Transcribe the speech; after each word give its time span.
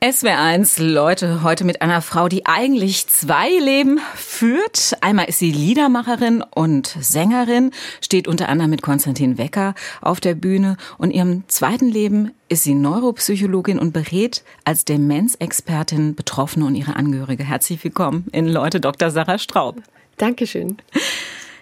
SWR1 0.00 0.80
Leute 0.80 1.42
heute 1.42 1.64
mit 1.64 1.82
einer 1.82 2.00
Frau, 2.02 2.28
die 2.28 2.46
eigentlich 2.46 3.08
zwei 3.08 3.48
Leben 3.48 3.98
führt. 4.14 4.96
Einmal 5.00 5.28
ist 5.28 5.40
sie 5.40 5.50
Liedermacherin 5.50 6.44
und 6.54 6.96
Sängerin, 7.00 7.72
steht 8.00 8.28
unter 8.28 8.48
anderem 8.48 8.70
mit 8.70 8.80
Konstantin 8.80 9.38
Wecker 9.38 9.74
auf 10.00 10.20
der 10.20 10.36
Bühne 10.36 10.76
und 10.98 11.10
ihrem 11.10 11.42
zweiten 11.48 11.88
Leben 11.88 12.30
ist 12.48 12.62
sie 12.62 12.74
Neuropsychologin 12.74 13.80
und 13.80 13.92
berät 13.92 14.44
als 14.64 14.84
Demenzexpertin 14.84 16.14
Betroffene 16.14 16.64
und 16.64 16.76
ihre 16.76 16.94
Angehörige. 16.94 17.42
Herzlich 17.42 17.82
willkommen 17.82 18.28
in 18.30 18.46
Leute 18.46 18.78
Dr. 18.78 19.10
Sarah 19.10 19.38
Straub. 19.38 19.82
Dankeschön. 20.16 20.76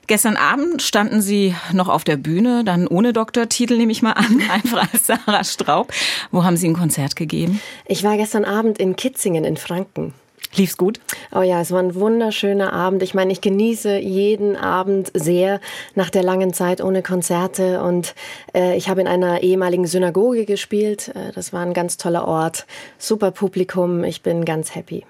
Gestern 0.07 0.37
Abend 0.37 0.83
standen 0.83 1.21
Sie 1.21 1.55
noch 1.73 1.89
auf 1.89 2.05
der 2.05 2.17
Bühne, 2.17 2.63
dann 2.63 2.87
ohne 2.87 3.13
Doktortitel 3.13 3.77
nehme 3.77 3.91
ich 3.91 4.03
mal 4.03 4.13
an, 4.13 4.43
einfach 4.51 4.93
als 4.93 5.07
Sarah 5.07 5.45
Straub. 5.45 5.93
Wo 6.31 6.45
haben 6.45 6.57
Sie 6.57 6.69
ein 6.69 6.77
Konzert 6.77 7.17
gegeben? 7.17 7.61
Ich 7.87 8.05
war 8.05 8.17
gestern 8.17 8.45
Abend 8.45 8.79
in 8.79 8.95
Kitzingen 8.97 9.45
in 9.45 9.57
Franken. 9.57 10.15
Lief's 10.55 10.77
gut? 10.77 11.01
Oh 11.35 11.43
ja, 11.43 11.61
es 11.61 11.71
war 11.71 11.81
ein 11.81 11.95
wunderschöner 11.95 12.73
Abend. 12.73 13.03
Ich 13.03 13.15
meine, 13.15 13.33
ich 13.33 13.41
genieße 13.41 13.99
jeden 13.99 14.57
Abend 14.57 15.11
sehr 15.13 15.61
nach 15.95 16.09
der 16.09 16.23
langen 16.23 16.55
Zeit 16.55 16.81
ohne 16.81 17.03
Konzerte 17.03 17.83
und 17.83 18.15
äh, 18.55 18.77
ich 18.77 18.89
habe 18.89 19.01
in 19.01 19.09
einer 19.09 19.43
ehemaligen 19.43 19.87
Synagoge 19.87 20.47
gespielt. 20.47 21.09
Äh, 21.09 21.33
das 21.35 21.53
war 21.53 21.63
ein 21.63 21.75
ganz 21.75 21.97
toller 21.97 22.27
Ort, 22.27 22.67
super 22.97 23.33
Publikum. 23.33 24.05
Ich 24.05 24.23
bin 24.23 24.45
ganz 24.45 24.75
happy. 24.75 25.05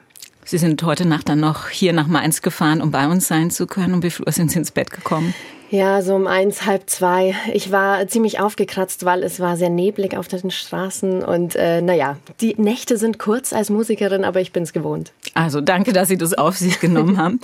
Sie 0.49 0.59
sind 0.59 0.81
heute 0.85 1.09
Nacht 1.09 1.29
dann 1.29 1.41
noch 1.41 1.71
hier 1.71 1.93
nach 1.93 2.07
Mainz 2.07 2.41
gefahren, 2.41 2.81
um 2.81 2.93
bei 2.93 3.09
uns 3.09 3.27
sein 3.27 3.51
zu 3.51 3.67
können. 3.67 3.95
Um 3.95 4.03
wie 4.05 4.11
viel 4.11 4.25
Uhr 4.25 4.31
sind 4.31 4.53
Sie 4.53 4.61
ins 4.61 4.71
Bett 4.71 4.93
gekommen? 4.93 5.35
Ja, 5.71 6.01
so 6.03 6.15
um 6.15 6.29
eins, 6.29 6.65
halb 6.65 6.89
zwei. 6.89 7.35
Ich 7.53 7.73
war 7.73 8.07
ziemlich 8.07 8.39
aufgekratzt, 8.39 9.05
weil 9.05 9.25
es 9.25 9.41
war 9.41 9.57
sehr 9.57 9.71
neblig 9.71 10.17
auf 10.17 10.29
den 10.29 10.53
Straßen. 10.53 11.25
Und 11.25 11.57
äh, 11.57 11.83
naja, 11.83 12.17
die 12.41 12.55
Nächte 12.57 12.97
sind 12.97 13.19
kurz 13.19 13.53
als 13.53 13.71
Musikerin, 13.71 14.23
aber 14.23 14.41
ich 14.41 14.53
bin 14.53 14.63
es 14.63 14.73
gewohnt. 14.73 15.13
Also 15.37 15.61
danke, 15.61 15.93
dass 15.93 16.09
Sie 16.09 16.17
das 16.17 16.33
auf 16.33 16.57
sich 16.57 16.81
genommen 16.87 17.19
haben. 17.19 17.41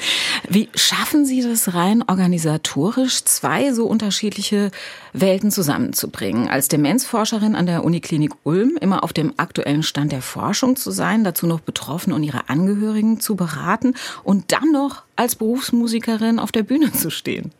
Wie 0.48 0.70
schaffen 0.74 1.26
Sie 1.26 1.42
das 1.42 1.74
rein 1.74 2.02
organisatorisch, 2.06 3.22
zwei 3.24 3.72
so 3.72 3.86
unterschiedliche 3.86 4.70
Welten 5.12 5.50
zusammenzubringen? 5.50 6.48
Als 6.48 6.68
Demenzforscherin 6.68 7.54
an 7.54 7.66
der 7.66 7.84
Uniklinik 7.84 8.32
Ulm 8.44 8.78
immer 8.80 9.04
auf 9.04 9.12
dem 9.12 9.34
aktuellen 9.36 9.82
Stand 9.82 10.10
der 10.12 10.22
Forschung 10.22 10.76
zu 10.76 10.90
sein, 10.90 11.22
dazu 11.22 11.46
noch 11.46 11.60
Betroffene 11.60 12.16
und 12.16 12.22
ihre 12.22 12.48
Angehörigen 12.48 13.20
zu 13.20 13.36
beraten 13.36 13.94
und 14.24 14.52
dann 14.52 14.72
noch 14.72 15.02
als 15.16 15.36
Berufsmusikerin 15.36 16.38
auf 16.38 16.50
der 16.50 16.62
Bühne 16.62 16.92
zu 16.92 17.10
stehen. 17.10 17.52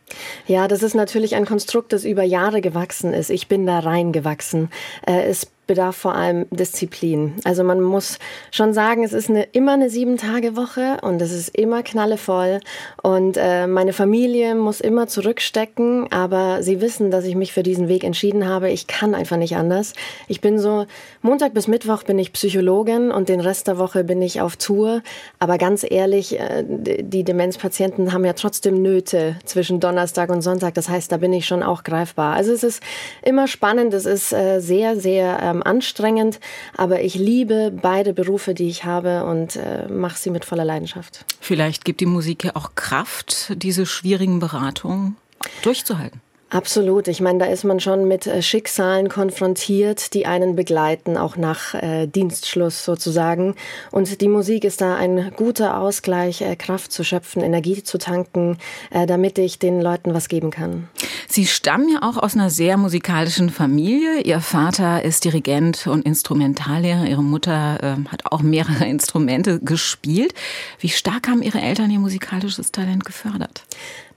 Ja, 0.47 0.67
das 0.67 0.83
ist 0.83 0.95
natürlich 0.95 1.35
ein 1.35 1.45
Konstrukt, 1.45 1.93
das 1.93 2.05
über 2.05 2.23
Jahre 2.23 2.61
gewachsen 2.61 3.13
ist. 3.13 3.29
Ich 3.29 3.47
bin 3.47 3.65
da 3.65 3.79
reingewachsen. 3.79 4.69
Äh, 5.05 5.23
es 5.23 5.47
bedarf 5.67 5.95
vor 5.95 6.15
allem 6.15 6.45
Disziplin. 6.51 7.33
Also 7.45 7.63
man 7.63 7.81
muss 7.81 8.19
schon 8.51 8.73
sagen, 8.73 9.03
es 9.03 9.13
ist 9.13 9.29
eine, 9.29 9.43
immer 9.43 9.73
eine 9.73 9.89
Sieben-Tage-Woche 9.89 10.97
und 11.01 11.21
es 11.21 11.31
ist 11.31 11.55
immer 11.55 11.83
knallevoll 11.83 12.59
und 13.01 13.37
äh, 13.37 13.65
meine 13.67 13.93
Familie 13.93 14.55
muss 14.55 14.81
immer 14.81 15.07
zurückstecken, 15.07 16.11
aber 16.11 16.61
sie 16.63 16.81
wissen, 16.81 17.11
dass 17.11 17.23
ich 17.25 17.35
mich 17.35 17.53
für 17.53 17.63
diesen 17.63 17.87
Weg 17.87 18.03
entschieden 18.03 18.47
habe. 18.47 18.69
Ich 18.69 18.87
kann 18.87 19.15
einfach 19.15 19.37
nicht 19.37 19.55
anders. 19.55 19.93
Ich 20.27 20.41
bin 20.41 20.59
so, 20.59 20.85
Montag 21.21 21.53
bis 21.53 21.67
Mittwoch 21.67 22.03
bin 22.03 22.19
ich 22.19 22.33
Psychologin 22.33 23.11
und 23.11 23.29
den 23.29 23.39
Rest 23.39 23.67
der 23.67 23.77
Woche 23.77 24.03
bin 24.03 24.21
ich 24.21 24.41
auf 24.41 24.57
Tour. 24.57 25.01
Aber 25.39 25.57
ganz 25.57 25.85
ehrlich, 25.89 26.39
äh, 26.39 26.63
die 26.67 27.23
Demenzpatienten 27.23 28.11
haben 28.11 28.25
ja 28.25 28.33
trotzdem 28.33 28.81
Nöte 28.81 29.37
zwischen 29.45 29.79
Donnerstag 29.79 30.02
und 30.29 30.41
Sonntag. 30.41 30.73
Das 30.73 30.89
heißt, 30.89 31.11
da 31.11 31.17
bin 31.17 31.33
ich 31.33 31.45
schon 31.45 31.63
auch 31.63 31.83
greifbar. 31.83 32.35
Also 32.35 32.51
es 32.51 32.63
ist 32.63 32.83
immer 33.21 33.47
spannend, 33.47 33.93
es 33.93 34.05
ist 34.05 34.33
äh, 34.33 34.59
sehr, 34.59 34.99
sehr 34.99 35.39
ähm, 35.41 35.63
anstrengend, 35.63 36.39
aber 36.75 37.01
ich 37.01 37.15
liebe 37.15 37.71
beide 37.71 38.13
Berufe, 38.13 38.53
die 38.53 38.67
ich 38.67 38.85
habe 38.85 39.25
und 39.25 39.55
äh, 39.55 39.87
mache 39.87 40.17
sie 40.17 40.29
mit 40.29 40.45
voller 40.45 40.65
Leidenschaft. 40.65 41.25
Vielleicht 41.39 41.85
gibt 41.85 42.01
die 42.01 42.05
Musik 42.05 42.43
ja 42.43 42.51
auch 42.55 42.75
Kraft, 42.75 43.53
diese 43.55 43.85
schwierigen 43.85 44.39
Beratungen 44.39 45.15
durchzuhalten. 45.61 46.21
Absolut. 46.53 47.07
Ich 47.07 47.19
meine, 47.19 47.39
da 47.39 47.45
ist 47.45 47.63
man 47.63 47.79
schon 47.79 48.07
mit 48.07 48.27
äh, 48.27 48.43
Schicksalen 48.43 49.09
konfrontiert, 49.09 50.13
die 50.13 50.27
einen 50.27 50.55
begleiten, 50.55 51.17
auch 51.17 51.35
nach 51.35 51.73
äh, 51.73 52.05
Dienstschluss 52.05 52.85
sozusagen. 52.85 53.55
Und 53.89 54.21
die 54.21 54.27
Musik 54.27 54.63
ist 54.63 54.79
da 54.79 54.95
ein 54.95 55.31
guter 55.35 55.79
Ausgleich, 55.79 56.41
äh, 56.41 56.55
Kraft 56.55 56.91
zu 56.91 57.03
schöpfen, 57.03 57.41
Energie 57.41 57.81
zu 57.81 57.97
tanken, 57.97 58.59
äh, 58.91 59.07
damit 59.07 59.39
ich 59.39 59.57
den 59.57 59.81
Leuten 59.81 60.13
was 60.13 60.27
geben 60.27 60.51
kann. 60.51 60.89
Sie 61.27 61.47
stammen 61.47 61.89
ja 61.89 62.03
auch 62.03 62.17
aus 62.17 62.35
einer 62.35 62.51
sehr 62.51 62.77
musikalischen 62.77 63.49
Familie. 63.49 64.21
Ihr 64.21 64.39
Vater 64.39 65.03
ist 65.03 65.25
Dirigent 65.25 65.87
und 65.87 66.05
Instrumentallehrer. 66.05 67.07
Ihre 67.07 67.23
Mutter 67.23 67.79
äh, 67.81 68.09
hat 68.09 68.31
auch 68.31 68.43
mehrere 68.43 68.85
Instrumente 68.87 69.59
gespielt. 69.59 70.35
Wie 70.79 70.89
stark 70.89 71.27
haben 71.27 71.41
Ihre 71.41 71.61
Eltern 71.61 71.89
ihr 71.89 71.99
musikalisches 71.99 72.71
Talent 72.71 73.05
gefördert? 73.05 73.63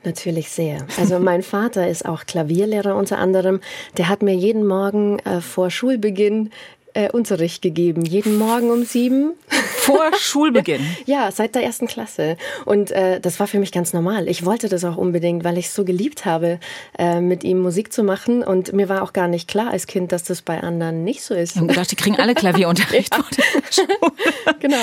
Natürlich 0.07 0.51
sehr. 0.51 0.87
Also 0.99 1.19
mein 1.19 1.43
Vater 1.43 1.89
ist 1.89 2.07
auch 2.07 2.27
Klavierlehrer 2.27 2.95
unter 2.95 3.19
anderem. 3.19 3.61
Der 3.97 4.09
hat 4.09 4.23
mir 4.23 4.35
jeden 4.35 4.65
Morgen 4.65 5.19
äh, 5.19 5.41
vor 5.41 5.69
Schulbeginn 5.69 6.51
äh, 6.97 7.11
Unterricht 7.11 7.61
gegeben, 7.61 8.05
jeden 8.05 8.39
Morgen 8.39 8.71
um 8.71 8.85
sieben. 8.85 9.33
Vor 9.77 10.11
Schulbeginn? 10.19 10.81
ja, 11.05 11.31
seit 11.31 11.55
der 11.55 11.63
ersten 11.63 11.87
Klasse. 11.87 12.37
Und 12.65 12.91
äh, 12.91 13.21
das 13.21 13.39
war 13.39 13.47
für 13.47 13.59
mich 13.59 13.71
ganz 13.71 13.93
normal. 13.93 14.29
Ich 14.29 14.45
wollte 14.45 14.69
das 14.69 14.85
auch 14.85 14.97
unbedingt, 14.97 15.45
weil 15.45 15.59
ich 15.59 15.67
es 15.67 15.75
so 15.75 15.85
geliebt 15.85 16.25
habe, 16.25 16.59
äh, 16.99 17.21
mit 17.21 17.45
ihm 17.45 17.61
Musik 17.61 17.93
zu 17.93 18.03
machen. 18.03 18.43
Und 18.43 18.73
mir 18.73 18.89
war 18.89 19.03
auch 19.03 19.13
gar 19.13 19.29
nicht 19.29 19.47
klar 19.47 19.71
als 19.71 19.87
Kind, 19.87 20.11
dass 20.11 20.25
das 20.25 20.43
bei 20.43 20.61
anderen 20.61 21.05
nicht 21.05 21.23
so 21.23 21.35
ist. 21.35 21.53
Ich 21.53 21.57
habe 21.59 21.69
gedacht, 21.69 21.91
die 21.91 21.97
kriegen 21.97 22.17
alle 22.17 22.35
Klavierunterricht 22.35 23.15
ja. 23.15 23.85
genau. 24.61 24.77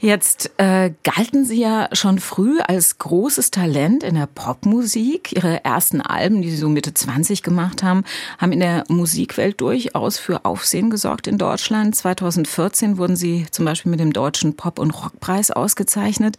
Jetzt 0.00 0.50
äh, 0.58 0.92
galten 1.02 1.46
Sie 1.46 1.60
ja 1.60 1.88
schon 1.92 2.18
früh 2.18 2.60
als 2.60 2.98
großes 2.98 3.50
Talent 3.50 4.02
in 4.02 4.14
der 4.14 4.26
Popmusik. 4.26 5.32
Ihre 5.32 5.64
ersten 5.64 6.02
Alben, 6.02 6.42
die 6.42 6.50
Sie 6.50 6.58
so 6.58 6.68
Mitte 6.68 6.92
20 6.92 7.42
gemacht 7.42 7.82
haben, 7.82 8.04
haben 8.38 8.52
in 8.52 8.60
der 8.60 8.84
Musikwelt 8.88 9.60
durchaus 9.60 10.18
für 10.18 10.44
Aufsehen 10.44 10.90
gesorgt 10.90 11.26
in 11.26 11.38
Deutschland. 11.38 11.53
Deutschland. 11.54 11.94
2014 11.94 12.98
wurden 12.98 13.14
Sie 13.14 13.46
zum 13.52 13.64
Beispiel 13.64 13.88
mit 13.88 14.00
dem 14.00 14.12
Deutschen 14.12 14.56
Pop- 14.56 14.80
und 14.80 14.90
Rockpreis 14.90 15.52
ausgezeichnet. 15.52 16.36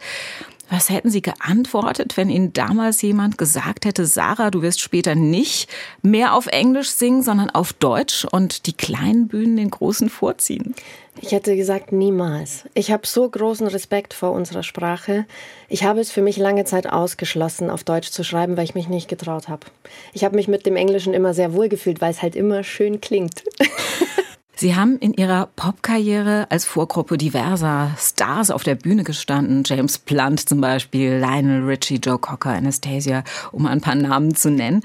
Was 0.70 0.90
hätten 0.90 1.10
Sie 1.10 1.22
geantwortet, 1.22 2.18
wenn 2.18 2.30
Ihnen 2.30 2.52
damals 2.52 3.02
jemand 3.02 3.38
gesagt 3.38 3.86
hätte, 3.86 4.08
Sarah, 4.08 4.52
du 4.52 4.62
wirst 4.62 4.82
später 4.82 5.16
nicht 5.16 5.70
mehr 6.02 6.34
auf 6.34 6.48
Englisch 6.48 6.90
singen, 6.90 7.24
sondern 7.24 7.50
auf 7.50 7.72
Deutsch 7.72 8.26
und 8.30 8.66
die 8.66 8.74
kleinen 8.74 9.30
Bühnen 9.30 9.56
den 9.56 9.70
großen 9.70 10.10
vorziehen? 10.10 10.76
Ich 11.22 11.32
hätte 11.32 11.56
gesagt, 11.56 11.94
niemals. 11.94 12.66
Ich 12.74 12.92
habe 12.92 13.08
so 13.08 13.30
großen 13.30 13.68
Respekt 13.68 14.14
vor 14.14 14.32
unserer 14.32 14.64
Sprache. 14.64 15.26
Ich 15.70 15.86
habe 15.86 16.02
es 16.02 16.12
für 16.12 16.22
mich 16.22 16.36
lange 16.36 16.66
Zeit 16.66 16.92
ausgeschlossen, 16.92 17.70
auf 17.70 17.86
Deutsch 17.86 18.10
zu 18.10 18.26
schreiben, 18.26 18.58
weil 18.58 18.66
ich 18.66 18.76
mich 18.76 18.90
nicht 18.90 19.08
getraut 19.08 19.48
habe. 19.48 19.68
Ich 20.12 20.26
habe 20.26 20.36
mich 20.36 20.50
mit 20.50 20.66
dem 20.66 20.76
Englischen 20.76 21.14
immer 21.14 21.34
sehr 21.34 21.54
wohl 21.54 21.70
gefühlt, 21.70 22.02
weil 22.02 22.12
es 22.12 22.22
halt 22.22 22.36
immer 22.36 22.66
schön 22.66 23.00
klingt. 23.00 23.46
Sie 24.58 24.76
haben 24.76 24.98
in 25.00 25.14
Ihrer 25.14 25.50
Popkarriere 25.56 26.48
als 26.50 26.64
Vorgruppe 26.64 27.18
diverser 27.18 27.92
Stars 28.00 28.52
auf 28.52 28.64
der 28.64 28.76
Bühne 28.76 29.04
gestanden. 29.04 29.64
James 29.66 29.98
Blunt 29.98 30.48
zum 30.48 30.62
Beispiel, 30.62 31.18
Lionel 31.18 31.66
Richie, 31.66 31.96
Joe 31.96 32.18
Cocker, 32.18 32.52
Anastasia, 32.52 33.24
um 33.52 33.66
ein 33.66 33.82
paar 33.82 33.96
Namen 33.96 34.34
zu 34.34 34.50
nennen. 34.50 34.82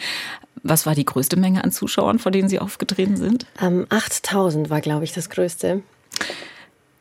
Was 0.63 0.87
war 0.87 0.95
die 0.95 1.05
größte 1.05 1.37
Menge 1.37 1.63
an 1.63 1.71
Zuschauern, 1.71 2.19
vor 2.19 2.33
denen 2.33 2.49
Sie 2.49 2.59
aufgetreten 2.59 3.17
sind? 3.17 3.47
Ähm, 3.63 3.87
8000 3.89 4.71
war, 4.71 4.81
glaube 4.81 5.05
ich, 5.05 5.13
das 5.13 5.31
größte. 5.31 5.83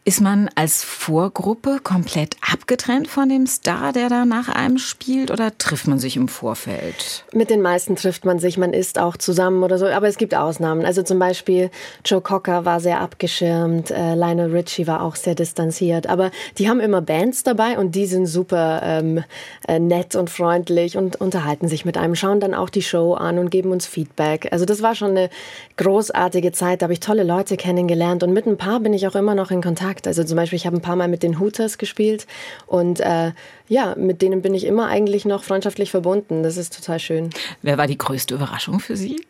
Ist 0.10 0.22
man 0.22 0.50
als 0.56 0.84
Vorgruppe 0.84 1.82
komplett 1.84 2.36
abgetrennt 2.52 3.08
von 3.08 3.30
dem 3.30 3.46
Star, 3.46 3.94
der 3.94 4.10
da 4.10 4.26
nach 4.26 4.50
einem 4.50 4.80
spielt, 4.80 5.30
oder 5.30 5.56
trifft 5.56 5.88
man 5.88 6.00
sich 6.00 6.18
im 6.18 6.28
Vorfeld? 6.28 7.26
Mit 7.32 7.52
den 7.52 7.62
meisten 7.62 7.96
trifft 7.96 8.26
man 8.26 8.40
sich, 8.40 8.58
man 8.58 8.74
isst 8.74 8.98
auch 8.98 9.18
zusammen 9.18 9.62
oder 9.62 9.78
so, 9.78 9.86
aber 9.86 10.08
es 10.08 10.18
gibt 10.18 10.34
Ausnahmen. 10.34 10.84
Also 10.84 11.04
zum 11.04 11.20
Beispiel 11.20 11.70
Joe 12.04 12.22
Cocker 12.22 12.66
war 12.66 12.80
sehr 12.80 13.02
abgeschirmt, 13.02 13.92
äh, 13.92 14.16
Lionel 14.16 14.50
Richie 14.50 14.88
war 14.88 15.04
auch 15.04 15.16
sehr 15.16 15.36
distanziert, 15.36 16.08
aber 16.08 16.32
die 16.58 16.68
haben 16.68 16.80
immer 16.80 17.04
Bands 17.04 17.44
dabei 17.44 17.78
und 17.78 17.94
die 17.94 18.08
sind 18.08 18.26
super 18.26 18.82
ähm, 18.84 19.24
äh, 19.68 19.78
nett 19.78 20.16
und 20.16 20.32
freundlich 20.32 20.98
und 20.98 21.18
unterhalten 21.18 21.68
sich 21.68 21.86
mit 21.86 21.98
einem, 21.98 22.16
schauen 22.16 22.40
dann 22.40 22.56
auch 22.56 22.72
die 22.72 22.82
Show 22.82 23.14
an 23.14 23.38
und 23.38 23.52
geben 23.52 23.70
uns 23.70 23.86
Feedback. 23.86 24.48
Also 24.52 24.66
das 24.66 24.82
war 24.82 24.96
schon 24.96 25.12
eine 25.12 25.30
großartige 25.78 26.52
Zeit, 26.52 26.82
da 26.82 26.86
habe 26.86 26.94
ich 26.94 27.00
tolle 27.00 27.22
Leute 27.22 27.58
kennengelernt 27.58 28.24
und 28.24 28.34
mit 28.34 28.48
ein 28.48 28.58
paar 28.58 28.80
bin 28.80 28.94
ich 28.94 29.06
auch 29.06 29.14
immer 29.14 29.36
noch 29.36 29.52
in 29.52 29.62
Kontakt. 29.62 29.99
Kontakt. 30.00 30.08
Also 30.08 30.24
zum 30.24 30.36
Beispiel, 30.36 30.58
ich 30.58 30.66
habe 30.66 30.78
ein 30.78 30.82
paar 30.82 30.96
Mal 30.96 31.08
mit 31.08 31.24
den 31.24 31.40
Hooters 31.40 31.78
gespielt 31.78 32.26
und 32.68 33.00
äh, 33.00 33.32
ja, 33.68 33.96
mit 33.96 34.22
denen 34.22 34.42
bin 34.42 34.54
ich 34.54 34.66
immer 34.66 34.88
eigentlich 34.88 35.26
noch 35.26 35.44
freundschaftlich 35.44 35.92
verbunden. 35.92 36.44
Das 36.44 36.58
ist 36.58 36.76
total 36.76 37.00
schön. 37.00 37.30
Wer 37.62 37.78
war 37.78 37.88
die 37.88 37.98
größte 37.98 38.34
Überraschung 38.34 38.80
für 38.80 38.96
Sie? 38.96 39.22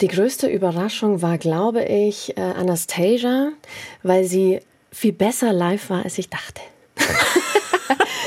Die 0.00 0.08
größte 0.08 0.46
Überraschung 0.46 1.22
war, 1.22 1.38
glaube 1.38 1.84
ich, 1.84 2.36
äh, 2.36 2.40
Anastasia, 2.40 3.52
weil 4.02 4.24
sie 4.24 4.60
viel 4.92 5.12
besser 5.12 5.52
live 5.52 5.90
war, 5.90 6.04
als 6.04 6.18
ich 6.18 6.28
dachte. 6.28 6.60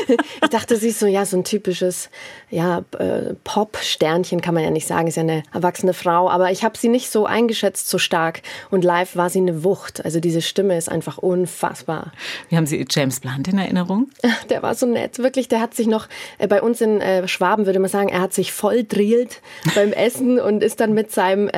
ich 0.41 0.49
dachte, 0.49 0.77
sie 0.77 0.89
ist 0.89 0.99
so, 0.99 1.05
ja, 1.05 1.25
so 1.25 1.37
ein 1.37 1.43
typisches, 1.43 2.09
ja, 2.49 2.83
äh, 2.97 3.33
Pop-Sternchen 3.43 4.41
kann 4.41 4.53
man 4.53 4.63
ja 4.63 4.69
nicht 4.69 4.87
sagen, 4.87 5.07
ist 5.07 5.17
ja 5.17 5.23
eine 5.23 5.43
erwachsene 5.53 5.93
Frau, 5.93 6.29
aber 6.29 6.51
ich 6.51 6.63
habe 6.63 6.77
sie 6.77 6.87
nicht 6.87 7.11
so 7.11 7.25
eingeschätzt, 7.25 7.89
so 7.89 7.97
stark. 7.97 8.41
Und 8.69 8.83
live 8.83 9.15
war 9.15 9.29
sie 9.29 9.39
eine 9.39 9.63
Wucht. 9.63 10.03
Also 10.03 10.19
diese 10.19 10.41
Stimme 10.41 10.77
ist 10.77 10.89
einfach 10.89 11.17
unfassbar. 11.17 12.11
Wie 12.49 12.57
haben 12.57 12.65
Sie 12.65 12.85
James 12.89 13.19
Blunt 13.19 13.47
in 13.47 13.57
Erinnerung? 13.57 14.09
Der 14.49 14.61
war 14.61 14.75
so 14.75 14.85
nett, 14.85 15.19
wirklich. 15.19 15.47
Der 15.47 15.59
hat 15.59 15.73
sich 15.73 15.87
noch, 15.87 16.07
äh, 16.37 16.47
bei 16.47 16.61
uns 16.61 16.81
in 16.81 17.01
äh, 17.01 17.27
Schwaben 17.27 17.65
würde 17.65 17.79
man 17.79 17.89
sagen, 17.89 18.09
er 18.09 18.21
hat 18.21 18.33
sich 18.33 18.51
voll 18.51 18.83
drillt 18.83 19.41
beim 19.75 19.91
Essen 19.91 20.39
und 20.39 20.63
ist 20.63 20.79
dann 20.79 20.93
mit 20.93 21.11
seinem... 21.11 21.49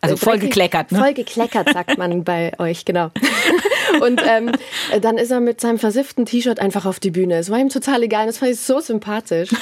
Also 0.00 0.16
voll 0.16 0.38
gekleckert, 0.38 0.90
ne? 0.92 0.98
Voll 0.98 1.14
gekleckert, 1.14 1.72
sagt 1.72 1.98
man 1.98 2.24
bei 2.24 2.52
euch, 2.58 2.84
genau. 2.84 3.10
Und 4.00 4.20
ähm, 4.26 4.52
dann 5.00 5.18
ist 5.18 5.30
er 5.30 5.40
mit 5.40 5.60
seinem 5.60 5.78
versifften 5.78 6.26
T-Shirt 6.26 6.60
einfach 6.60 6.86
auf 6.86 7.00
die 7.00 7.10
Bühne. 7.10 7.36
Es 7.36 7.50
war 7.50 7.58
ihm 7.58 7.70
total 7.72 8.02
egal. 8.02 8.26
Das 8.26 8.38
fand 8.38 8.52
ich 8.52 8.60
so 8.60 8.80
sympathisch. 8.80 9.50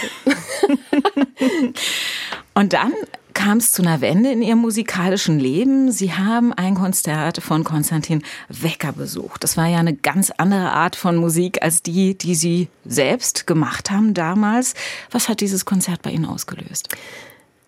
Und 2.54 2.72
dann 2.72 2.92
kam 3.34 3.58
es 3.58 3.72
zu 3.72 3.80
einer 3.80 4.00
Wende 4.02 4.30
in 4.30 4.42
ihrem 4.42 4.58
musikalischen 4.58 5.38
Leben. 5.38 5.90
Sie 5.92 6.12
haben 6.12 6.52
ein 6.52 6.74
Konzert 6.74 7.38
von 7.38 7.64
Konstantin 7.64 8.22
Wecker 8.48 8.92
besucht. 8.92 9.44
Das 9.44 9.56
war 9.56 9.66
ja 9.66 9.78
eine 9.78 9.94
ganz 9.94 10.30
andere 10.36 10.72
Art 10.72 10.94
von 10.94 11.16
Musik 11.16 11.62
als 11.62 11.82
die, 11.82 12.18
die 12.18 12.34
Sie 12.34 12.68
selbst 12.84 13.46
gemacht 13.46 13.90
haben 13.90 14.12
damals. 14.12 14.74
Was 15.10 15.28
hat 15.28 15.40
dieses 15.40 15.64
Konzert 15.64 16.02
bei 16.02 16.10
Ihnen 16.10 16.26
ausgelöst? 16.26 16.88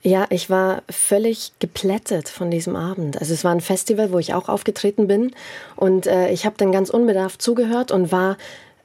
Ja, 0.03 0.27
ich 0.31 0.51
war 0.51 0.83
völlig 0.91 1.53
geplättet 1.61 2.29
von 2.29 2.51
diesem 2.51 2.75
Abend. 2.75 3.19
Also 3.19 3.33
es 3.33 3.45
war 3.45 3.53
ein 3.53 3.61
Festival, 3.61 4.11
wo 4.11 4.19
ich 4.19 4.35
auch 4.35 4.49
aufgetreten 4.49 5.07
bin 5.07 5.31
und 5.77 6.09
äh, 6.09 6.31
ich 6.33 6.45
habe 6.45 6.57
dann 6.59 6.73
ganz 6.73 6.91
unbedarft 6.91 7.41
zugehört 7.41 7.93
und 7.93 8.11
war 8.11 8.37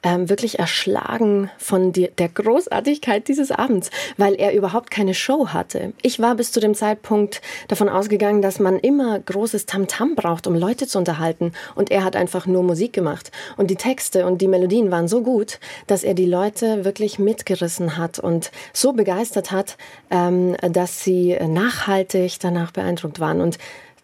ähm, 0.02 0.28
wirklich 0.28 0.58
erschlagen 0.58 1.50
von 1.58 1.92
die, 1.92 2.10
der 2.18 2.28
Großartigkeit 2.28 3.28
dieses 3.28 3.50
Abends, 3.50 3.90
weil 4.16 4.34
er 4.34 4.54
überhaupt 4.54 4.90
keine 4.90 5.14
Show 5.14 5.48
hatte. 5.48 5.92
Ich 6.02 6.20
war 6.20 6.34
bis 6.34 6.52
zu 6.52 6.60
dem 6.60 6.74
Zeitpunkt 6.74 7.40
davon 7.68 7.88
ausgegangen, 7.88 8.42
dass 8.42 8.60
man 8.60 8.78
immer 8.78 9.18
großes 9.18 9.66
Tamtam 9.66 10.10
-Tam 10.10 10.14
braucht, 10.14 10.46
um 10.46 10.54
Leute 10.54 10.86
zu 10.86 10.98
unterhalten. 10.98 11.52
Und 11.74 11.90
er 11.90 12.04
hat 12.04 12.16
einfach 12.16 12.46
nur 12.46 12.62
Musik 12.62 12.92
gemacht. 12.92 13.32
Und 13.56 13.70
die 13.70 13.76
Texte 13.76 14.26
und 14.26 14.40
die 14.40 14.48
Melodien 14.48 14.90
waren 14.90 15.08
so 15.08 15.22
gut, 15.22 15.58
dass 15.86 16.04
er 16.04 16.14
die 16.14 16.26
Leute 16.26 16.84
wirklich 16.84 17.18
mitgerissen 17.18 17.96
hat 17.96 18.18
und 18.18 18.50
so 18.72 18.92
begeistert 18.92 19.50
hat, 19.50 19.76
ähm, 20.10 20.56
dass 20.60 21.02
sie 21.02 21.36
nachhaltig 21.40 22.38
danach 22.40 22.70
beeindruckt 22.70 23.20
waren. 23.20 23.40
Und 23.40 23.58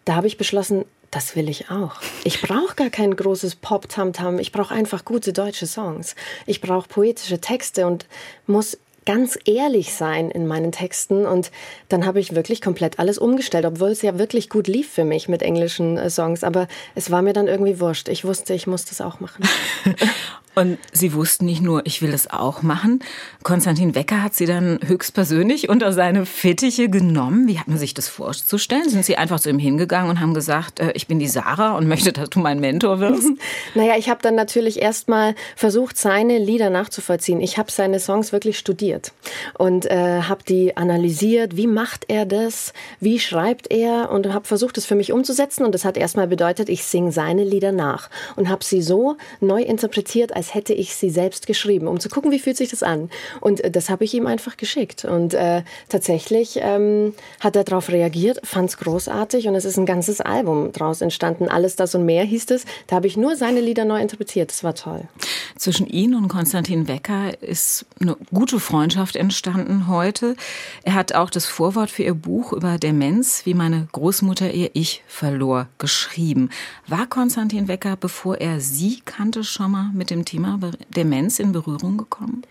da 0.05 0.15
habe 0.15 0.27
ich 0.27 0.37
beschlossen, 0.37 0.85
das 1.15 1.37
will 1.37 1.47
ich 1.47 1.71
auch. 1.71 1.93
Ich 2.25 2.41
brauche 2.41 2.75
gar 2.75 2.89
kein 2.89 3.15
großes 3.15 3.55
Pop-Tam-Tam. 3.55 4.37
Ich 4.37 4.51
brauche 4.51 4.75
einfach 4.75 5.05
gute 5.05 5.31
deutsche 5.31 5.65
Songs. 5.65 6.13
Ich 6.45 6.59
brauche 6.59 6.89
poetische 6.89 7.39
Texte 7.39 7.87
und 7.87 8.05
muss 8.47 8.77
ganz 9.05 9.39
ehrlich 9.45 9.93
sein 9.93 10.29
in 10.29 10.45
meinen 10.45 10.73
Texten 10.73 11.25
und 11.25 11.51
dann 11.87 12.05
habe 12.05 12.19
ich 12.19 12.35
wirklich 12.35 12.59
komplett 12.59 12.99
alles 12.99 13.17
umgestellt, 13.17 13.65
obwohl 13.65 13.89
es 13.89 14.01
ja 14.01 14.17
wirklich 14.17 14.49
gut 14.49 14.67
lief 14.67 14.89
für 14.89 15.05
mich 15.05 15.29
mit 15.29 15.41
englischen 15.41 15.97
äh, 15.97 16.09
Songs, 16.09 16.43
aber 16.43 16.67
es 16.95 17.11
war 17.11 17.21
mir 17.21 17.31
dann 17.31 17.47
irgendwie 17.47 17.79
wurscht. 17.79 18.09
Ich 18.09 18.25
wusste, 18.25 18.53
ich 18.53 18.67
muss 18.67 18.83
das 18.83 18.99
auch 18.99 19.21
machen. 19.21 19.47
Und 20.55 20.79
Sie 20.93 21.13
wussten 21.13 21.45
nicht 21.45 21.61
nur, 21.61 21.85
ich 21.85 22.01
will 22.01 22.13
es 22.13 22.31
auch 22.31 22.61
machen. 22.61 22.99
Konstantin 23.43 23.93
Wecker 23.93 24.23
hat 24.23 24.33
Sie 24.33 24.45
dann 24.45 24.79
höchstpersönlich 24.85 25.69
unter 25.69 25.91
seine 25.91 26.25
Fittiche 26.25 26.89
genommen. 26.89 27.47
Wie 27.47 27.59
hat 27.59 27.67
man 27.67 27.77
sich 27.77 27.93
das 27.93 28.07
vorzustellen? 28.07 28.89
Sind 28.89 29.05
Sie 29.05 29.17
einfach 29.17 29.39
zu 29.39 29.49
ihm 29.49 29.59
hingegangen 29.59 30.09
und 30.09 30.19
haben 30.21 30.33
gesagt, 30.33 30.79
äh, 30.79 30.91
ich 30.93 31.07
bin 31.07 31.19
die 31.19 31.27
Sarah 31.27 31.75
und 31.75 31.87
möchte, 31.87 32.13
dass 32.13 32.29
du 32.29 32.39
mein 32.39 32.59
Mentor 32.59 32.99
wirst? 32.99 33.27
naja, 33.75 33.95
ich 33.97 34.09
habe 34.09 34.21
dann 34.21 34.35
natürlich 34.35 34.81
erstmal 34.81 35.35
versucht, 35.55 35.97
seine 35.97 36.37
Lieder 36.37 36.69
nachzuvollziehen. 36.69 37.41
Ich 37.41 37.57
habe 37.57 37.71
seine 37.71 37.99
Songs 37.99 38.31
wirklich 38.31 38.57
studiert 38.57 39.11
und 39.57 39.85
äh, 39.85 40.21
habe 40.21 40.43
die 40.47 40.77
analysiert. 40.77 41.57
Wie 41.57 41.67
macht 41.67 42.05
er 42.07 42.25
das? 42.25 42.73
Wie 42.99 43.19
schreibt 43.19 43.71
er? 43.71 44.09
Und 44.09 44.33
habe 44.33 44.47
versucht, 44.47 44.77
das 44.77 44.85
für 44.85 44.95
mich 44.95 45.11
umzusetzen. 45.11 45.65
Und 45.65 45.73
das 45.73 45.83
hat 45.83 45.97
erstmal 45.97 46.27
bedeutet, 46.27 46.69
ich 46.69 46.85
singe 46.85 47.11
seine 47.11 47.43
Lieder 47.43 47.71
nach 47.71 48.09
und 48.35 48.49
habe 48.49 48.63
sie 48.63 48.81
so 48.81 49.17
neu 49.41 49.61
interpretiert, 49.61 50.35
als 50.35 50.44
als 50.45 50.53
hätte 50.53 50.73
ich 50.73 50.95
sie 50.95 51.09
selbst 51.09 51.47
geschrieben, 51.47 51.87
um 51.87 51.99
zu 51.99 52.07
gucken, 52.07 52.31
wie 52.31 52.37
fühlt 52.37 52.55
sich 52.55 52.69
das 52.69 52.83
an. 52.83 53.09
Und 53.41 53.63
äh, 53.63 53.71
das 53.71 53.89
habe 53.89 54.03
ich 54.03 54.13
ihm 54.13 54.27
einfach 54.27 54.57
geschickt. 54.57 55.03
Und 55.03 55.33
äh, 55.33 55.63
tatsächlich 55.89 56.59
ähm, 56.61 57.15
hat 57.39 57.55
er 57.55 57.63
darauf 57.63 57.89
reagiert, 57.89 58.41
fand 58.43 58.69
es 58.69 58.77
großartig 58.77 59.47
und 59.47 59.55
es 59.55 59.65
ist 59.65 59.77
ein 59.77 59.87
ganzes 59.87 60.21
Album 60.21 60.71
daraus 60.71 61.01
entstanden. 61.01 61.49
Alles 61.49 61.75
das 61.75 61.95
und 61.95 62.05
mehr 62.05 62.23
hieß 62.23 62.51
es. 62.51 62.65
Da 62.85 62.97
habe 62.97 63.07
ich 63.07 63.17
nur 63.17 63.35
seine 63.35 63.59
Lieder 63.59 63.85
neu 63.85 63.99
interpretiert. 63.99 64.51
Das 64.51 64.63
war 64.63 64.75
toll. 64.75 65.07
Zwischen 65.57 65.87
Ihnen 65.87 66.15
und 66.15 66.27
Konstantin 66.27 66.87
Wecker 66.87 67.41
ist 67.41 67.85
eine 67.99 68.17
gute 68.31 68.59
Freundschaft 68.59 69.15
entstanden 69.15 69.87
heute. 69.87 70.35
Er 70.83 70.93
hat 70.93 71.15
auch 71.15 71.29
das 71.31 71.45
Vorwort 71.45 71.89
für 71.89 72.03
Ihr 72.03 72.13
Buch 72.13 72.53
über 72.53 72.77
Demenz, 72.77 73.45
wie 73.45 73.53
meine 73.53 73.87
Großmutter 73.93 74.53
ihr 74.53 74.69
Ich 74.73 75.03
verlor, 75.07 75.67
geschrieben. 75.79 76.49
War 76.87 77.07
Konstantin 77.07 77.67
Wecker, 77.67 77.95
bevor 77.95 78.37
er 78.37 78.59
Sie 78.59 79.01
kannte, 79.05 79.43
schon 79.43 79.71
mal 79.71 79.89
mit 79.93 80.09
dem 80.09 80.25
Thema 80.25 80.34
Thema 80.35 80.59
Demenz 80.93 81.39
in 81.39 81.53
Berührung 81.53 81.97
gekommen? 81.97 82.41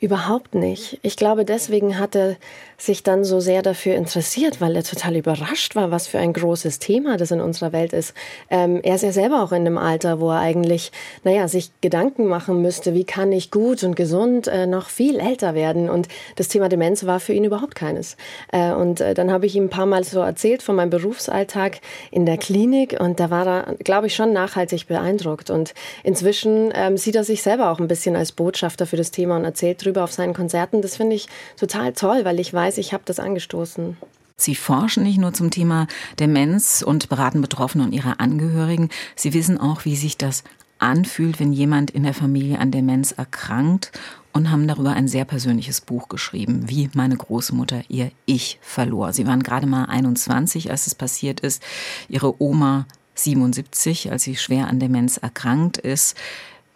Überhaupt 0.00 0.56
nicht. 0.56 0.98
Ich 1.02 1.16
glaube, 1.16 1.44
deswegen 1.44 1.98
hat 1.98 2.16
er 2.16 2.36
sich 2.80 3.02
dann 3.02 3.24
so 3.24 3.40
sehr 3.40 3.62
dafür 3.62 3.96
interessiert, 3.96 4.60
weil 4.60 4.76
er 4.76 4.84
total 4.84 5.16
überrascht 5.16 5.74
war, 5.74 5.90
was 5.90 6.06
für 6.06 6.20
ein 6.20 6.32
großes 6.32 6.78
Thema 6.78 7.16
das 7.16 7.32
in 7.32 7.40
unserer 7.40 7.72
Welt 7.72 7.92
ist. 7.92 8.14
Ähm, 8.50 8.78
er 8.84 8.94
ist 8.94 9.02
ja 9.02 9.10
selber 9.10 9.42
auch 9.42 9.50
in 9.50 9.62
einem 9.62 9.78
Alter, 9.78 10.20
wo 10.20 10.30
er 10.30 10.38
eigentlich, 10.38 10.92
naja, 11.24 11.48
sich 11.48 11.72
Gedanken 11.80 12.26
machen 12.26 12.62
müsste, 12.62 12.94
wie 12.94 13.02
kann 13.02 13.32
ich 13.32 13.50
gut 13.50 13.82
und 13.82 13.96
gesund 13.96 14.46
äh, 14.46 14.66
noch 14.68 14.90
viel 14.90 15.18
älter 15.18 15.56
werden. 15.56 15.90
Und 15.90 16.06
das 16.36 16.46
Thema 16.46 16.68
Demenz 16.68 17.04
war 17.04 17.18
für 17.18 17.32
ihn 17.32 17.42
überhaupt 17.42 17.74
keines. 17.74 18.16
Äh, 18.52 18.70
und 18.70 19.00
äh, 19.00 19.12
dann 19.12 19.32
habe 19.32 19.46
ich 19.46 19.56
ihm 19.56 19.64
ein 19.64 19.70
paar 19.70 19.86
Mal 19.86 20.04
so 20.04 20.20
erzählt 20.20 20.62
von 20.62 20.76
meinem 20.76 20.90
Berufsalltag 20.90 21.80
in 22.12 22.26
der 22.26 22.38
Klinik 22.38 22.96
und 23.00 23.18
da 23.18 23.28
war 23.28 23.46
er, 23.46 23.74
glaube 23.82 24.06
ich, 24.06 24.14
schon 24.14 24.32
nachhaltig 24.32 24.86
beeindruckt. 24.86 25.50
Und 25.50 25.74
inzwischen 26.04 26.70
ähm, 26.74 26.96
sieht 26.96 27.16
er 27.16 27.24
sich 27.24 27.42
selber 27.42 27.72
auch 27.72 27.80
ein 27.80 27.88
bisschen 27.88 28.14
als 28.14 28.30
Botschafter 28.30 28.86
für 28.86 28.96
das 28.96 29.10
Thema 29.10 29.36
und 29.36 29.44
erzählt 29.44 29.84
drüber 29.84 30.04
auf 30.04 30.12
seinen 30.12 30.32
Konzerten. 30.32 30.80
Das 30.80 30.94
finde 30.94 31.16
ich 31.16 31.26
total 31.58 31.92
toll, 31.92 32.24
weil 32.24 32.38
ich 32.38 32.54
weiß, 32.54 32.67
ich 32.76 32.92
habe 32.92 33.04
das 33.06 33.18
angestoßen. 33.20 33.96
Sie 34.36 34.54
forschen 34.54 35.02
nicht 35.02 35.18
nur 35.18 35.32
zum 35.32 35.50
Thema 35.50 35.86
Demenz 36.20 36.82
und 36.82 37.08
beraten 37.08 37.40
Betroffene 37.40 37.84
und 37.84 37.92
ihre 37.92 38.20
Angehörigen. 38.20 38.90
Sie 39.16 39.34
wissen 39.34 39.58
auch, 39.58 39.84
wie 39.84 39.96
sich 39.96 40.16
das 40.16 40.44
anfühlt, 40.78 41.40
wenn 41.40 41.52
jemand 41.52 41.90
in 41.90 42.04
der 42.04 42.14
Familie 42.14 42.58
an 42.58 42.70
Demenz 42.70 43.12
erkrankt 43.12 43.90
und 44.32 44.50
haben 44.50 44.68
darüber 44.68 44.92
ein 44.92 45.08
sehr 45.08 45.24
persönliches 45.24 45.80
Buch 45.80 46.08
geschrieben, 46.08 46.68
wie 46.68 46.88
meine 46.94 47.16
Großmutter 47.16 47.82
ihr 47.88 48.12
Ich 48.26 48.58
verlor. 48.62 49.12
Sie 49.12 49.26
waren 49.26 49.42
gerade 49.42 49.66
mal 49.66 49.86
21, 49.86 50.70
als 50.70 50.86
es 50.86 50.94
passiert 50.94 51.40
ist. 51.40 51.62
Ihre 52.08 52.40
Oma 52.40 52.86
77, 53.16 54.12
als 54.12 54.22
sie 54.22 54.36
schwer 54.36 54.68
an 54.68 54.78
Demenz 54.78 55.16
erkrankt 55.16 55.78
ist. 55.78 56.16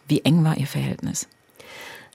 Wie 0.09 0.23
eng 0.25 0.43
war 0.43 0.57
ihr 0.57 0.67
Verhältnis? 0.67 1.29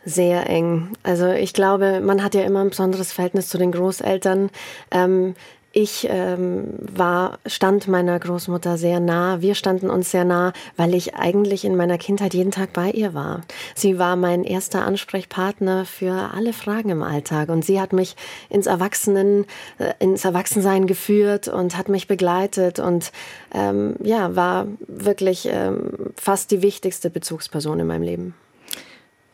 Sehr 0.07 0.49
eng. 0.49 0.93
Also 1.03 1.27
ich 1.27 1.53
glaube, 1.53 1.99
man 2.01 2.23
hat 2.23 2.33
ja 2.33 2.43
immer 2.43 2.61
ein 2.61 2.69
besonderes 2.69 3.11
Verhältnis 3.11 3.49
zu 3.49 3.57
den 3.57 3.73
Großeltern. 3.73 4.49
Ähm, 4.89 5.35
ich 5.73 6.07
ähm, 6.09 6.73
war, 6.79 7.39
stand 7.45 7.87
meiner 7.89 8.17
Großmutter 8.17 8.77
sehr 8.77 9.01
nah. 9.01 9.41
Wir 9.41 9.53
standen 9.53 9.89
uns 9.89 10.09
sehr 10.09 10.23
nah, 10.23 10.53
weil 10.77 10.95
ich 10.95 11.15
eigentlich 11.15 11.65
in 11.65 11.75
meiner 11.75 11.97
Kindheit 11.97 12.33
jeden 12.33 12.51
Tag 12.51 12.71
bei 12.71 12.89
ihr 12.89 13.13
war. 13.13 13.41
Sie 13.75 13.99
war 13.99 14.15
mein 14.15 14.45
erster 14.45 14.85
Ansprechpartner 14.85 15.85
für 15.85 16.31
alle 16.33 16.53
Fragen 16.53 16.89
im 16.89 17.03
Alltag 17.03 17.49
und 17.49 17.65
sie 17.65 17.81
hat 17.81 17.91
mich 17.91 18.15
ins 18.49 18.65
Erwachsenen, 18.65 19.45
äh, 19.77 19.93
ins 19.99 20.23
Erwachsensein 20.23 20.87
geführt 20.87 21.49
und 21.49 21.77
hat 21.77 21.89
mich 21.89 22.07
begleitet 22.07 22.79
und 22.79 23.11
ähm, 23.53 23.97
ja, 24.01 24.35
war 24.37 24.67
wirklich 24.87 25.49
ähm, 25.51 25.91
fast 26.15 26.49
die 26.51 26.61
wichtigste 26.61 27.09
Bezugsperson 27.09 27.81
in 27.81 27.87
meinem 27.87 28.03
Leben. 28.03 28.33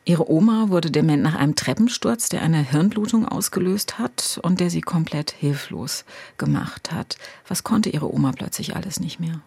Ihre 0.06 0.30
Oma 0.30 0.68
wurde 0.68 0.92
dement 0.92 1.24
nach 1.24 1.36
einem 1.36 1.56
Treppensturz, 1.56 2.28
der 2.28 2.42
eine 2.42 2.62
Hirnblutung 2.62 3.26
ausgelöst 3.26 4.00
hat 4.00 4.40
und 4.44 4.60
der 4.60 4.70
sie 4.70 4.82
komplett 4.82 5.32
hilflos 5.32 6.04
gemacht 6.38 6.92
hat. 6.92 7.18
Was 7.48 7.64
konnte 7.64 7.90
Ihre 7.90 8.14
Oma 8.14 8.34
plötzlich 8.34 8.76
alles 8.76 9.00
nicht 9.00 9.22
mehr? 9.22 9.40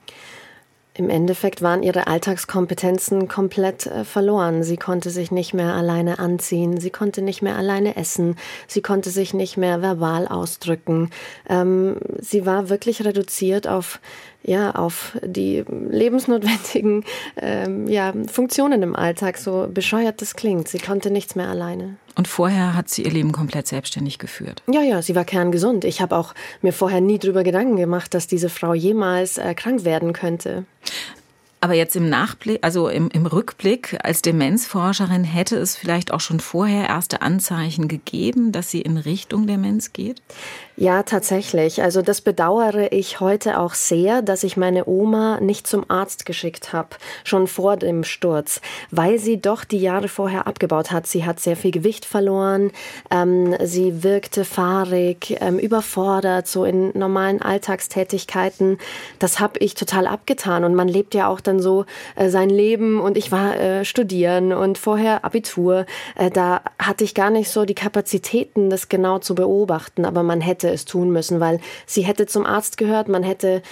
Im 0.97 1.11
Endeffekt 1.11 1.61
waren 1.61 1.83
ihre 1.83 2.07
Alltagskompetenzen 2.07 3.29
komplett 3.29 3.87
äh, 3.87 4.05
verloren. 4.05 4.63
Sie 4.63 4.79
konnte 4.79 5.11
sich 5.11 5.31
nicht 5.31 5.53
mehr 5.53 5.75
alleine 5.75 6.19
anziehen, 6.19 6.81
sie 6.81 6.89
konnte 6.91 7.21
nicht 7.21 7.43
mehr 7.43 7.57
alleine 7.57 7.97
essen, 7.97 8.37
sie 8.67 8.81
konnte 8.81 9.11
sich 9.11 9.35
nicht 9.35 9.59
mehr 9.59 9.83
verbal 9.83 10.27
ausdrücken. 10.27 11.11
Ähm, 11.51 11.99
sie 12.19 12.47
war 12.47 12.71
wirklich 12.71 13.05
reduziert 13.05 13.69
auf 13.69 14.01
ja, 14.43 14.71
auf 14.77 15.19
die 15.23 15.65
lebensnotwendigen 15.69 17.05
ähm, 17.37 17.89
ja, 17.89 18.13
Funktionen 18.31 18.81
im 18.83 18.95
Alltag, 18.95 19.39
so 19.39 19.67
bescheuert 19.69 20.23
das 20.23 20.37
klingt. 20.37 20.69
Sie 20.69 20.79
konnte 20.79 21.11
nichts 21.11 21.35
mehr 21.35 21.49
alleine. 21.49 21.97
Und 22.17 22.29
vorher 22.29 22.75
hat 22.75 22.89
sie 22.89 23.03
ihr 23.03 23.11
Leben 23.11 23.31
komplett 23.31 23.67
selbstständig 23.67 24.19
geführt. 24.19 24.63
Ja, 24.73 24.81
ja, 24.83 25.03
sie 25.03 25.15
war 25.15 25.25
kerngesund. 25.25 25.85
Ich 25.85 26.01
habe 26.01 26.17
auch 26.17 26.35
mir 26.63 26.73
vorher 26.73 27.03
nie 27.03 27.19
drüber 27.19 27.45
Gedanken 27.45 27.77
gemacht, 27.77 28.15
dass 28.15 28.27
diese 28.27 28.49
Frau 28.49 28.73
jemals 28.73 29.37
äh, 29.37 29.55
krank 29.55 29.85
werden 29.85 30.15
könnte. 30.15 30.65
Aber 31.61 31.73
jetzt 31.75 31.97
im 31.97 32.09
Nachblick, 32.11 32.59
also 32.63 32.89
im, 32.89 33.09
im 33.09 33.25
Rückblick 33.25 33.99
als 34.03 34.21
Demenzforscherin 34.21 35.25
hätte 35.25 35.57
es 35.57 35.75
vielleicht 35.75 36.13
auch 36.13 36.21
schon 36.21 36.39
vorher 36.39 36.89
erste 36.89 37.23
Anzeichen 37.23 37.89
gegeben, 37.89 38.53
dass 38.53 38.71
sie 38.71 38.83
in 38.83 38.99
Richtung 38.99 39.47
Demenz 39.47 39.93
geht? 39.95 40.21
Ja, 40.79 41.03
tatsächlich. 41.05 41.83
Also 41.83 42.03
das 42.03 42.21
bedauere 42.21 42.93
ich 42.93 43.21
heute 43.21 43.59
auch 43.59 43.73
sehr, 43.73 44.21
dass 44.21 44.45
ich 44.45 44.59
meine 44.59 44.87
Oma 44.87 45.41
nicht 45.41 45.67
zum 45.67 45.87
Arzt 45.89 46.27
geschickt 46.27 46.75
habe, 46.75 46.91
schon 47.25 47.47
vor 47.47 47.79
dem 47.79 48.05
Sturz, 48.05 48.61
weil 48.91 49.19
sie 49.19 49.41
doch 49.41 49.65
die 49.65 49.79
Jahre 49.79 50.09
vorher 50.09 50.47
abgebaut 50.47 50.91
hat. 50.91 51.07
Sie 51.07 51.25
hat 51.25 51.41
sehr 51.41 51.57
viel 51.57 51.71
Gewicht 51.71 52.05
verloren, 52.05 52.73
ähm, 53.11 53.57
sie 53.65 54.03
wirkte 54.03 54.45
fahrig, 54.45 55.39
ähm, 55.41 55.59
überfordert, 55.59 56.47
so 56.47 56.67
in 56.67 56.91
normalen 56.93 57.41
Alltagstätigkeiten. 57.41 58.77
Das 59.19 59.41
habe 59.41 59.59
ich 59.61 59.75
total 59.75 60.07
abgetan 60.07 60.63
und 60.63 60.75
man 60.75 60.89
lebt 60.89 61.15
ja 61.15 61.29
auch 61.29 61.41
dann 61.47 61.61
so 61.61 61.85
äh, 62.15 62.29
sein 62.29 62.51
Leben 62.51 63.01
und 63.01 63.17
ich 63.17 63.33
war 63.33 63.59
äh, 63.59 63.85
studieren 63.85 64.53
und 64.53 64.79
vorher 64.79 65.25
Abitur. 65.25 65.87
Äh, 66.17 66.31
da 66.31 66.63
hatte 66.79 67.05
ich 67.05 67.15
gar 67.15 67.31
nicht 67.31 67.51
so 67.51 67.65
die 67.65 67.75
Kapazitäten, 67.75 68.71
das 68.71 68.89
genau 68.89 69.19
zu 69.19 69.35
beobachten, 69.35 70.05
aber 70.05 70.23
man 70.23 70.41
hätte 70.41 70.69
es 70.69 70.85
tun 70.85 71.11
müssen, 71.11 71.41
weil 71.41 71.61
sie 71.87 72.03
hätte 72.03 72.27
zum 72.27 72.47
Arzt 72.47 72.77
gehört, 72.77 73.09
man 73.09 73.23
hätte 73.23 73.63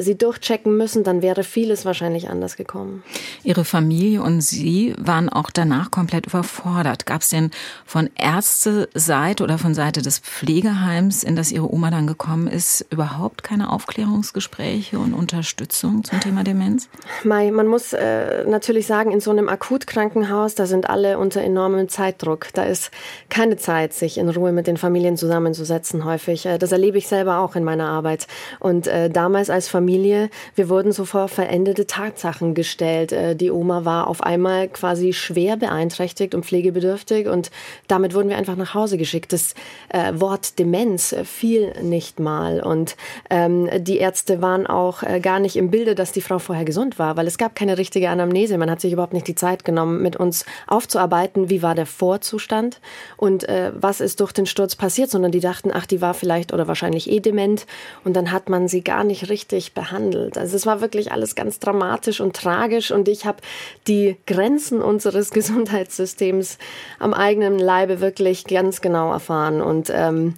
sie 0.00 0.16
durchchecken 0.16 0.76
müssen, 0.76 1.04
dann 1.04 1.22
wäre 1.22 1.44
vieles 1.44 1.84
wahrscheinlich 1.84 2.28
anders 2.28 2.56
gekommen. 2.56 3.02
Ihre 3.42 3.64
Familie 3.64 4.22
und 4.22 4.40
Sie 4.40 4.94
waren 4.98 5.28
auch 5.28 5.50
danach 5.50 5.90
komplett 5.90 6.26
überfordert. 6.26 7.06
Gab 7.06 7.22
es 7.22 7.30
denn 7.30 7.50
von 7.84 8.10
Ärzteseite 8.16 9.42
oder 9.42 9.58
von 9.58 9.74
Seite 9.74 10.02
des 10.02 10.18
Pflegeheims, 10.20 11.22
in 11.22 11.36
das 11.36 11.52
Ihre 11.52 11.72
Oma 11.72 11.90
dann 11.90 12.06
gekommen 12.06 12.46
ist, 12.46 12.86
überhaupt 12.90 13.42
keine 13.42 13.70
Aufklärungsgespräche 13.70 14.98
und 14.98 15.14
Unterstützung 15.14 16.04
zum 16.04 16.20
Thema 16.20 16.44
Demenz? 16.44 16.88
Mai, 17.24 17.50
man 17.50 17.66
muss 17.66 17.92
äh, 17.92 18.44
natürlich 18.44 18.86
sagen, 18.86 19.10
in 19.10 19.20
so 19.20 19.30
einem 19.30 19.48
Akutkrankenhaus, 19.48 20.54
da 20.54 20.66
sind 20.66 20.88
alle 20.88 21.18
unter 21.18 21.42
enormem 21.42 21.88
Zeitdruck. 21.88 22.48
Da 22.54 22.64
ist 22.64 22.90
keine 23.28 23.56
Zeit, 23.56 23.94
sich 23.94 24.18
in 24.18 24.28
Ruhe 24.28 24.52
mit 24.52 24.66
den 24.66 24.76
Familien 24.76 25.16
zusammenzusetzen 25.16 26.04
häufig. 26.04 26.46
Äh, 26.46 26.58
das 26.58 26.72
erlebe 26.72 26.98
ich 26.98 27.08
selber 27.08 27.38
auch 27.38 27.56
in 27.56 27.64
meiner 27.64 27.88
Arbeit. 27.88 28.26
Und 28.60 28.86
äh, 28.86 29.10
damals 29.10 29.50
als 29.50 29.68
Familie, 29.72 30.30
wir 30.54 30.68
wurden 30.68 30.92
so 30.92 31.04
vor 31.04 31.28
verendete 31.28 31.86
Tatsachen 31.86 32.54
gestellt. 32.54 33.10
Äh, 33.10 33.34
die 33.34 33.50
Oma 33.50 33.84
war 33.84 34.06
auf 34.06 34.22
einmal 34.22 34.68
quasi 34.68 35.12
schwer 35.12 35.56
beeinträchtigt 35.56 36.34
und 36.34 36.44
pflegebedürftig 36.44 37.26
und 37.26 37.50
damit 37.88 38.14
wurden 38.14 38.28
wir 38.28 38.36
einfach 38.36 38.56
nach 38.56 38.74
Hause 38.74 38.98
geschickt. 38.98 39.32
Das 39.32 39.54
äh, 39.88 40.12
Wort 40.14 40.58
Demenz 40.58 41.16
fiel 41.24 41.72
nicht 41.82 42.20
mal 42.20 42.60
und 42.60 42.96
ähm, 43.30 43.68
die 43.78 43.98
Ärzte 43.98 44.42
waren 44.42 44.66
auch 44.66 45.02
äh, 45.02 45.20
gar 45.20 45.40
nicht 45.40 45.56
im 45.56 45.70
Bilde, 45.70 45.94
dass 45.94 46.12
die 46.12 46.20
Frau 46.20 46.38
vorher 46.38 46.66
gesund 46.66 46.98
war, 46.98 47.16
weil 47.16 47.26
es 47.26 47.38
gab 47.38 47.54
keine 47.54 47.78
richtige 47.78 48.10
Anamnese. 48.10 48.58
Man 48.58 48.70
hat 48.70 48.80
sich 48.80 48.92
überhaupt 48.92 49.14
nicht 49.14 49.26
die 49.26 49.34
Zeit 49.34 49.64
genommen, 49.64 50.02
mit 50.02 50.16
uns 50.16 50.44
aufzuarbeiten, 50.66 51.48
wie 51.48 51.62
war 51.62 51.74
der 51.74 51.86
Vorzustand 51.86 52.80
und 53.16 53.48
äh, 53.48 53.72
was 53.74 54.00
ist 54.02 54.20
durch 54.20 54.32
den 54.32 54.46
Sturz 54.46 54.76
passiert, 54.76 55.10
sondern 55.10 55.32
die 55.32 55.40
dachten, 55.40 55.70
ach, 55.72 55.86
die 55.86 56.02
war 56.02 56.12
vielleicht 56.12 56.52
oder 56.52 56.68
wahrscheinlich 56.68 57.10
eh 57.10 57.20
dement 57.20 57.66
und 58.04 58.14
dann 58.14 58.30
hat 58.30 58.50
man 58.50 58.68
sie 58.68 58.84
gar 58.84 59.04
nicht 59.04 59.30
richtig 59.30 59.61
schrecklich 59.62 59.74
behandelt. 59.74 60.38
Also 60.38 60.56
es 60.56 60.66
war 60.66 60.80
wirklich 60.80 61.12
alles 61.12 61.34
ganz 61.34 61.58
dramatisch 61.58 62.20
und 62.20 62.34
tragisch 62.34 62.90
und 62.90 63.08
ich 63.08 63.24
habe 63.24 63.38
die 63.86 64.16
Grenzen 64.26 64.82
unseres 64.82 65.30
Gesundheitssystems 65.32 66.58
am 66.98 67.14
eigenen 67.14 67.58
Leibe 67.58 68.00
wirklich 68.00 68.44
ganz 68.44 68.80
genau 68.80 69.12
erfahren 69.12 69.60
und 69.60 69.90
ähm, 69.94 70.34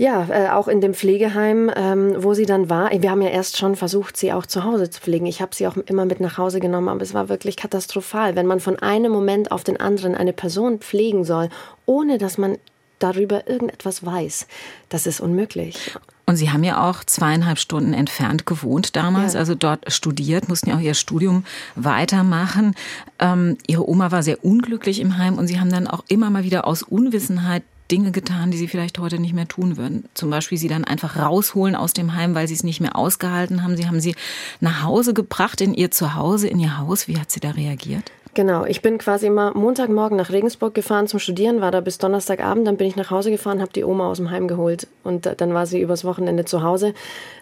ja, 0.00 0.28
äh, 0.30 0.50
auch 0.50 0.68
in 0.68 0.80
dem 0.80 0.94
Pflegeheim, 0.94 1.72
ähm, 1.74 2.14
wo 2.22 2.32
sie 2.32 2.46
dann 2.46 2.70
war. 2.70 2.92
Wir 2.92 3.10
haben 3.10 3.20
ja 3.20 3.30
erst 3.30 3.56
schon 3.56 3.74
versucht, 3.74 4.16
sie 4.16 4.32
auch 4.32 4.46
zu 4.46 4.62
Hause 4.62 4.90
zu 4.90 5.00
pflegen. 5.00 5.26
Ich 5.26 5.42
habe 5.42 5.56
sie 5.56 5.66
auch 5.66 5.76
immer 5.76 6.04
mit 6.04 6.20
nach 6.20 6.38
Hause 6.38 6.60
genommen, 6.60 6.88
aber 6.88 7.02
es 7.02 7.14
war 7.14 7.28
wirklich 7.28 7.56
katastrophal, 7.56 8.36
wenn 8.36 8.46
man 8.46 8.60
von 8.60 8.78
einem 8.78 9.10
Moment 9.10 9.50
auf 9.50 9.64
den 9.64 9.80
anderen 9.80 10.14
eine 10.14 10.32
Person 10.32 10.78
pflegen 10.78 11.24
soll, 11.24 11.48
ohne 11.84 12.18
dass 12.18 12.38
man 12.38 12.58
darüber 13.00 13.48
irgendetwas 13.48 14.06
weiß. 14.06 14.46
Das 14.88 15.08
ist 15.08 15.20
unmöglich. 15.20 15.96
Und 16.28 16.36
Sie 16.36 16.50
haben 16.50 16.62
ja 16.62 16.86
auch 16.86 17.04
zweieinhalb 17.04 17.58
Stunden 17.58 17.94
entfernt 17.94 18.44
gewohnt 18.44 18.96
damals, 18.96 19.32
ja. 19.32 19.40
also 19.40 19.54
dort 19.54 19.90
studiert, 19.90 20.46
mussten 20.46 20.68
ja 20.68 20.76
auch 20.76 20.80
Ihr 20.80 20.92
Studium 20.92 21.42
weitermachen. 21.74 22.74
Ähm, 23.18 23.56
Ihre 23.66 23.88
Oma 23.88 24.10
war 24.10 24.22
sehr 24.22 24.44
unglücklich 24.44 25.00
im 25.00 25.16
Heim 25.16 25.38
und 25.38 25.46
Sie 25.46 25.58
haben 25.58 25.70
dann 25.70 25.86
auch 25.86 26.04
immer 26.06 26.28
mal 26.28 26.44
wieder 26.44 26.66
aus 26.66 26.82
Unwissenheit 26.82 27.62
Dinge 27.90 28.10
getan, 28.10 28.50
die 28.50 28.58
sie 28.58 28.68
vielleicht 28.68 28.98
heute 28.98 29.18
nicht 29.18 29.32
mehr 29.32 29.48
tun 29.48 29.78
würden. 29.78 30.04
Zum 30.12 30.28
Beispiel 30.28 30.58
sie 30.58 30.68
dann 30.68 30.84
einfach 30.84 31.16
rausholen 31.16 31.74
aus 31.74 31.94
dem 31.94 32.14
Heim, 32.14 32.34
weil 32.34 32.46
sie 32.46 32.52
es 32.52 32.62
nicht 32.62 32.82
mehr 32.82 32.94
ausgehalten 32.94 33.62
haben. 33.62 33.78
Sie 33.78 33.86
haben 33.86 33.98
sie 33.98 34.14
nach 34.60 34.82
Hause 34.82 35.14
gebracht, 35.14 35.62
in 35.62 35.72
ihr 35.72 35.90
Zuhause, 35.90 36.48
in 36.48 36.60
ihr 36.60 36.76
Haus. 36.76 37.08
Wie 37.08 37.18
hat 37.18 37.30
sie 37.30 37.40
da 37.40 37.52
reagiert? 37.52 38.12
Genau, 38.38 38.64
ich 38.64 38.82
bin 38.82 38.98
quasi 38.98 39.26
immer 39.26 39.52
Montagmorgen 39.52 40.16
nach 40.16 40.30
Regensburg 40.30 40.72
gefahren 40.72 41.08
zum 41.08 41.18
Studieren, 41.18 41.60
war 41.60 41.72
da 41.72 41.80
bis 41.80 41.98
Donnerstagabend, 41.98 42.68
dann 42.68 42.76
bin 42.76 42.86
ich 42.86 42.94
nach 42.94 43.10
Hause 43.10 43.32
gefahren, 43.32 43.60
habe 43.60 43.72
die 43.72 43.82
Oma 43.82 44.08
aus 44.08 44.18
dem 44.18 44.30
Heim 44.30 44.46
geholt 44.46 44.86
und 45.02 45.28
dann 45.38 45.54
war 45.54 45.66
sie 45.66 45.80
übers 45.80 46.04
Wochenende 46.04 46.44
zu 46.44 46.62
Hause. 46.62 46.94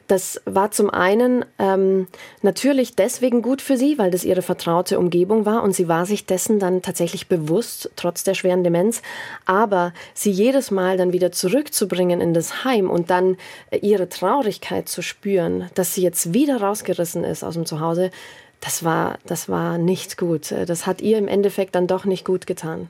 Das 0.07 0.41
war 0.47 0.71
zum 0.71 0.89
einen 0.89 1.45
ähm, 1.59 2.07
natürlich 2.41 2.97
deswegen 2.97 3.43
gut 3.43 3.61
für 3.61 3.77
sie, 3.77 3.99
weil 3.99 4.11
das 4.11 4.25
ihre 4.25 4.41
vertraute 4.41 4.99
Umgebung 4.99 5.45
war 5.45 5.63
und 5.65 5.75
sie 5.75 5.87
war 5.87 6.07
sich 6.07 6.25
dessen 6.25 6.61
dann 6.61 6.81
tatsächlich 6.81 7.29
bewusst, 7.29 7.91
trotz 7.97 8.25
der 8.25 8.33
schweren 8.33 8.65
Demenz. 8.65 9.03
Aber 9.45 9.93
sie 10.15 10.31
jedes 10.31 10.71
Mal 10.71 10.97
dann 10.97 11.13
wieder 11.13 11.31
zurückzubringen 11.31 12.23
in 12.23 12.33
das 12.33 12.65
Heim 12.65 12.89
und 12.89 13.11
dann 13.11 13.37
ihre 13.83 14.09
Traurigkeit 14.09 14.89
zu 14.89 15.03
spüren, 15.03 15.69
dass 15.75 15.93
sie 15.93 16.03
jetzt 16.03 16.33
wieder 16.33 16.63
rausgerissen 16.63 17.23
ist 17.23 17.45
aus 17.45 17.53
dem 17.53 17.67
Zuhause, 17.67 18.11
das 18.61 18.85
war, 18.85 19.19
das 19.27 19.49
war 19.49 19.79
nicht 19.79 20.19
gut. 20.19 20.53
Das 20.53 20.87
hat 20.87 21.01
ihr 21.01 21.19
im 21.19 21.29
Endeffekt 21.29 21.75
dann 21.75 21.87
doch 21.87 22.05
nicht 22.05 22.25
gut 22.25 22.47
getan. 22.47 22.89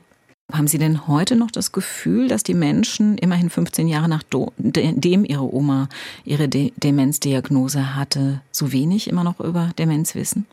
Haben 0.53 0.69
Sie 0.69 0.79
denn 0.79 1.09
heute 1.09 1.35
noch 1.35 1.51
das 1.51 1.73
Gefühl, 1.73 2.29
dass 2.29 2.45
die 2.45 2.55
Menschen 2.55 3.19
immerhin 3.19 3.51
15 3.51 3.89
Jahre 3.89 4.09
nachdem 4.09 5.25
Ihre 5.25 5.53
Oma 5.53 5.89
ihre 6.25 6.49
De 6.49 6.73
Demenzdiagnose 6.77 7.97
hatte, 7.97 8.41
so 8.53 8.73
wenig 8.73 9.09
immer 9.09 9.25
noch 9.25 9.41
über 9.41 9.71
Demenz 9.77 10.15
wissen? 10.15 10.47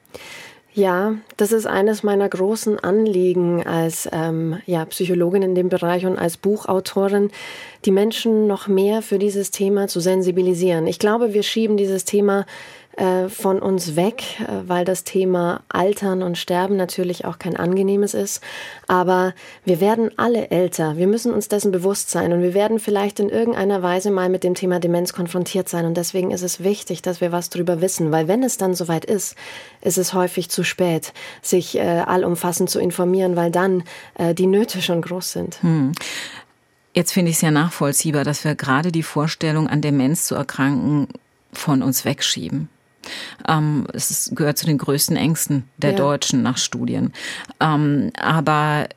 Ja, 0.76 1.14
das 1.38 1.52
ist 1.52 1.68
eines 1.68 2.02
meiner 2.02 2.28
großen 2.28 2.80
Anliegen 2.80 3.64
als 3.64 4.10
ähm, 4.12 4.58
ja, 4.66 4.84
Psychologin 4.86 5.44
in 5.44 5.54
dem 5.54 5.70
Bereich 5.70 6.08
und 6.08 6.18
als 6.18 6.38
Buchautorin, 6.38 7.30
die 7.86 7.92
Menschen 7.92 8.48
noch 8.48 8.68
mehr 8.68 9.04
für 9.04 9.20
dieses 9.20 9.52
Thema 9.52 9.88
zu 9.88 10.00
sensibilisieren. 10.00 10.88
Ich 10.88 10.98
glaube, 10.98 11.36
wir 11.36 11.44
schieben 11.44 11.78
dieses 11.78 12.06
Thema 12.06 12.48
von 13.30 13.60
uns 13.60 13.96
weg, 13.96 14.24
äh, 14.40 14.68
weil 14.68 14.86
das 14.86 15.04
Thema 15.04 15.62
Altern 15.70 16.22
und 16.22 16.38
Sterben 16.38 16.78
natürlich 16.78 17.26
auch 17.26 17.40
kein 17.40 17.58
angenehmes 17.58 18.14
ist. 18.14 18.42
Aber 18.88 19.34
wir 19.66 19.82
werden 19.82 20.12
alle 20.18 20.52
älter. 20.52 20.98
Wir 20.98 21.08
müssen 21.08 21.34
uns 21.34 21.48
dessen 21.48 21.72
bewusst 21.72 22.12
sein 22.12 22.32
und 22.34 22.42
wir 22.42 22.54
werden 22.54 22.80
vielleicht 22.80 23.20
in 23.20 23.30
irgendeiner 23.30 23.82
Weise 23.82 24.12
mal 24.12 24.30
mit 24.30 24.44
dem 24.44 24.54
Thema 24.54 24.80
Demenz 24.80 25.14
konfrontiert 25.14 25.70
sein. 25.70 25.86
Und 25.86 25.98
deswegen 25.98 26.32
ist 26.32 26.44
es 26.44 26.64
wichtig, 26.64 27.02
dass 27.02 27.20
wir 27.20 27.32
was 27.32 27.50
drüber 27.50 27.82
wissen, 27.82 28.12
weil 28.12 28.28
wenn 28.28 28.44
es 28.44 28.58
dann 28.58 28.76
soweit 28.76 29.06
ist, 29.06 29.36
ist 29.82 29.98
es 29.98 30.14
häufig 30.14 30.50
zu 30.50 30.64
spät, 30.64 31.14
sich 31.42 31.78
äh, 31.78 31.82
allumfassend 31.82 32.70
zu 32.70 32.80
informieren, 32.80 33.36
weil 33.36 33.52
dann 33.52 33.84
äh, 34.16 34.36
die 34.36 34.48
Nöte 34.48 34.82
schon 34.82 35.02
groß 35.02 35.32
sind. 35.32 35.62
Hm. 35.64 35.94
Jetzt 36.94 37.12
finde 37.12 37.32
ich 37.32 37.38
es 37.38 37.42
ja 37.42 37.50
nachvollziehbar, 37.50 38.24
dass 38.24 38.44
wir 38.44 38.54
gerade 38.54 38.92
die 38.92 39.02
Vorstellung, 39.02 39.68
an 39.68 39.82
Demenz 39.82 40.28
zu 40.28 40.36
erkranken, 40.36 41.08
von 41.52 41.82
uns 41.82 42.06
wegschieben. 42.06 42.70
Ähm, 43.48 43.88
es 43.94 44.32
gehört 44.34 44.58
zu 44.58 44.66
den 44.66 44.78
größten 44.78 45.16
Ängsten 45.16 45.64
der 45.78 45.92
ja. 45.92 45.98
Deutschen 45.98 46.42
nach 46.42 46.58
Studien. 46.58 47.14
Ähm, 47.60 48.12
aber 48.20 48.88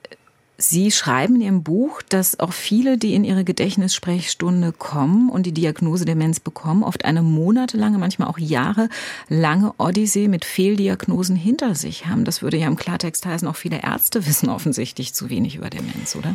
Sie 0.59 0.91
schreiben 0.91 1.37
in 1.37 1.41
Ihrem 1.43 1.63
Buch, 1.63 2.01
dass 2.01 2.41
auch 2.41 2.55
viele, 2.55 2.97
die 2.97 3.15
in 3.15 3.25
ihre 3.25 3.45
Gedächtnissprechstunde 3.45 4.73
kommen 4.73 5.29
und 5.29 5.45
die 5.45 5.53
Diagnose 5.53 6.07
Demenz 6.07 6.41
bekommen, 6.41 6.83
oft 6.83 7.05
eine 7.05 7.21
monatelange, 7.21 7.99
manchmal 7.99 8.29
auch 8.29 8.39
jahrelange 8.39 9.75
Odyssee 9.77 10.29
mit 10.29 10.47
Fehldiagnosen 10.47 11.37
hinter 11.37 11.75
sich 11.75 12.07
haben. 12.07 12.25
Das 12.25 12.41
würde 12.41 12.57
ja 12.57 12.69
im 12.69 12.77
Klartext 12.77 13.27
heißen, 13.27 13.47
auch 13.47 13.57
viele 13.57 13.83
Ärzte 13.83 14.27
wissen 14.27 14.49
offensichtlich 14.49 15.13
zu 15.13 15.29
wenig 15.29 15.57
über 15.57 15.69
Demenz, 15.69 16.17
oder? 16.17 16.33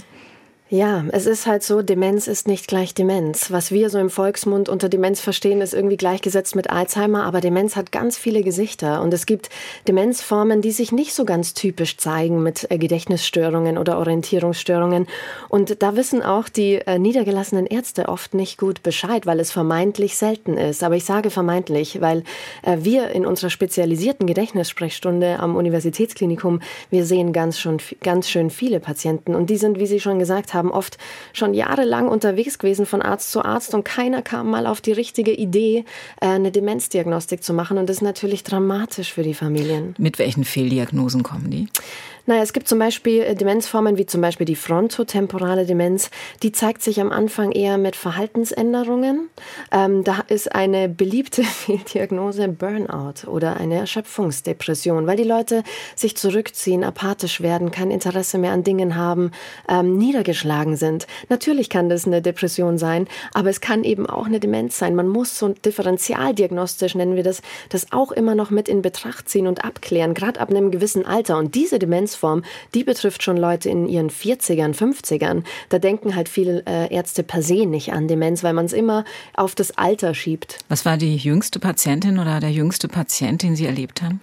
Ja, 0.73 1.03
es 1.11 1.25
ist 1.25 1.47
halt 1.47 1.63
so, 1.63 1.81
Demenz 1.81 2.27
ist 2.27 2.47
nicht 2.47 2.65
gleich 2.65 2.93
Demenz. 2.93 3.51
Was 3.51 3.73
wir 3.73 3.89
so 3.89 3.99
im 3.99 4.09
Volksmund 4.09 4.69
unter 4.69 4.87
Demenz 4.87 5.19
verstehen, 5.19 5.59
ist 5.59 5.73
irgendwie 5.73 5.97
gleichgesetzt 5.97 6.55
mit 6.55 6.69
Alzheimer, 6.69 7.25
aber 7.25 7.41
Demenz 7.41 7.75
hat 7.75 7.91
ganz 7.91 8.17
viele 8.17 8.41
Gesichter 8.41 9.01
und 9.01 9.13
es 9.13 9.25
gibt 9.25 9.49
Demenzformen, 9.89 10.61
die 10.61 10.71
sich 10.71 10.93
nicht 10.93 11.13
so 11.13 11.25
ganz 11.25 11.53
typisch 11.53 11.97
zeigen 11.97 12.41
mit 12.41 12.71
äh, 12.71 12.77
Gedächtnisstörungen 12.77 13.77
oder 13.77 13.97
Orientierungsstörungen. 13.97 15.07
Und 15.49 15.83
da 15.83 15.97
wissen 15.97 16.23
auch 16.23 16.47
die 16.47 16.75
äh, 16.75 16.97
niedergelassenen 16.97 17.65
Ärzte 17.65 18.07
oft 18.07 18.33
nicht 18.33 18.57
gut 18.57 18.81
Bescheid, 18.81 19.25
weil 19.25 19.41
es 19.41 19.51
vermeintlich 19.51 20.15
selten 20.15 20.53
ist. 20.53 20.85
Aber 20.85 20.95
ich 20.95 21.03
sage 21.03 21.31
vermeintlich, 21.31 21.99
weil 21.99 22.23
äh, 22.63 22.77
wir 22.79 23.09
in 23.09 23.25
unserer 23.25 23.49
spezialisierten 23.49 24.25
Gedächtnissprechstunde 24.25 25.37
am 25.41 25.57
Universitätsklinikum, 25.57 26.61
wir 26.89 27.03
sehen 27.03 27.33
ganz 27.33 27.59
schon, 27.59 27.79
ganz 28.01 28.29
schön 28.29 28.49
viele 28.49 28.79
Patienten 28.79 29.35
und 29.35 29.49
die 29.49 29.57
sind, 29.57 29.77
wie 29.77 29.85
Sie 29.85 29.99
schon 29.99 30.17
gesagt 30.17 30.53
haben, 30.53 30.60
haben, 30.61 30.71
oft 30.71 30.97
schon 31.33 31.53
jahrelang 31.53 32.07
unterwegs 32.07 32.59
gewesen 32.59 32.85
von 32.85 33.01
Arzt 33.01 33.31
zu 33.31 33.43
Arzt 33.43 33.73
und 33.73 33.83
keiner 33.83 34.21
kam 34.21 34.49
mal 34.49 34.67
auf 34.67 34.81
die 34.81 34.91
richtige 34.91 35.33
Idee, 35.33 35.85
äh, 36.21 36.27
eine 36.27 36.51
Demenzdiagnostik 36.51 37.43
zu 37.43 37.53
machen. 37.53 37.77
Und 37.77 37.89
das 37.89 37.97
ist 37.97 38.03
natürlich 38.03 38.43
dramatisch 38.43 39.11
für 39.11 39.23
die 39.23 39.33
Familien. 39.33 39.95
Mit 39.97 40.19
welchen 40.19 40.43
Fehldiagnosen 40.43 41.23
kommen 41.23 41.49
die? 41.49 41.67
Naja, 42.25 42.43
es 42.43 42.53
gibt 42.53 42.67
zum 42.67 42.79
Beispiel 42.79 43.21
äh, 43.21 43.35
Demenzformen 43.35 43.97
wie 43.97 44.05
zum 44.05 44.21
Beispiel 44.21 44.45
die 44.45 44.55
frontotemporale 44.55 45.65
Demenz. 45.65 46.11
Die 46.43 46.51
zeigt 46.51 46.81
sich 46.81 47.01
am 47.01 47.11
Anfang 47.11 47.51
eher 47.51 47.77
mit 47.77 47.95
Verhaltensänderungen. 47.95 49.29
Ähm, 49.71 50.03
da 50.03 50.19
ist 50.27 50.53
eine 50.53 50.87
beliebte 50.87 51.43
Fehldiagnose 51.43 52.47
Burnout 52.47 53.27
oder 53.27 53.57
eine 53.57 53.75
Erschöpfungsdepression, 53.75 55.07
weil 55.07 55.17
die 55.17 55.23
Leute 55.23 55.63
sich 55.95 56.15
zurückziehen, 56.15 56.83
apathisch 56.83 57.41
werden, 57.41 57.71
kein 57.71 57.91
Interesse 57.91 58.37
mehr 58.37 58.51
an 58.51 58.63
Dingen 58.63 58.95
haben, 58.95 59.31
ähm, 59.67 59.97
niedergeschlagen 59.97 60.75
sind. 60.75 61.07
Natürlich 61.29 61.69
kann 61.69 61.89
das 61.89 62.05
eine 62.05 62.21
Depression 62.21 62.77
sein, 62.77 63.07
aber 63.33 63.49
es 63.49 63.61
kann 63.61 63.83
eben 63.83 64.05
auch 64.07 64.25
eine 64.25 64.39
Demenz 64.39 64.77
sein. 64.77 64.95
Man 64.95 65.07
muss 65.07 65.37
so 65.37 65.49
differenzialdiagnostisch, 65.49 66.95
nennen 66.95 67.15
wir 67.15 67.23
das, 67.23 67.41
das 67.69 67.91
auch 67.91 68.11
immer 68.11 68.35
noch 68.35 68.51
mit 68.51 68.69
in 68.69 68.81
Betracht 68.81 69.29
ziehen 69.29 69.47
und 69.47 69.65
abklären, 69.65 70.13
gerade 70.13 70.39
ab 70.39 70.49
einem 70.49 70.71
gewissen 70.71 71.05
Alter. 71.05 71.37
Und 71.37 71.55
diese 71.55 71.79
Demenz 71.79 72.10
Demenzform, 72.11 72.43
die 72.73 72.83
betrifft 72.83 73.23
schon 73.23 73.37
Leute 73.37 73.69
in 73.69 73.87
ihren 73.87 74.09
40ern, 74.09 74.73
50ern. 74.75 75.43
Da 75.69 75.79
denken 75.79 76.15
halt 76.15 76.29
viele 76.29 76.63
äh, 76.65 76.93
Ärzte 76.93 77.23
per 77.23 77.41
se 77.41 77.65
nicht 77.65 77.93
an 77.93 78.07
Demenz, 78.07 78.43
weil 78.43 78.53
man 78.53 78.65
es 78.65 78.73
immer 78.73 79.05
auf 79.33 79.55
das 79.55 79.77
Alter 79.77 80.13
schiebt. 80.13 80.59
Was 80.69 80.85
war 80.85 80.97
die 80.97 81.15
jüngste 81.15 81.59
Patientin 81.59 82.19
oder 82.19 82.39
der 82.39 82.51
jüngste 82.51 82.87
Patient, 82.87 83.41
den 83.43 83.55
Sie 83.55 83.65
erlebt 83.65 84.01
haben? 84.01 84.21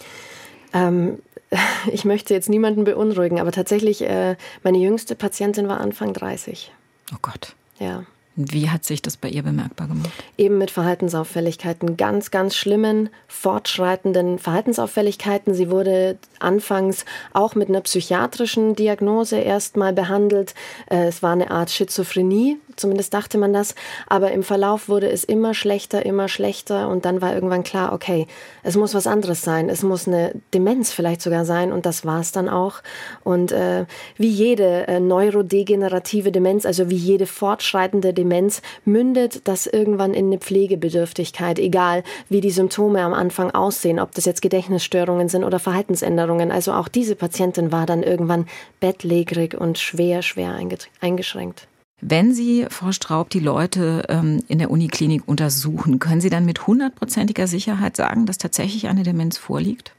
Ähm, 0.73 1.19
ich 1.93 2.05
möchte 2.05 2.35
jetzt 2.35 2.49
niemanden 2.49 2.85
beunruhigen, 2.85 3.41
aber 3.41 3.53
tatsächlich, 3.53 4.03
äh, 4.03 4.37
meine 4.63 4.79
jüngste 4.79 5.15
Patientin 5.15 5.69
war 5.69 5.81
Anfang 5.81 6.13
30. 6.13 6.73
Oh 7.13 7.19
Gott. 7.23 7.55
Ja. 7.79 8.05
Wie 8.41 8.71
hat 8.71 8.85
sich 8.85 9.03
das 9.03 9.17
bei 9.17 9.29
ihr 9.29 9.43
bemerkbar 9.43 9.89
gemacht? 9.89 10.13
Eben 10.37 10.59
mit 10.59 10.71
Verhaltensauffälligkeiten, 10.71 11.97
ganz, 11.97 12.31
ganz 12.31 12.55
schlimmen, 12.55 13.11
fortschreitenden 13.27 14.39
Verhaltensauffälligkeiten. 14.39 15.55
Sie 15.55 15.73
wurde 15.73 16.19
anfangs 16.39 17.05
auch 17.33 17.57
mit 17.57 17.69
einer 17.69 17.81
psychiatrischen 17.81 18.77
Diagnose 18.77 19.39
erstmal 19.39 19.93
behandelt. 19.93 20.55
Äh, 20.89 21.09
es 21.09 21.21
war 21.21 21.33
eine 21.33 21.51
Art 21.51 21.71
Schizophrenie, 21.71 22.59
zumindest 22.79 23.13
dachte 23.15 23.39
man 23.39 23.53
das. 23.53 23.75
Aber 24.07 24.33
im 24.33 24.43
Verlauf 24.43 24.89
wurde 24.89 25.11
es 25.11 25.25
immer 25.25 25.55
schlechter, 25.55 26.05
immer 26.05 26.29
schlechter. 26.29 26.89
Und 26.89 27.05
dann 27.05 27.21
war 27.21 27.35
irgendwann 27.35 27.65
klar, 27.65 27.93
okay, 27.93 28.27
es 28.63 28.77
muss 28.77 28.95
was 28.95 29.07
anderes 29.07 29.43
sein. 29.43 29.69
Es 29.69 29.83
muss 29.83 30.07
eine 30.07 30.33
Demenz 30.55 30.93
vielleicht 30.93 31.23
sogar 31.23 31.45
sein. 31.45 31.73
Und 31.73 31.87
das 31.87 32.05
war 32.05 32.21
es 32.21 32.33
dann 32.33 32.49
auch. 32.49 32.81
Und 33.25 33.53
äh, 33.53 33.87
wie 34.17 34.29
jede 34.29 34.89
äh, 34.89 35.01
neurodegenerative 35.01 36.33
Demenz, 36.33 36.67
also 36.67 36.91
wie 36.91 36.97
jede 36.97 37.27
fortschreitende 37.27 38.13
Demenz, 38.13 38.63
mündet 38.85 39.47
das 39.49 39.67
irgendwann 39.67 40.15
in 40.15 40.27
eine 40.27 40.39
Pflegebedürftigkeit, 40.39 41.59
egal 41.59 42.03
wie 42.29 42.41
die 42.41 42.51
Symptome 42.51 43.03
am 43.03 43.15
Anfang 43.15 43.51
aussehen, 43.51 44.01
ob 44.01 44.15
das 44.15 44.25
jetzt 44.25 44.43
Gedächtnisstörungen 44.43 45.29
sind 45.29 45.45
oder 45.45 45.59
Verhaltensänderungen. 45.59 46.51
Also 46.53 46.73
auch 46.73 46.89
diese 46.89 47.17
Patientin 47.17 47.73
war 47.73 47.87
dann 47.87 48.03
irgendwann 48.03 48.47
bettlägerig 48.81 49.55
und 49.59 49.79
schwer, 49.79 50.23
schwer 50.23 50.59
eingeschränkt. 51.01 51.69
Wenn 52.01 52.33
Sie, 52.33 52.67
Frau 52.71 52.93
Straub, 52.93 53.29
die 53.31 53.41
Leute 53.41 54.05
ähm, 54.09 54.45
in 54.47 54.59
der 54.59 54.71
Uniklinik 54.71 55.27
untersuchen, 55.27 55.99
können 55.99 56.21
Sie 56.21 56.31
dann 56.31 56.45
mit 56.45 56.67
hundertprozentiger 56.67 57.49
Sicherheit 57.49 57.97
sagen, 57.97 58.25
dass 58.25 58.39
tatsächlich 58.39 58.87
eine 58.87 59.03
Demenz 59.03 59.37
vorliegt? 59.37 59.93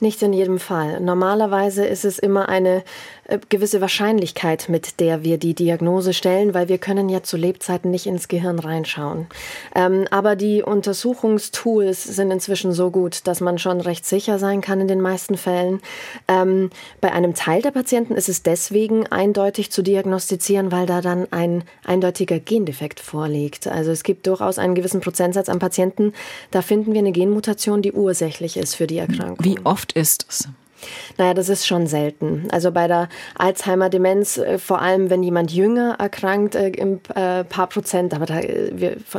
Nicht 0.00 0.20
in 0.22 0.34
jedem 0.34 0.58
Fall. 0.58 1.00
Normalerweise 1.00 1.86
ist 1.86 2.04
es 2.04 2.18
immer 2.18 2.50
eine 2.50 2.84
äh, 3.28 3.38
gewisse 3.48 3.80
Wahrscheinlichkeit, 3.80 4.68
mit 4.68 5.00
der 5.00 5.24
wir 5.24 5.38
die 5.38 5.54
Diagnose 5.54 6.12
stellen, 6.12 6.52
weil 6.52 6.68
wir 6.68 6.78
können 6.78 7.08
ja 7.08 7.22
zu 7.22 7.36
Lebzeiten 7.36 7.90
nicht 7.90 8.06
ins 8.06 8.28
Gehirn 8.28 8.58
reinschauen. 8.58 9.26
Ähm, 9.74 10.06
aber 10.10 10.36
die 10.36 10.62
Untersuchungstools 10.62 12.04
sind 12.04 12.30
inzwischen 12.30 12.72
so 12.72 12.90
gut, 12.90 13.26
dass 13.26 13.40
man 13.40 13.58
schon 13.58 13.80
recht 13.80 14.04
sicher 14.04 14.38
sein 14.38 14.60
kann 14.60 14.80
in 14.80 14.88
den 14.88 15.00
meisten 15.00 15.36
Fällen. 15.36 15.80
Ähm, 16.28 16.70
bei 17.00 17.12
einem 17.12 17.34
Teil 17.34 17.62
der 17.62 17.70
Patienten 17.70 18.14
ist 18.14 18.28
es 18.28 18.42
deswegen 18.42 19.06
eindeutig 19.06 19.72
zu 19.72 19.82
diagnostizieren, 19.82 20.72
weil 20.72 20.86
da 20.86 21.00
dann 21.00 21.26
ein 21.32 21.64
eindeutiger 21.84 22.38
Gendefekt 22.38 23.00
vorliegt. 23.00 23.66
Also 23.66 23.92
es 23.92 24.02
gibt 24.02 24.26
durchaus 24.26 24.58
einen 24.58 24.74
gewissen 24.74 25.00
Prozentsatz 25.00 25.48
an 25.48 25.58
Patienten, 25.58 26.12
da 26.50 26.62
finden 26.62 26.92
wir 26.92 27.00
eine 27.00 27.12
Genmutation, 27.12 27.82
die 27.82 27.92
ursächlich 27.92 28.56
ist 28.56 28.74
für 28.74 28.86
die 28.86 28.98
Erkrankung. 28.98 29.44
Wie 29.44 29.58
oft 29.64 29.85
ist 29.92 30.26
es? 30.28 30.48
Naja, 31.16 31.34
das 31.34 31.48
ist 31.48 31.66
schon 31.66 31.86
selten. 31.86 32.48
Also 32.50 32.70
bei 32.70 32.86
der 32.86 33.08
Alzheimer-Demenz, 33.36 34.38
äh, 34.38 34.58
vor 34.58 34.80
allem 34.80 35.10
wenn 35.10 35.22
jemand 35.22 35.50
jünger 35.50 35.96
erkrankt, 35.98 36.54
äh, 36.54 36.68
im 36.68 37.00
äh, 37.14 37.44
paar 37.44 37.68
Prozent, 37.68 38.14
aber 38.14 38.26
da, 38.26 38.40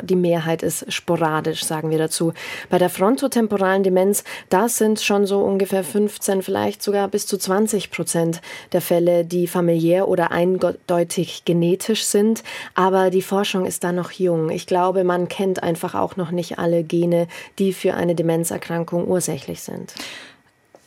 die 0.02 0.15
Mehrheit 0.15 0.63
ist 0.63 0.91
sporadisch, 0.91 1.63
sagen 1.63 1.89
wir 1.89 1.98
dazu. 1.98 2.34
Bei 2.70 2.78
der 2.78 2.89
frontotemporalen 2.89 3.84
Demenz, 3.84 4.24
das 4.50 4.78
sind 4.78 5.00
schon 5.02 5.26
so 5.26 5.39
ungefähr 5.41 5.84
15, 5.84 6.44
vielleicht 6.44 6.84
sogar 6.84 7.08
bis 7.08 7.26
zu 7.26 7.38
20 7.38 7.91
Prozent 7.91 8.41
der 8.72 8.82
Fälle, 8.82 9.26
die 9.26 9.48
familiär 9.48 10.08
oder 10.08 10.32
eindeutig 10.32 11.46
genetisch 11.46 12.06
sind. 12.06 12.44
Aber 12.76 13.10
die 13.10 13.22
Forschung 13.22 13.65
ist 13.65 13.84
da 13.84 13.91
noch 13.91 14.12
jung. 14.12 14.50
Ich 14.50 14.68
glaube, 14.68 15.04
man 15.04 15.28
kennt 15.28 15.63
einfach 15.63 15.96
auch 15.96 16.15
noch 16.15 16.32
nicht 16.32 16.60
alle 16.60 16.84
Gene, 16.84 17.28
die 17.60 17.74
für 17.74 17.96
eine 17.96 18.15
Demenzerkrankung 18.15 19.08
ursächlich 19.08 19.62
sind. 19.62 19.94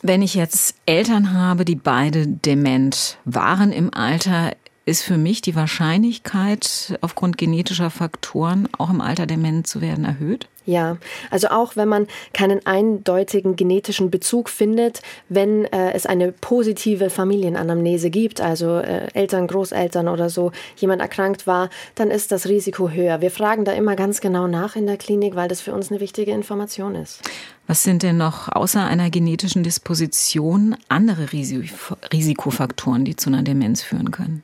Wenn 0.03 0.21
ich 0.21 0.33
jetzt 0.33 0.75
Eltern 0.85 1.33
habe, 1.33 1.63
die 1.63 1.75
beide 1.75 2.27
dement 2.27 3.17
waren 3.23 3.71
im 3.71 3.93
Alter, 3.93 4.53
ist 4.85 5.03
für 5.03 5.17
mich 5.17 5.41
die 5.41 5.55
Wahrscheinlichkeit, 5.55 6.97
aufgrund 7.01 7.37
genetischer 7.37 7.89
Faktoren 7.89 8.67
auch 8.77 8.89
im 8.89 9.01
Alter 9.01 9.27
dement 9.27 9.67
zu 9.67 9.79
werden, 9.79 10.05
erhöht? 10.05 10.47
Ja, 10.65 10.97
also 11.31 11.47
auch 11.47 11.75
wenn 11.75 11.87
man 11.87 12.07
keinen 12.33 12.65
eindeutigen 12.65 13.55
genetischen 13.55 14.11
Bezug 14.11 14.47
findet, 14.47 15.01
wenn 15.27 15.65
äh, 15.65 15.91
es 15.93 16.05
eine 16.05 16.31
positive 16.31 17.09
Familienanamnese 17.09 18.11
gibt, 18.11 18.41
also 18.41 18.77
äh, 18.77 19.07
Eltern, 19.13 19.47
Großeltern 19.47 20.07
oder 20.07 20.29
so, 20.29 20.51
jemand 20.77 21.01
erkrankt 21.01 21.47
war, 21.47 21.69
dann 21.95 22.11
ist 22.11 22.31
das 22.31 22.47
Risiko 22.47 22.89
höher. 22.89 23.21
Wir 23.21 23.31
fragen 23.31 23.65
da 23.65 23.71
immer 23.71 23.95
ganz 23.95 24.21
genau 24.21 24.47
nach 24.47 24.75
in 24.75 24.85
der 24.85 24.97
Klinik, 24.97 25.35
weil 25.35 25.47
das 25.47 25.61
für 25.61 25.73
uns 25.73 25.89
eine 25.89 25.99
wichtige 25.99 26.31
Information 26.31 26.93
ist. 26.93 27.21
Was 27.65 27.83
sind 27.83 28.03
denn 28.03 28.17
noch 28.17 28.47
außer 28.49 28.83
einer 28.85 29.09
genetischen 29.09 29.63
Disposition 29.63 30.75
andere 30.89 31.31
Risikofaktoren, 31.33 33.03
die 33.03 33.15
zu 33.15 33.29
einer 33.29 33.41
Demenz 33.41 33.81
führen 33.81 34.11
können? 34.11 34.43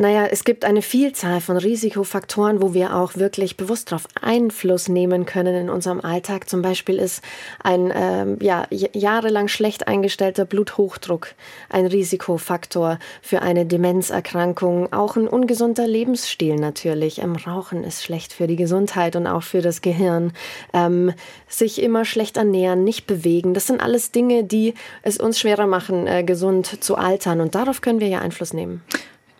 Naja, 0.00 0.26
es 0.26 0.44
gibt 0.44 0.64
eine 0.64 0.80
Vielzahl 0.80 1.40
von 1.40 1.56
Risikofaktoren, 1.56 2.62
wo 2.62 2.72
wir 2.72 2.94
auch 2.94 3.16
wirklich 3.16 3.56
bewusst 3.56 3.90
darauf 3.90 4.06
Einfluss 4.22 4.88
nehmen 4.88 5.26
können 5.26 5.56
in 5.56 5.68
unserem 5.68 6.00
Alltag. 6.00 6.48
Zum 6.48 6.62
Beispiel 6.62 7.00
ist 7.00 7.20
ein 7.64 7.92
ähm, 7.92 8.36
ja, 8.40 8.68
jahrelang 8.70 9.48
schlecht 9.48 9.88
eingestellter 9.88 10.44
Bluthochdruck 10.44 11.34
ein 11.68 11.84
Risikofaktor 11.84 13.00
für 13.22 13.42
eine 13.42 13.66
Demenzerkrankung. 13.66 14.92
Auch 14.92 15.16
ein 15.16 15.26
ungesunder 15.26 15.88
Lebensstil 15.88 16.54
natürlich. 16.54 17.20
Ähm, 17.20 17.34
Rauchen 17.34 17.82
ist 17.82 18.04
schlecht 18.04 18.32
für 18.32 18.46
die 18.46 18.54
Gesundheit 18.54 19.16
und 19.16 19.26
auch 19.26 19.42
für 19.42 19.62
das 19.62 19.82
Gehirn. 19.82 20.32
Ähm, 20.72 21.12
sich 21.48 21.82
immer 21.82 22.04
schlecht 22.04 22.36
ernähren, 22.36 22.84
nicht 22.84 23.08
bewegen, 23.08 23.52
das 23.52 23.66
sind 23.66 23.82
alles 23.82 24.12
Dinge, 24.12 24.44
die 24.44 24.74
es 25.02 25.18
uns 25.18 25.40
schwerer 25.40 25.66
machen, 25.66 26.06
äh, 26.06 26.22
gesund 26.22 26.84
zu 26.84 26.94
altern. 26.94 27.40
Und 27.40 27.56
darauf 27.56 27.80
können 27.80 27.98
wir 27.98 28.06
ja 28.06 28.20
Einfluss 28.20 28.52
nehmen. 28.52 28.84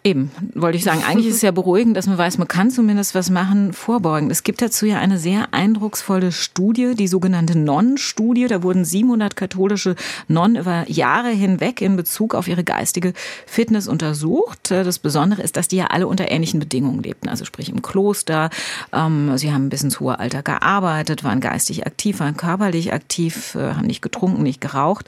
Eben, 0.08 0.30
wollte 0.54 0.78
ich 0.78 0.84
sagen. 0.84 1.02
Eigentlich 1.06 1.26
ist 1.26 1.34
es 1.34 1.42
ja 1.42 1.50
beruhigend, 1.50 1.94
dass 1.94 2.06
man 2.06 2.16
weiß, 2.16 2.38
man 2.38 2.48
kann 2.48 2.70
zumindest 2.70 3.14
was 3.14 3.28
machen, 3.28 3.74
vorbeugen. 3.74 4.30
Es 4.30 4.42
gibt 4.42 4.62
dazu 4.62 4.86
ja 4.86 4.98
eine 4.98 5.18
sehr 5.18 5.52
eindrucksvolle 5.52 6.32
Studie, 6.32 6.94
die 6.94 7.08
sogenannte 7.08 7.58
Nonnenstudie. 7.58 8.46
Da 8.46 8.62
wurden 8.62 8.86
700 8.86 9.36
katholische 9.36 9.96
Nonnen 10.26 10.56
über 10.56 10.86
Jahre 10.88 11.28
hinweg 11.28 11.82
in 11.82 11.96
Bezug 11.96 12.34
auf 12.34 12.48
ihre 12.48 12.64
geistige 12.64 13.12
Fitness 13.44 13.86
untersucht. 13.86 14.70
Das 14.70 14.98
Besondere 14.98 15.42
ist, 15.42 15.58
dass 15.58 15.68
die 15.68 15.76
ja 15.76 15.88
alle 15.88 16.06
unter 16.06 16.30
ähnlichen 16.30 16.58
Bedingungen 16.58 17.02
lebten. 17.02 17.28
Also 17.28 17.44
sprich 17.44 17.68
im 17.68 17.82
Kloster. 17.82 18.48
Ähm, 18.94 19.36
sie 19.36 19.52
haben 19.52 19.68
bis 19.68 19.82
ins 19.82 20.00
hohe 20.00 20.18
Alter 20.18 20.42
gearbeitet, 20.42 21.22
waren 21.22 21.40
geistig 21.40 21.86
aktiv, 21.86 22.20
waren 22.20 22.38
körperlich 22.38 22.94
aktiv, 22.94 23.56
äh, 23.56 23.74
haben 23.74 23.86
nicht 23.86 24.00
getrunken, 24.00 24.42
nicht 24.42 24.62
geraucht. 24.62 25.04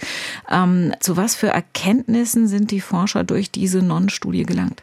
Ähm, 0.51 0.93
zu 1.01 1.17
was 1.17 1.37
für 1.37 1.49
Erkenntnissen 1.49 2.49
sind 2.49 2.71
die 2.71 2.83
Forscher 2.83 3.25
durch 3.25 3.51
diese 3.51 3.79
Nonnenstudie 3.79 4.43
gelangt? 4.43 4.83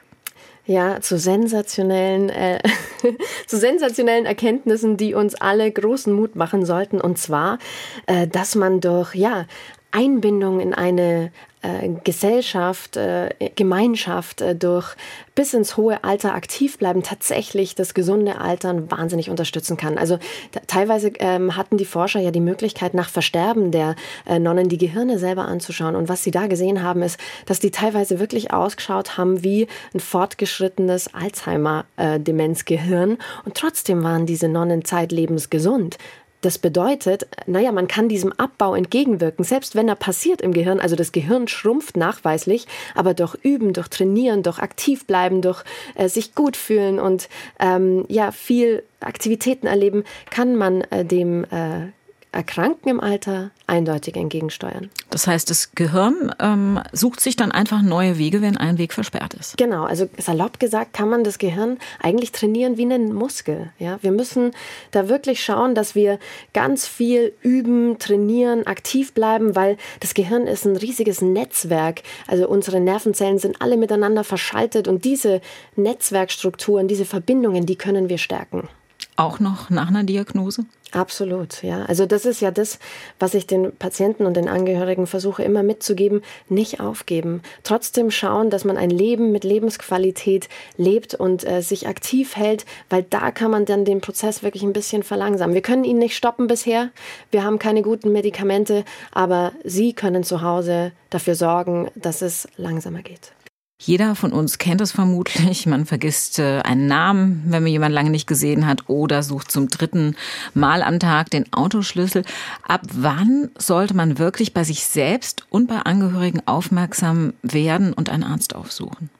Ja, 0.67 0.99
zu 0.99 1.17
sensationellen, 1.17 2.27
äh, 2.27 2.59
zu 3.47 3.57
sensationellen 3.57 4.25
Erkenntnissen, 4.25 4.97
die 4.97 5.13
uns 5.13 5.33
alle 5.33 5.71
großen 5.71 6.11
Mut 6.11 6.35
machen 6.35 6.65
sollten. 6.65 6.99
Und 6.99 7.17
zwar, 7.17 7.57
äh, 8.05 8.27
dass 8.27 8.53
man 8.53 8.81
durch 8.81 9.15
ja 9.15 9.45
Einbindung 9.91 10.59
in 10.59 10.73
eine 10.73 11.31
äh, 11.61 11.89
Gesellschaft, 12.03 12.97
äh, 12.97 13.29
Gemeinschaft 13.55 14.41
äh, 14.41 14.55
durch 14.55 14.95
bis 15.33 15.53
ins 15.53 15.75
hohe 15.75 16.03
Alter 16.03 16.33
aktiv 16.35 16.77
bleiben, 16.77 17.03
tatsächlich 17.03 17.73
das 17.75 17.93
gesunde 17.93 18.39
Altern 18.39 18.91
wahnsinnig 18.91 19.29
unterstützen 19.29 19.75
kann. 19.75 19.97
Also 19.97 20.19
teilweise 20.67 21.13
ähm, 21.19 21.55
hatten 21.55 21.77
die 21.77 21.85
Forscher 21.85 22.19
ja 22.19 22.31
die 22.31 22.41
Möglichkeit, 22.41 22.93
nach 22.93 23.09
Versterben 23.09 23.71
der 23.71 23.95
äh, 24.25 24.39
Nonnen 24.39 24.69
die 24.69 24.77
Gehirne 24.77 25.19
selber 25.19 25.45
anzuschauen. 25.45 25.95
Und 25.95 26.09
was 26.09 26.23
sie 26.23 26.31
da 26.31 26.47
gesehen 26.47 26.83
haben, 26.83 27.01
ist, 27.01 27.19
dass 27.45 27.59
die 27.59 27.71
teilweise 27.71 28.19
wirklich 28.19 28.53
ausgeschaut 28.53 29.17
haben 29.17 29.43
wie 29.43 29.67
ein 29.93 29.99
fortgeschrittenes 29.99 31.13
Alzheimer-Demenzgehirn. 31.13 33.11
Äh, 33.11 33.17
und 33.45 33.55
trotzdem 33.55 34.03
waren 34.03 34.25
diese 34.25 34.47
Nonnen 34.47 34.85
zeitlebens 34.85 35.49
gesund. 35.49 35.97
Das 36.41 36.59
bedeutet, 36.59 37.27
naja, 37.47 37.71
man 37.71 37.87
kann 37.87 38.09
diesem 38.09 38.31
Abbau 38.33 38.75
entgegenwirken, 38.75 39.43
selbst 39.43 39.75
wenn 39.75 39.87
er 39.87 39.95
passiert 39.95 40.41
im 40.41 40.53
Gehirn. 40.53 40.79
Also 40.79 40.95
das 40.95 41.11
Gehirn 41.11 41.47
schrumpft 41.47 41.97
nachweislich, 41.97 42.67
aber 42.93 43.15
durch 43.15 43.35
Üben, 43.41 43.73
durch 43.73 43.87
Trainieren, 43.87 44.43
durch 44.43 44.59
aktiv 44.59 45.07
bleiben, 45.07 45.41
durch 45.41 45.63
äh, 45.95 46.09
sich 46.09 46.35
gut 46.35 46.55
fühlen 46.55 46.99
und 46.99 47.27
ähm, 47.59 48.05
ja 48.07 48.31
viel 48.31 48.83
Aktivitäten 48.99 49.65
erleben, 49.65 50.03
kann 50.29 50.55
man 50.55 50.81
äh, 50.81 51.03
dem 51.03 51.43
äh, 51.45 51.87
Erkranken 52.31 52.89
im 52.89 52.99
Alter 52.99 53.51
eindeutig 53.67 54.15
entgegensteuern. 54.15 54.89
Das 55.09 55.27
heißt, 55.27 55.49
das 55.49 55.71
Gehirn 55.71 56.33
ähm, 56.39 56.79
sucht 56.91 57.19
sich 57.19 57.35
dann 57.35 57.51
einfach 57.51 57.81
neue 57.81 58.17
Wege, 58.17 58.41
wenn 58.41 58.57
ein 58.57 58.77
Weg 58.77 58.93
versperrt 58.93 59.33
ist. 59.33 59.57
Genau, 59.57 59.85
also 59.85 60.07
salopp 60.17 60.59
gesagt 60.59 60.93
kann 60.93 61.09
man 61.09 61.23
das 61.23 61.37
Gehirn 61.37 61.77
eigentlich 62.01 62.31
trainieren 62.31 62.77
wie 62.77 62.83
einen 62.83 63.13
Muskel. 63.13 63.71
Ja, 63.79 63.97
wir 64.01 64.11
müssen 64.11 64.51
da 64.91 65.09
wirklich 65.09 65.43
schauen, 65.43 65.73
dass 65.73 65.95
wir 65.95 66.19
ganz 66.53 66.85
viel 66.87 67.33
üben, 67.41 67.97
trainieren, 67.97 68.67
aktiv 68.67 69.13
bleiben, 69.13 69.55
weil 69.55 69.77
das 70.01 70.13
Gehirn 70.13 70.47
ist 70.47 70.65
ein 70.65 70.75
riesiges 70.75 71.21
Netzwerk. 71.21 72.03
Also 72.27 72.47
unsere 72.47 72.79
Nervenzellen 72.79 73.39
sind 73.39 73.61
alle 73.61 73.77
miteinander 73.77 74.23
verschaltet 74.23 74.87
und 74.87 75.05
diese 75.05 75.41
Netzwerkstrukturen, 75.75 76.87
diese 76.87 77.05
Verbindungen, 77.05 77.65
die 77.65 77.77
können 77.77 78.09
wir 78.09 78.17
stärken. 78.17 78.67
Auch 79.15 79.39
noch 79.39 79.69
nach 79.69 79.87
einer 79.87 80.03
Diagnose? 80.03 80.65
Absolut, 80.91 81.63
ja. 81.63 81.83
Also 81.85 82.05
das 82.05 82.25
ist 82.25 82.39
ja 82.39 82.49
das, 82.49 82.79
was 83.19 83.33
ich 83.33 83.45
den 83.45 83.75
Patienten 83.75 84.25
und 84.25 84.37
den 84.37 84.47
Angehörigen 84.47 85.05
versuche 85.05 85.43
immer 85.43 85.61
mitzugeben, 85.61 86.21
nicht 86.47 86.79
aufgeben. 86.79 87.41
Trotzdem 87.63 88.09
schauen, 88.09 88.49
dass 88.49 88.63
man 88.63 88.77
ein 88.77 88.89
Leben 88.89 89.31
mit 89.31 89.43
Lebensqualität 89.43 90.47
lebt 90.77 91.13
und 91.13 91.45
äh, 91.45 91.61
sich 91.61 91.87
aktiv 91.87 92.37
hält, 92.37 92.65
weil 92.89 93.03
da 93.03 93.31
kann 93.31 93.51
man 93.51 93.65
dann 93.65 93.83
den 93.83 93.99
Prozess 93.99 94.43
wirklich 94.43 94.63
ein 94.63 94.73
bisschen 94.73 95.03
verlangsamen. 95.03 95.55
Wir 95.55 95.61
können 95.61 95.83
ihn 95.83 95.97
nicht 95.97 96.15
stoppen 96.15 96.47
bisher. 96.47 96.89
Wir 97.31 97.43
haben 97.43 97.59
keine 97.59 97.81
guten 97.81 98.13
Medikamente, 98.13 98.85
aber 99.11 99.51
Sie 99.65 99.93
können 99.93 100.23
zu 100.23 100.41
Hause 100.41 100.93
dafür 101.09 101.35
sorgen, 101.35 101.89
dass 101.95 102.21
es 102.21 102.47
langsamer 102.55 103.01
geht. 103.01 103.33
Jeder 103.79 104.15
von 104.15 104.33
uns 104.33 104.57
kennt 104.57 104.81
es 104.81 104.91
vermutlich. 104.91 105.67
Man 105.67 105.85
vergisst 105.85 106.39
äh, 106.39 106.61
einen 106.61 106.87
Namen, 106.87 107.43
wenn 107.45 107.61
man 107.61 107.71
jemanden 107.71 107.93
lange 107.93 108.09
nicht 108.09 108.25
gesehen 108.25 108.65
hat, 108.65 108.89
oder 108.89 109.21
sucht 109.21 109.51
zum 109.51 109.67
dritten 109.67 110.15
Mal 110.55 110.81
am 110.81 110.99
Tag 110.99 111.29
den 111.29 111.51
Autoschlüssel. 111.53 112.23
Ab 112.67 112.81
wann 112.91 113.49
sollte 113.57 113.93
man 113.93 114.17
wirklich 114.17 114.53
bei 114.53 114.63
sich 114.63 114.83
selbst 114.83 115.45
und 115.49 115.67
bei 115.67 115.77
Angehörigen 115.77 116.41
aufmerksam 116.47 117.33
werden 117.43 117.93
und 117.93 118.09
einen 118.09 118.23
Arzt 118.23 118.55
aufsuchen? 118.55 119.11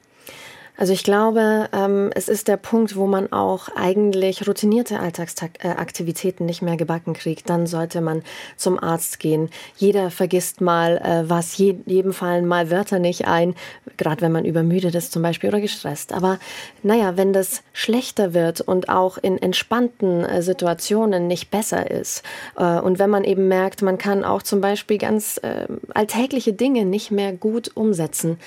Also 0.78 0.92
ich 0.92 1.02
glaube, 1.02 1.68
ähm, 1.72 2.10
es 2.14 2.28
ist 2.28 2.46
der 2.46 2.56
Punkt, 2.56 2.94
wo 2.94 3.08
man 3.08 3.32
auch 3.32 3.68
eigentlich 3.74 4.46
routinierte 4.46 5.00
Alltagsaktivitäten 5.00 6.46
nicht 6.46 6.62
mehr 6.62 6.76
gebacken 6.76 7.14
kriegt. 7.14 7.50
Dann 7.50 7.66
sollte 7.66 8.00
man 8.00 8.22
zum 8.56 8.80
Arzt 8.80 9.18
gehen. 9.18 9.50
Jeder 9.76 10.12
vergisst 10.12 10.60
mal 10.60 10.98
äh, 10.98 11.28
was, 11.28 11.58
je, 11.58 11.74
jedem 11.84 12.12
fallen 12.12 12.46
mal 12.46 12.70
Wörter 12.70 13.00
nicht 13.00 13.26
ein, 13.26 13.56
gerade 13.96 14.20
wenn 14.20 14.30
man 14.30 14.44
übermüdet 14.44 14.94
ist 14.94 15.10
zum 15.10 15.20
Beispiel 15.20 15.48
oder 15.48 15.60
gestresst. 15.60 16.12
Aber 16.12 16.38
naja, 16.84 17.16
wenn 17.16 17.32
das 17.32 17.64
schlechter 17.72 18.32
wird 18.32 18.60
und 18.60 18.88
auch 18.88 19.18
in 19.18 19.36
entspannten 19.36 20.24
äh, 20.24 20.42
Situationen 20.42 21.26
nicht 21.26 21.50
besser 21.50 21.90
ist 21.90 22.22
äh, 22.56 22.78
und 22.78 23.00
wenn 23.00 23.10
man 23.10 23.24
eben 23.24 23.48
merkt, 23.48 23.82
man 23.82 23.98
kann 23.98 24.24
auch 24.24 24.44
zum 24.44 24.60
Beispiel 24.60 24.98
ganz 24.98 25.38
äh, 25.42 25.66
alltägliche 25.92 26.52
Dinge 26.52 26.84
nicht 26.84 27.10
mehr 27.10 27.32
gut 27.32 27.72
umsetzen, 27.74 28.38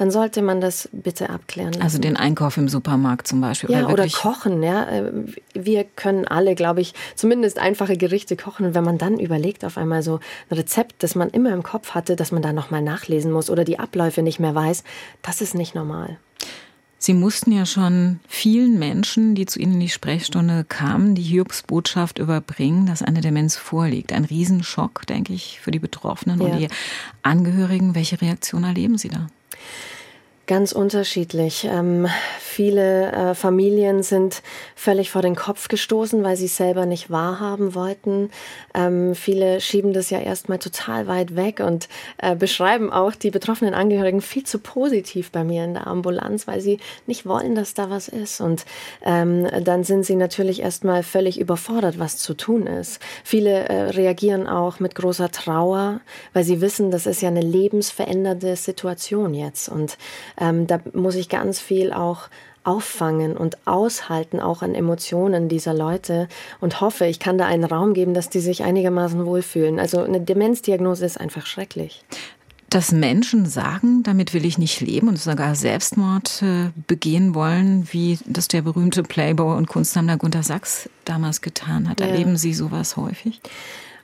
dann 0.00 0.10
sollte 0.10 0.40
man 0.40 0.62
das 0.62 0.88
bitte 0.92 1.28
abklären. 1.28 1.76
Also 1.82 1.98
den 1.98 2.16
Einkauf 2.16 2.56
im 2.56 2.70
Supermarkt 2.70 3.26
zum 3.26 3.42
Beispiel. 3.42 3.70
Ja, 3.70 3.84
oder, 3.84 3.92
oder 3.92 4.08
kochen. 4.08 4.62
Ja. 4.62 4.88
Äh, 4.88 5.12
wir 5.52 5.84
können 5.84 6.26
alle, 6.26 6.54
glaube 6.54 6.80
ich, 6.80 6.94
zumindest 7.16 7.58
einfache 7.58 7.98
Gerichte 7.98 8.34
kochen. 8.34 8.64
Und 8.64 8.74
wenn 8.74 8.82
man 8.82 8.96
dann 8.96 9.20
überlegt, 9.20 9.62
auf 9.62 9.76
einmal 9.76 10.02
so 10.02 10.18
ein 10.48 10.56
Rezept, 10.56 11.02
das 11.02 11.16
man 11.16 11.28
immer 11.28 11.52
im 11.52 11.62
Kopf 11.62 11.90
hatte, 11.90 12.16
dass 12.16 12.32
man 12.32 12.40
da 12.40 12.54
nochmal 12.54 12.80
nachlesen 12.80 13.30
muss 13.30 13.50
oder 13.50 13.62
die 13.62 13.78
Abläufe 13.78 14.22
nicht 14.22 14.40
mehr 14.40 14.54
weiß, 14.54 14.84
das 15.20 15.42
ist 15.42 15.54
nicht 15.54 15.74
normal. 15.74 16.16
Sie 16.96 17.12
mussten 17.12 17.52
ja 17.52 17.66
schon 17.66 18.20
vielen 18.26 18.78
Menschen, 18.78 19.34
die 19.34 19.44
zu 19.44 19.58
Ihnen 19.58 19.74
in 19.74 19.80
die 19.80 19.90
Sprechstunde 19.90 20.64
kamen, 20.64 21.14
die 21.14 21.22
Hiobsbotschaft 21.22 22.18
überbringen, 22.18 22.86
dass 22.86 23.02
eine 23.02 23.20
Demenz 23.20 23.56
vorliegt. 23.56 24.14
Ein 24.14 24.24
Riesenschock, 24.24 25.06
denke 25.06 25.34
ich, 25.34 25.60
für 25.60 25.72
die 25.72 25.78
Betroffenen 25.78 26.40
ja. 26.40 26.46
und 26.46 26.58
die 26.58 26.68
Angehörigen. 27.22 27.94
Welche 27.94 28.22
Reaktion 28.22 28.64
erleben 28.64 28.96
Sie 28.96 29.10
da? 29.10 29.26
Ganz 30.46 30.72
unterschiedlich. 30.72 31.68
Viele 32.60 33.10
äh, 33.12 33.34
Familien 33.34 34.02
sind 34.02 34.42
völlig 34.76 35.10
vor 35.10 35.22
den 35.22 35.34
Kopf 35.34 35.68
gestoßen, 35.68 36.22
weil 36.22 36.36
sie 36.36 36.46
selber 36.46 36.84
nicht 36.84 37.08
wahrhaben 37.08 37.74
wollten. 37.74 38.28
Ähm, 38.74 39.14
viele 39.14 39.62
schieben 39.62 39.94
das 39.94 40.10
ja 40.10 40.18
erstmal 40.18 40.58
total 40.58 41.06
weit 41.06 41.36
weg 41.36 41.60
und 41.60 41.88
äh, 42.18 42.36
beschreiben 42.36 42.92
auch 42.92 43.14
die 43.14 43.30
betroffenen 43.30 43.72
Angehörigen 43.72 44.20
viel 44.20 44.44
zu 44.44 44.58
positiv 44.58 45.30
bei 45.30 45.42
mir 45.42 45.64
in 45.64 45.72
der 45.72 45.86
Ambulanz, 45.86 46.46
weil 46.46 46.60
sie 46.60 46.80
nicht 47.06 47.24
wollen, 47.24 47.54
dass 47.54 47.72
da 47.72 47.88
was 47.88 48.08
ist. 48.08 48.42
Und 48.42 48.66
ähm, 49.06 49.46
dann 49.64 49.82
sind 49.82 50.04
sie 50.04 50.16
natürlich 50.16 50.60
erstmal 50.60 51.02
völlig 51.02 51.40
überfordert, 51.40 51.98
was 51.98 52.18
zu 52.18 52.34
tun 52.34 52.66
ist. 52.66 53.00
Viele 53.24 53.70
äh, 53.70 53.82
reagieren 53.84 54.46
auch 54.46 54.80
mit 54.80 54.94
großer 54.94 55.30
Trauer, 55.30 56.02
weil 56.34 56.44
sie 56.44 56.60
wissen, 56.60 56.90
das 56.90 57.06
ist 57.06 57.22
ja 57.22 57.28
eine 57.30 57.40
lebensverändernde 57.40 58.54
Situation 58.56 59.32
jetzt. 59.32 59.70
Und 59.70 59.96
ähm, 60.38 60.66
da 60.66 60.78
muss 60.92 61.14
ich 61.14 61.30
ganz 61.30 61.58
viel 61.58 61.94
auch 61.94 62.28
auffangen 62.64 63.36
und 63.36 63.58
aushalten, 63.66 64.40
auch 64.40 64.62
an 64.62 64.74
Emotionen 64.74 65.48
dieser 65.48 65.74
Leute 65.74 66.28
und 66.60 66.80
hoffe, 66.80 67.06
ich 67.06 67.18
kann 67.18 67.38
da 67.38 67.46
einen 67.46 67.64
Raum 67.64 67.94
geben, 67.94 68.14
dass 68.14 68.28
die 68.28 68.40
sich 68.40 68.62
einigermaßen 68.62 69.24
wohlfühlen. 69.24 69.78
Also 69.78 70.02
eine 70.02 70.20
Demenzdiagnose 70.20 71.06
ist 71.06 71.20
einfach 71.20 71.46
schrecklich. 71.46 72.04
Dass 72.68 72.92
Menschen 72.92 73.46
sagen, 73.46 74.04
damit 74.04 74.32
will 74.32 74.44
ich 74.44 74.56
nicht 74.56 74.80
leben 74.80 75.08
und 75.08 75.18
sogar 75.18 75.56
Selbstmord 75.56 76.42
äh, 76.42 76.70
begehen 76.86 77.34
wollen, 77.34 77.88
wie 77.90 78.18
das 78.26 78.46
der 78.46 78.62
berühmte 78.62 79.02
Playboy 79.02 79.56
und 79.56 79.66
Kunstsammler 79.66 80.18
Gunter 80.18 80.44
Sachs 80.44 80.88
damals 81.04 81.40
getan 81.40 81.88
hat. 81.88 82.00
Ja. 82.00 82.06
Erleben 82.06 82.36
Sie 82.36 82.54
sowas 82.54 82.96
häufig? 82.96 83.40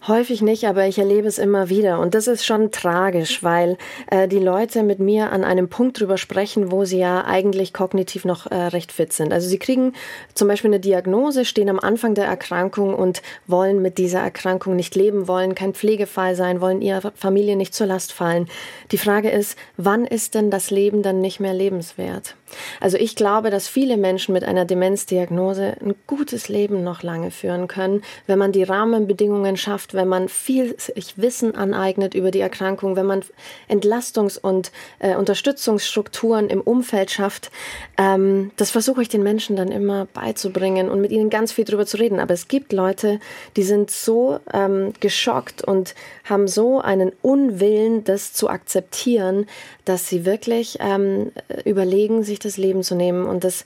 Häufig 0.08 0.40
nicht, 0.40 0.64
aber 0.66 0.86
ich 0.86 0.98
erlebe 0.98 1.26
es 1.26 1.38
immer 1.38 1.68
wieder. 1.68 1.98
Und 1.98 2.14
das 2.14 2.28
ist 2.28 2.46
schon 2.46 2.70
tragisch, 2.70 3.42
weil 3.42 3.76
äh, 4.08 4.28
die 4.28 4.38
Leute 4.38 4.84
mit 4.84 5.00
mir 5.00 5.32
an 5.32 5.42
einem 5.42 5.68
Punkt 5.68 5.98
drüber 5.98 6.16
sprechen, 6.16 6.70
wo 6.70 6.84
sie 6.84 6.98
ja 6.98 7.24
eigentlich 7.24 7.72
kognitiv 7.72 8.24
noch 8.24 8.46
äh, 8.46 8.54
recht 8.54 8.92
fit 8.92 9.12
sind. 9.12 9.32
Also 9.32 9.48
sie 9.48 9.58
kriegen 9.58 9.94
zum 10.34 10.46
Beispiel 10.46 10.70
eine 10.70 10.78
Diagnose, 10.78 11.44
stehen 11.44 11.68
am 11.68 11.80
Anfang 11.80 12.14
der 12.14 12.26
Erkrankung 12.26 12.94
und 12.94 13.20
wollen 13.48 13.82
mit 13.82 13.98
dieser 13.98 14.20
Erkrankung 14.20 14.76
nicht 14.76 14.94
leben, 14.94 15.26
wollen 15.26 15.56
kein 15.56 15.74
Pflegefall 15.74 16.36
sein, 16.36 16.60
wollen 16.60 16.82
ihrer 16.82 17.10
Familie 17.16 17.56
nicht 17.56 17.74
zur 17.74 17.88
Last 17.88 18.12
fallen. 18.12 18.48
Die 18.92 18.98
Frage 18.98 19.30
ist, 19.30 19.58
wann 19.76 20.04
ist 20.04 20.36
denn 20.36 20.52
das 20.52 20.70
Leben 20.70 21.02
dann 21.02 21.20
nicht 21.20 21.40
mehr 21.40 21.54
lebenswert? 21.54 22.36
Also 22.80 22.96
ich 22.96 23.16
glaube, 23.16 23.50
dass 23.50 23.68
viele 23.68 23.96
Menschen 23.96 24.32
mit 24.32 24.44
einer 24.44 24.64
Demenzdiagnose 24.64 25.76
ein 25.80 25.94
gutes 26.06 26.48
Leben 26.48 26.84
noch 26.84 27.02
lange 27.02 27.30
führen 27.30 27.68
können, 27.68 28.02
wenn 28.26 28.38
man 28.38 28.52
die 28.52 28.62
Rahmenbedingungen 28.62 29.56
schafft, 29.56 29.94
wenn 29.94 30.08
man 30.08 30.28
viel 30.28 30.78
sich 30.78 31.18
Wissen 31.18 31.54
aneignet 31.54 32.14
über 32.14 32.30
die 32.30 32.40
Erkrankung, 32.40 32.96
wenn 32.96 33.06
man 33.06 33.22
Entlastungs- 33.68 34.38
und 34.38 34.72
äh, 34.98 35.16
Unterstützungsstrukturen 35.16 36.48
im 36.48 36.60
Umfeld 36.60 37.10
schafft. 37.10 37.50
Ähm, 37.98 38.50
das 38.56 38.70
versuche 38.70 39.02
ich 39.02 39.08
den 39.08 39.22
Menschen 39.22 39.56
dann 39.56 39.68
immer 39.68 40.06
beizubringen 40.12 40.88
und 40.88 41.00
mit 41.00 41.10
ihnen 41.10 41.30
ganz 41.30 41.52
viel 41.52 41.64
darüber 41.64 41.86
zu 41.86 41.98
reden. 41.98 42.20
Aber 42.20 42.34
es 42.34 42.48
gibt 42.48 42.72
Leute, 42.72 43.20
die 43.56 43.62
sind 43.62 43.90
so 43.90 44.40
ähm, 44.52 44.92
geschockt 45.00 45.62
und 45.62 45.94
haben 46.24 46.48
so 46.48 46.80
einen 46.80 47.12
Unwillen, 47.22 48.04
das 48.04 48.32
zu 48.32 48.48
akzeptieren, 48.48 49.46
dass 49.84 50.08
sie 50.08 50.24
wirklich 50.24 50.78
ähm, 50.80 51.32
überlegen, 51.64 52.22
sich 52.24 52.35
das 52.38 52.56
Leben 52.56 52.82
zu 52.82 52.94
nehmen. 52.94 53.26
Und 53.26 53.44
das 53.44 53.64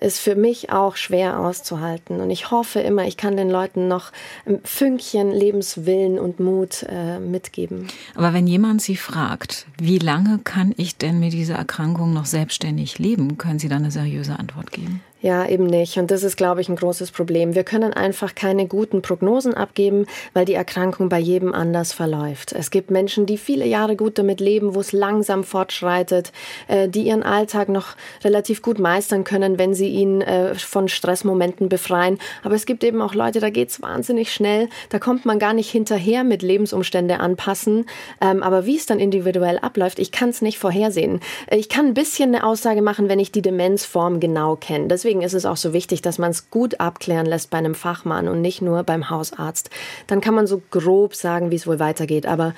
ist 0.00 0.18
für 0.18 0.34
mich 0.34 0.70
auch 0.70 0.96
schwer 0.96 1.38
auszuhalten. 1.38 2.20
Und 2.20 2.30
ich 2.30 2.50
hoffe 2.50 2.80
immer, 2.80 3.06
ich 3.06 3.16
kann 3.16 3.36
den 3.36 3.50
Leuten 3.50 3.88
noch 3.88 4.12
ein 4.46 4.60
Fünkchen 4.64 5.30
Lebenswillen 5.30 6.18
und 6.18 6.40
Mut 6.40 6.84
äh, 6.88 7.18
mitgeben. 7.18 7.88
Aber 8.14 8.32
wenn 8.32 8.46
jemand 8.46 8.82
Sie 8.82 8.96
fragt, 8.96 9.66
wie 9.80 9.98
lange 9.98 10.40
kann 10.42 10.74
ich 10.76 10.96
denn 10.96 11.20
mit 11.20 11.32
dieser 11.32 11.56
Erkrankung 11.56 12.12
noch 12.12 12.26
selbstständig 12.26 12.98
leben, 12.98 13.38
können 13.38 13.58
Sie 13.58 13.68
da 13.68 13.76
eine 13.76 13.90
seriöse 13.90 14.38
Antwort 14.38 14.72
geben? 14.72 15.02
Ja, 15.22 15.46
eben 15.46 15.66
nicht. 15.66 15.98
Und 15.98 16.10
das 16.10 16.22
ist, 16.22 16.38
glaube 16.38 16.62
ich, 16.62 16.70
ein 16.70 16.76
großes 16.76 17.10
Problem. 17.10 17.54
Wir 17.54 17.62
können 17.62 17.92
einfach 17.92 18.34
keine 18.34 18.66
guten 18.66 19.02
Prognosen 19.02 19.52
abgeben, 19.52 20.06
weil 20.32 20.46
die 20.46 20.54
Erkrankung 20.54 21.10
bei 21.10 21.18
jedem 21.18 21.52
anders 21.52 21.92
verläuft. 21.92 22.52
Es 22.52 22.70
gibt 22.70 22.90
Menschen, 22.90 23.26
die 23.26 23.36
viele 23.36 23.66
Jahre 23.66 23.96
gut 23.96 24.18
damit 24.18 24.40
leben, 24.40 24.74
wo 24.74 24.80
es 24.80 24.92
langsam 24.92 25.44
fortschreitet, 25.44 26.32
äh, 26.68 26.88
die 26.88 27.02
ihren 27.02 27.22
Alltag 27.22 27.68
noch 27.68 27.96
relativ 28.24 28.62
gut 28.62 28.78
meistern 28.78 29.24
können, 29.24 29.58
wenn 29.58 29.74
sie 29.74 29.88
ihn 29.88 30.22
äh, 30.22 30.54
von 30.54 30.88
Stressmomenten 30.88 31.68
befreien. 31.68 32.18
Aber 32.42 32.54
es 32.54 32.64
gibt 32.64 32.82
eben 32.82 33.02
auch 33.02 33.14
Leute, 33.14 33.40
da 33.40 33.50
geht's 33.50 33.82
wahnsinnig 33.82 34.32
schnell. 34.32 34.70
Da 34.88 34.98
kommt 34.98 35.26
man 35.26 35.38
gar 35.38 35.52
nicht 35.52 35.70
hinterher 35.70 36.24
mit 36.24 36.40
Lebensumstände 36.40 37.20
anpassen. 37.20 37.84
Ähm, 38.22 38.42
aber 38.42 38.64
wie 38.64 38.76
es 38.76 38.86
dann 38.86 38.98
individuell 38.98 39.58
abläuft, 39.58 39.98
ich 39.98 40.12
kann 40.12 40.30
es 40.30 40.40
nicht 40.40 40.58
vorhersehen. 40.58 41.20
Ich 41.50 41.68
kann 41.68 41.88
ein 41.88 41.94
bisschen 41.94 42.34
eine 42.34 42.44
Aussage 42.44 42.80
machen, 42.80 43.10
wenn 43.10 43.18
ich 43.18 43.32
die 43.32 43.42
Demenzform 43.42 44.18
genau 44.18 44.56
kenne. 44.56 44.88
Deswegen 45.10 45.22
ist 45.22 45.34
es 45.34 45.44
auch 45.44 45.56
so 45.56 45.72
wichtig, 45.72 46.02
dass 46.02 46.18
man 46.18 46.30
es 46.30 46.50
gut 46.50 46.78
abklären 46.78 47.26
lässt 47.26 47.50
bei 47.50 47.58
einem 47.58 47.74
Fachmann 47.74 48.28
und 48.28 48.40
nicht 48.40 48.62
nur 48.62 48.84
beim 48.84 49.10
Hausarzt. 49.10 49.68
Dann 50.06 50.20
kann 50.20 50.34
man 50.34 50.46
so 50.46 50.62
grob 50.70 51.16
sagen, 51.16 51.50
wie 51.50 51.56
es 51.56 51.66
wohl 51.66 51.80
weitergeht. 51.80 52.26
Aber 52.26 52.54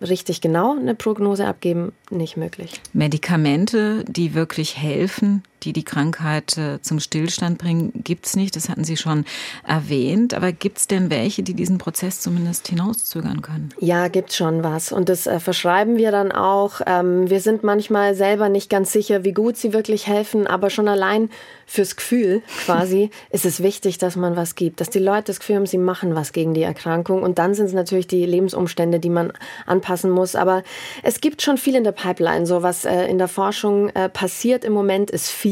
richtig 0.00 0.40
genau 0.40 0.76
eine 0.76 0.96
Prognose 0.96 1.46
abgeben, 1.46 1.92
nicht 2.10 2.36
möglich. 2.36 2.80
Medikamente, 2.92 4.04
die 4.08 4.34
wirklich 4.34 4.76
helfen, 4.76 5.44
die 5.62 5.72
die 5.72 5.84
Krankheit 5.84 6.56
äh, 6.58 6.80
zum 6.82 7.00
Stillstand 7.00 7.58
bringen, 7.58 7.92
gibt 8.04 8.26
es 8.26 8.36
nicht. 8.36 8.56
Das 8.56 8.68
hatten 8.68 8.84
Sie 8.84 8.96
schon 8.96 9.24
erwähnt. 9.66 10.34
Aber 10.34 10.52
gibt 10.52 10.78
es 10.78 10.86
denn 10.86 11.10
welche, 11.10 11.42
die 11.42 11.54
diesen 11.54 11.78
Prozess 11.78 12.20
zumindest 12.20 12.68
hinauszögern 12.68 13.42
können? 13.42 13.70
Ja, 13.80 14.08
gibt 14.08 14.32
schon 14.32 14.62
was. 14.62 14.92
Und 14.92 15.08
das 15.08 15.26
äh, 15.26 15.40
verschreiben 15.40 15.96
wir 15.96 16.10
dann 16.10 16.32
auch. 16.32 16.80
Ähm, 16.86 17.28
wir 17.30 17.40
sind 17.40 17.62
manchmal 17.62 18.14
selber 18.14 18.48
nicht 18.48 18.70
ganz 18.70 18.92
sicher, 18.92 19.24
wie 19.24 19.32
gut 19.32 19.56
sie 19.56 19.72
wirklich 19.72 20.06
helfen. 20.06 20.46
Aber 20.46 20.70
schon 20.70 20.88
allein 20.88 21.30
fürs 21.66 21.96
Gefühl 21.96 22.42
quasi 22.64 23.10
ist 23.30 23.44
es 23.44 23.62
wichtig, 23.62 23.98
dass 23.98 24.16
man 24.16 24.36
was 24.36 24.54
gibt. 24.54 24.80
Dass 24.80 24.90
die 24.90 24.98
Leute 24.98 25.24
das 25.24 25.40
Gefühl 25.40 25.56
haben, 25.56 25.66
sie 25.66 25.78
machen 25.78 26.14
was 26.14 26.32
gegen 26.32 26.54
die 26.54 26.62
Erkrankung. 26.62 27.22
Und 27.22 27.38
dann 27.38 27.54
sind 27.54 27.66
es 27.66 27.72
natürlich 27.72 28.06
die 28.06 28.26
Lebensumstände, 28.26 29.00
die 29.00 29.10
man 29.10 29.32
anpassen 29.66 30.10
muss. 30.10 30.36
Aber 30.36 30.62
es 31.02 31.20
gibt 31.20 31.42
schon 31.42 31.58
viel 31.58 31.74
in 31.74 31.84
der 31.84 31.92
Pipeline. 31.92 32.46
So 32.46 32.62
was 32.62 32.84
äh, 32.84 33.06
in 33.06 33.18
der 33.18 33.28
Forschung 33.28 33.88
äh, 33.90 34.08
passiert 34.08 34.64
im 34.64 34.72
Moment 34.72 35.10
ist 35.10 35.30
viel. 35.30 35.45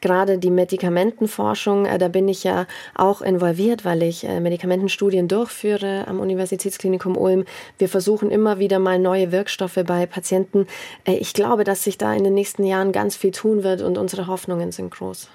Gerade 0.00 0.38
die 0.38 0.50
Medikamentenforschung, 0.50 1.86
äh, 1.86 1.98
da 1.98 2.08
bin 2.08 2.28
ich 2.28 2.44
ja 2.44 2.66
auch 2.94 3.22
involviert, 3.22 3.84
weil 3.84 4.02
ich 4.02 4.24
äh, 4.24 4.40
Medikamentenstudien 4.40 5.28
durchführe 5.28 6.06
am 6.06 6.20
Universitätsklinikum 6.20 7.16
Ulm. 7.16 7.44
Wir 7.78 7.88
versuchen 7.88 8.30
immer 8.30 8.58
wieder 8.58 8.78
mal 8.78 8.98
neue 8.98 9.32
Wirkstoffe 9.32 9.78
bei 9.86 10.06
Patienten. 10.06 10.66
Äh, 11.04 11.14
ich 11.14 11.32
glaube, 11.32 11.64
dass 11.64 11.84
sich 11.84 11.98
da 11.98 12.12
in 12.12 12.24
den 12.24 12.34
nächsten 12.34 12.64
Jahren 12.64 12.92
ganz 12.92 13.16
viel 13.16 13.30
tun 13.30 13.62
wird 13.62 13.80
und 13.80 13.96
unsere 13.98 14.26
Hoffnungen 14.26 14.70
sind 14.72 14.90
groß. 14.90 15.28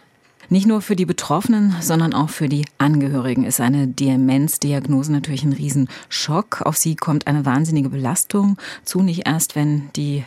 Nicht 0.49 0.67
nur 0.67 0.81
für 0.81 0.95
die 0.95 1.05
Betroffenen, 1.05 1.75
sondern 1.81 2.13
auch 2.13 2.29
für 2.29 2.47
die 2.47 2.65
Angehörigen 2.77 3.43
ist 3.43 3.59
eine 3.59 3.87
Demenzdiagnose 3.87 5.11
natürlich 5.11 5.43
ein 5.43 5.51
Riesenschock. 5.51 6.61
Auf 6.61 6.77
sie 6.77 6.95
kommt 6.95 7.27
eine 7.27 7.45
wahnsinnige 7.45 7.89
Belastung 7.89 8.57
zu, 8.85 9.01
nicht 9.01 9.27
erst, 9.27 9.57
wenn 9.57 9.89
die 9.97 10.23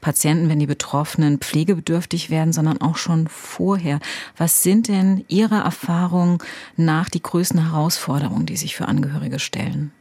Patienten, 0.00 0.48
wenn 0.48 0.58
die 0.58 0.66
Betroffenen 0.66 1.38
pflegebedürftig 1.38 2.30
werden, 2.30 2.52
sondern 2.52 2.80
auch 2.80 2.96
schon 2.96 3.28
vorher. 3.28 4.00
Was 4.36 4.62
sind 4.62 4.88
denn 4.88 5.24
Ihre 5.28 5.56
Erfahrungen 5.56 6.38
nach 6.76 7.08
die 7.08 7.22
größten 7.22 7.70
Herausforderungen, 7.70 8.46
die 8.46 8.56
sich 8.56 8.76
für 8.76 8.88
Angehörige 8.88 9.38
stellen? 9.38 9.92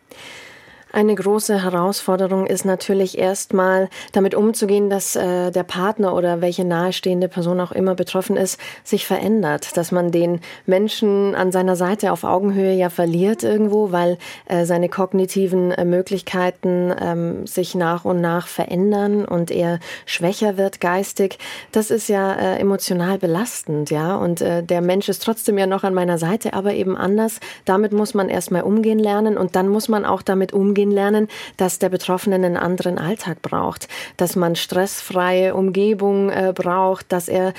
Eine 0.91 1.13
große 1.13 1.62
Herausforderung 1.62 2.47
ist 2.47 2.65
natürlich 2.65 3.19
erstmal 3.19 3.89
damit 4.12 4.34
umzugehen, 4.34 4.89
dass 4.89 5.15
äh, 5.15 5.52
der 5.52 5.62
Partner 5.62 6.15
oder 6.15 6.41
welche 6.41 6.65
nahestehende 6.65 7.28
Person 7.28 7.60
auch 7.60 7.71
immer 7.71 7.93
betroffen 7.93 8.36
ist, 8.36 8.60
sich 8.84 9.06
verändert, 9.06 9.78
dass 9.78 9.91
man 9.91 10.12
den 10.12 10.39
Menschen 10.65 11.36
an 11.36 11.52
seiner 11.52 11.75
Seite 11.75 12.12
auf 12.12 12.23
Augenhöhe 12.23 12.73
ja 12.73 12.89
verliert 12.89 13.43
irgendwo, 13.43 13.91
weil 13.91 14.17
äh, 14.47 14.65
seine 14.65 14.89
kognitiven 14.89 15.71
äh, 15.71 15.86
Möglichkeiten 15.86 16.91
ähm, 16.99 17.45
sich 17.45 17.75
nach 17.75 18.04
und 18.04 18.19
nach 18.19 18.47
verändern 18.47 19.25
und 19.25 19.52
er 19.52 19.80
schwächer 20.08 20.58
wird 20.58 20.82
geistig. 20.82 21.38
Das 21.71 21.91
ist 21.91 22.10
ja 22.10 22.34
äh, 22.34 22.58
emotional 22.58 23.19
belastend, 23.19 23.91
ja, 23.91 24.15
und 24.15 24.41
äh, 24.41 24.63
der 24.63 24.82
Mensch 24.82 25.08
ist 25.08 25.21
trotzdem 25.21 25.60
ja 25.60 25.67
noch 25.67 25.84
an 25.84 25.93
meiner 25.93 26.17
Seite, 26.17 26.54
aber 26.54 26.73
eben 26.73 26.97
anders. 26.97 27.39
Damit 27.65 27.91
muss 27.91 28.15
man 28.15 28.28
erstmal 28.28 28.63
umgehen 28.63 28.97
lernen 28.97 29.38
und 29.38 29.56
dann 29.56 29.67
muss 29.67 29.88
man 29.88 30.04
auch 30.04 30.23
damit 30.23 30.52
umgehen 30.52 30.79
umgehen 30.80 30.92
lernen, 30.92 31.28
dass 31.58 31.80
der 31.80 31.89
Betroffene 31.89 32.36
einen 32.36 32.58
anderen 32.58 32.98
Alltag 32.98 33.42
braucht, 33.42 33.88
dass 34.18 34.36
man 34.36 34.56
stressfreie 34.56 35.54
Umgebung 35.54 36.30
äh, 36.30 36.54
braucht, 36.56 37.12
dass 37.12 37.28
er 37.28 37.54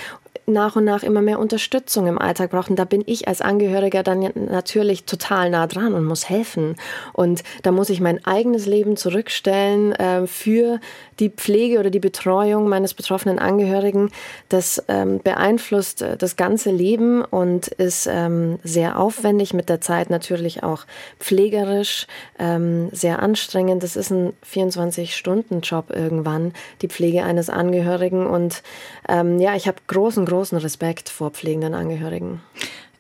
nach 0.47 0.77
und 0.77 0.85
nach 0.85 1.03
immer 1.03 1.23
mehr 1.23 1.39
Unterstützung 1.39 2.07
im 2.07 2.19
Alltag 2.19 2.51
braucht. 2.51 2.71
Und 2.71 2.79
da 2.79 2.85
bin 2.85 3.03
ich 3.07 3.29
als 3.29 3.41
Angehöriger 3.41 4.03
dann 4.03 4.31
natürlich 4.35 5.05
total 5.05 5.51
nah 5.51 5.67
dran 5.67 5.95
und 5.95 6.05
muss 6.05 6.29
helfen. 6.29 6.77
Und 7.13 7.43
da 7.63 7.73
muss 7.73 7.91
ich 7.91 8.01
mein 8.01 8.25
eigenes 8.25 8.67
Leben 8.67 8.97
zurückstellen 8.97 9.93
äh, 9.93 10.27
für 10.27 10.81
die 11.21 11.31
Pflege 11.31 11.79
oder 11.79 11.91
die 11.91 12.01
Betreuung 12.01 12.69
meines 12.69 12.95
betroffenen 12.95 13.39
Angehörigen. 13.39 14.11
Das 14.49 14.83
ähm, 14.89 15.21
beeinflusst 15.23 16.03
äh, 16.03 16.17
das 16.17 16.37
ganze 16.37 16.71
Leben 16.71 17.23
und 17.23 17.69
ist 17.69 18.09
ähm, 18.11 18.59
sehr 18.65 18.99
aufwendig, 18.99 19.55
mit 19.55 19.69
der 19.69 19.81
Zeit 19.81 20.11
natürlich 20.11 20.63
auch 20.63 20.85
pflegerisch, 21.19 22.07
ähm, 22.39 22.89
sehr 22.93 23.23
anstrengend. 23.23 23.83
Das 23.83 23.97
ist 23.97 24.11
ein 24.11 24.33
24-Stunden-Job 24.51 25.91
irgendwann, 25.91 26.53
die 26.83 26.89
Pflege 26.89 27.23
eines 27.23 27.51
Angehörigen. 27.51 28.27
Und 28.27 28.63
ähm, 29.09 29.39
ja, 29.39 29.55
ich 29.55 29.69
habe 29.69 29.79
großen, 29.87 30.25
großen 30.31 30.59
Respekt 30.59 31.09
vor 31.09 31.31
pflegenden 31.31 31.75
Angehörigen. 31.75 32.41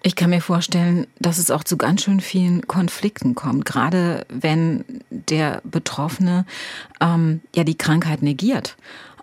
Ich 0.02 0.16
kann 0.16 0.30
mir 0.30 0.40
vorstellen, 0.40 1.06
dass 1.18 1.38
es 1.38 1.50
auch 1.50 1.62
zu 1.62 1.76
ganz 1.76 2.02
schön 2.02 2.20
vielen 2.20 2.66
Konflikten 2.66 3.34
kommt, 3.34 3.66
gerade 3.66 4.24
wenn 4.28 4.84
der 5.10 5.60
Betroffene 5.64 6.46
ähm, 7.00 7.40
ja 7.54 7.64
die 7.64 7.76
Krankheit 7.76 8.22
negiert 8.22 8.76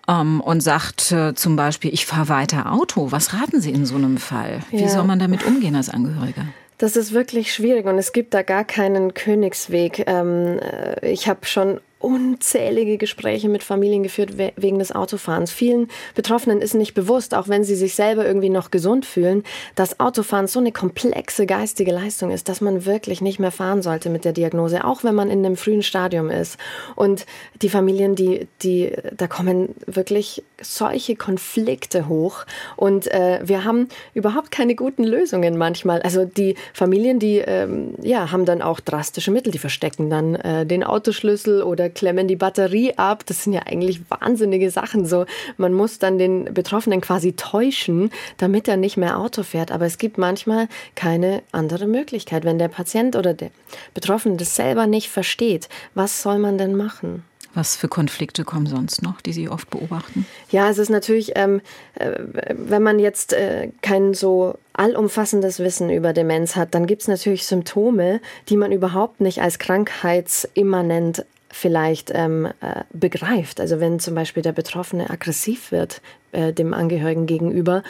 ähm, 0.08 0.40
und 0.40 0.60
sagt 0.60 1.10
äh, 1.10 1.34
zum 1.34 1.56
Beispiel, 1.56 1.92
ich 1.92 2.06
fahre 2.06 2.28
weiter 2.28 2.72
Auto. 2.72 3.10
Was 3.10 3.34
raten 3.34 3.60
Sie 3.60 3.72
in 3.72 3.86
so 3.86 3.96
einem 3.96 4.18
Fall? 4.18 4.60
Wie 4.70 4.82
ja. 4.82 4.88
soll 4.88 5.04
man 5.04 5.18
damit 5.18 5.44
umgehen 5.44 5.74
als 5.74 5.90
Angehöriger? 5.90 6.46
Das 6.78 6.94
ist 6.94 7.12
wirklich 7.12 7.52
schwierig 7.52 7.86
und 7.86 7.98
es 7.98 8.12
gibt 8.12 8.32
da 8.32 8.42
gar 8.42 8.64
keinen 8.64 9.14
Königsweg. 9.14 10.04
Ähm, 10.06 10.60
äh, 10.60 11.10
ich 11.10 11.28
habe 11.28 11.44
schon 11.44 11.80
unzählige 11.98 12.96
Gespräche 12.96 13.48
mit 13.48 13.62
Familien 13.62 14.02
geführt 14.02 14.34
wegen 14.36 14.78
des 14.78 14.92
Autofahrens. 14.92 15.50
Vielen 15.50 15.88
Betroffenen 16.14 16.60
ist 16.60 16.74
nicht 16.74 16.94
bewusst, 16.94 17.34
auch 17.34 17.48
wenn 17.48 17.64
sie 17.64 17.74
sich 17.74 17.94
selber 17.94 18.24
irgendwie 18.24 18.50
noch 18.50 18.70
gesund 18.70 19.04
fühlen, 19.04 19.42
dass 19.74 19.98
Autofahren 19.98 20.46
so 20.46 20.60
eine 20.60 20.72
komplexe 20.72 21.46
geistige 21.46 21.92
Leistung 21.92 22.30
ist, 22.30 22.48
dass 22.48 22.60
man 22.60 22.84
wirklich 22.84 23.20
nicht 23.20 23.40
mehr 23.40 23.50
fahren 23.50 23.82
sollte 23.82 24.10
mit 24.10 24.24
der 24.24 24.32
Diagnose, 24.32 24.84
auch 24.84 25.02
wenn 25.02 25.14
man 25.14 25.30
in 25.30 25.44
einem 25.44 25.56
frühen 25.56 25.82
Stadium 25.82 26.30
ist. 26.30 26.56
Und 26.94 27.26
die 27.62 27.68
Familien, 27.68 28.14
die, 28.14 28.46
die, 28.62 28.92
da 29.16 29.26
kommen 29.26 29.74
wirklich 29.86 30.44
solche 30.60 31.16
Konflikte 31.16 32.08
hoch 32.08 32.44
und 32.76 33.06
äh, 33.08 33.40
wir 33.42 33.64
haben 33.64 33.88
überhaupt 34.14 34.50
keine 34.50 34.74
guten 34.74 35.04
Lösungen 35.04 35.56
manchmal. 35.56 36.02
Also 36.02 36.24
die 36.24 36.54
Familien, 36.72 37.18
die 37.18 37.38
ähm, 37.38 37.94
ja 38.02 38.30
haben 38.30 38.44
dann 38.44 38.62
auch 38.62 38.80
drastische 38.80 39.30
Mittel, 39.30 39.52
die 39.52 39.58
verstecken 39.58 40.10
dann 40.10 40.34
äh, 40.36 40.66
den 40.66 40.84
Autoschlüssel 40.84 41.62
oder 41.62 41.87
klemmen 41.90 42.28
die 42.28 42.36
Batterie 42.36 42.94
ab. 42.96 43.24
Das 43.26 43.44
sind 43.44 43.52
ja 43.52 43.62
eigentlich 43.66 44.00
wahnsinnige 44.10 44.70
Sachen. 44.70 45.06
So, 45.06 45.26
man 45.56 45.72
muss 45.72 45.98
dann 45.98 46.18
den 46.18 46.52
Betroffenen 46.52 47.00
quasi 47.00 47.32
täuschen, 47.32 48.10
damit 48.36 48.68
er 48.68 48.76
nicht 48.76 48.96
mehr 48.96 49.18
Auto 49.18 49.42
fährt. 49.42 49.70
Aber 49.70 49.86
es 49.86 49.98
gibt 49.98 50.18
manchmal 50.18 50.68
keine 50.94 51.42
andere 51.52 51.86
Möglichkeit. 51.86 52.44
Wenn 52.44 52.58
der 52.58 52.68
Patient 52.68 53.16
oder 53.16 53.34
der 53.34 53.50
Betroffene 53.94 54.36
das 54.36 54.56
selber 54.56 54.86
nicht 54.86 55.08
versteht, 55.08 55.68
was 55.94 56.22
soll 56.22 56.38
man 56.38 56.58
denn 56.58 56.76
machen? 56.76 57.24
Was 57.54 57.76
für 57.76 57.88
Konflikte 57.88 58.44
kommen 58.44 58.66
sonst 58.66 59.02
noch, 59.02 59.20
die 59.20 59.32
Sie 59.32 59.48
oft 59.48 59.70
beobachten? 59.70 60.26
Ja, 60.50 60.68
es 60.68 60.78
ist 60.78 60.90
natürlich, 60.90 61.32
ähm, 61.34 61.60
äh, 61.94 62.12
wenn 62.50 62.82
man 62.82 62.98
jetzt 62.98 63.32
äh, 63.32 63.70
kein 63.82 64.14
so 64.14 64.58
allumfassendes 64.74 65.58
Wissen 65.58 65.90
über 65.90 66.12
Demenz 66.12 66.56
hat, 66.56 66.74
dann 66.74 66.86
gibt 66.86 67.02
es 67.02 67.08
natürlich 67.08 67.46
Symptome, 67.46 68.20
die 68.48 68.56
man 68.56 68.70
überhaupt 68.70 69.20
nicht 69.20 69.42
als 69.42 69.58
krankheitsimmanent 69.58 71.24
vielleicht 71.50 72.10
ähm, 72.14 72.46
äh, 72.60 72.84
begreift. 72.92 73.60
Also 73.60 73.80
wenn 73.80 74.00
zum 74.00 74.14
Beispiel 74.14 74.42
der 74.42 74.52
Betroffene 74.52 75.10
aggressiv 75.10 75.72
wird 75.72 76.00
äh, 76.32 76.52
dem 76.52 76.74
Angehörigen 76.74 77.26
gegenüber, 77.26 77.82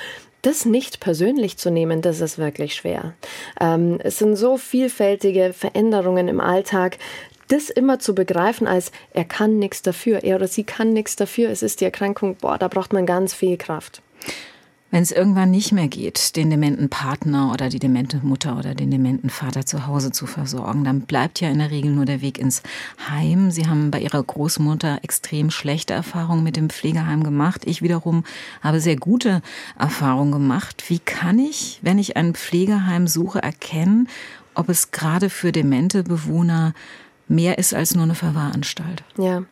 das 0.43 0.65
nicht 0.65 1.01
persönlich 1.01 1.57
zu 1.59 1.71
nehmen, 1.71 2.01
das 2.01 2.21
ist 2.21 2.39
wirklich 2.39 2.75
schwer. 2.75 3.15
Ähm, 3.61 3.99
es 4.03 4.19
sind 4.19 4.37
so 4.37 4.57
vielfältige 4.57 5.53
Veränderungen 5.53 6.29
im 6.29 6.41
Alltag, 6.41 6.99
das 7.49 7.71
immer 7.71 7.99
zu 7.99 8.15
begreifen 8.15 8.67
als 8.67 8.93
er 9.15 9.25
kann 9.25 9.59
nichts 9.59 9.83
dafür, 9.83 10.23
er 10.23 10.37
oder 10.37 10.49
sie 10.49 10.65
kann 10.65 10.93
nichts 10.93 11.17
dafür, 11.17 11.51
es 11.51 11.63
ist 11.63 11.81
die 11.81 11.87
Erkrankung, 11.87 12.37
boah, 12.37 12.59
da 12.59 12.69
braucht 12.69 12.93
man 12.93 13.07
ganz 13.07 13.35
viel 13.35 13.57
Kraft. 13.57 14.03
Wenn 14.91 15.03
es 15.03 15.13
irgendwann 15.13 15.51
nicht 15.51 15.73
mehr 15.73 15.89
geht, 15.89 16.35
den 16.37 16.49
dementen 16.49 16.89
Partner 16.89 17.53
oder 17.53 17.69
die 17.69 17.79
demente 17.79 18.21
Mutter 18.23 18.57
oder 18.59 18.75
den 18.75 18.91
dementen 18.91 19.29
Vater 19.29 19.67
zu 19.67 19.87
Hause 19.87 20.13
zu 20.13 20.25
versorgen, 20.25 20.83
dann 20.83 21.03
bleibt 21.03 21.43
ja 21.43 21.51
in 21.51 21.59
der 21.59 21.71
Regel 21.71 21.91
nur 21.91 22.07
der 22.07 22.23
Weg 22.23 22.39
ins 22.39 22.63
Heim. 23.07 23.51
Sie 23.51 23.67
haben 23.67 23.91
bei 23.91 24.01
Ihrer 24.01 24.23
Großmutter 24.23 25.01
extrem 25.03 25.51
schlechte 25.51 25.93
Erfahrungen 25.93 26.43
mit 26.43 26.57
dem 26.57 26.71
Pflegeheim 26.71 27.23
gemacht. 27.23 27.65
Ich 27.67 27.83
wiederum 27.83 28.25
habe 28.63 28.81
sehr 28.81 28.97
gute 28.97 29.43
Erfahrungen 29.79 30.33
gemacht. 30.33 30.85
Wie 30.89 31.01
kann 31.01 31.39
ich, 31.39 31.81
wenn 31.83 31.99
ich 31.99 32.17
ein 32.17 32.33
Pflegeheim 32.33 33.07
suche, 33.07 33.43
erkennen, 33.43 34.09
ob 34.55 34.71
es 34.71 34.91
gerade 34.91 35.29
für 35.29 35.53
demente 35.53 36.03
Bewohner 36.03 36.73
mehr 37.29 37.59
ist 37.59 37.75
als 37.75 37.95
nur 37.95 38.05
eine 38.05 38.15
Verwahranstalt. 38.15 39.03
Ja, 39.19 39.45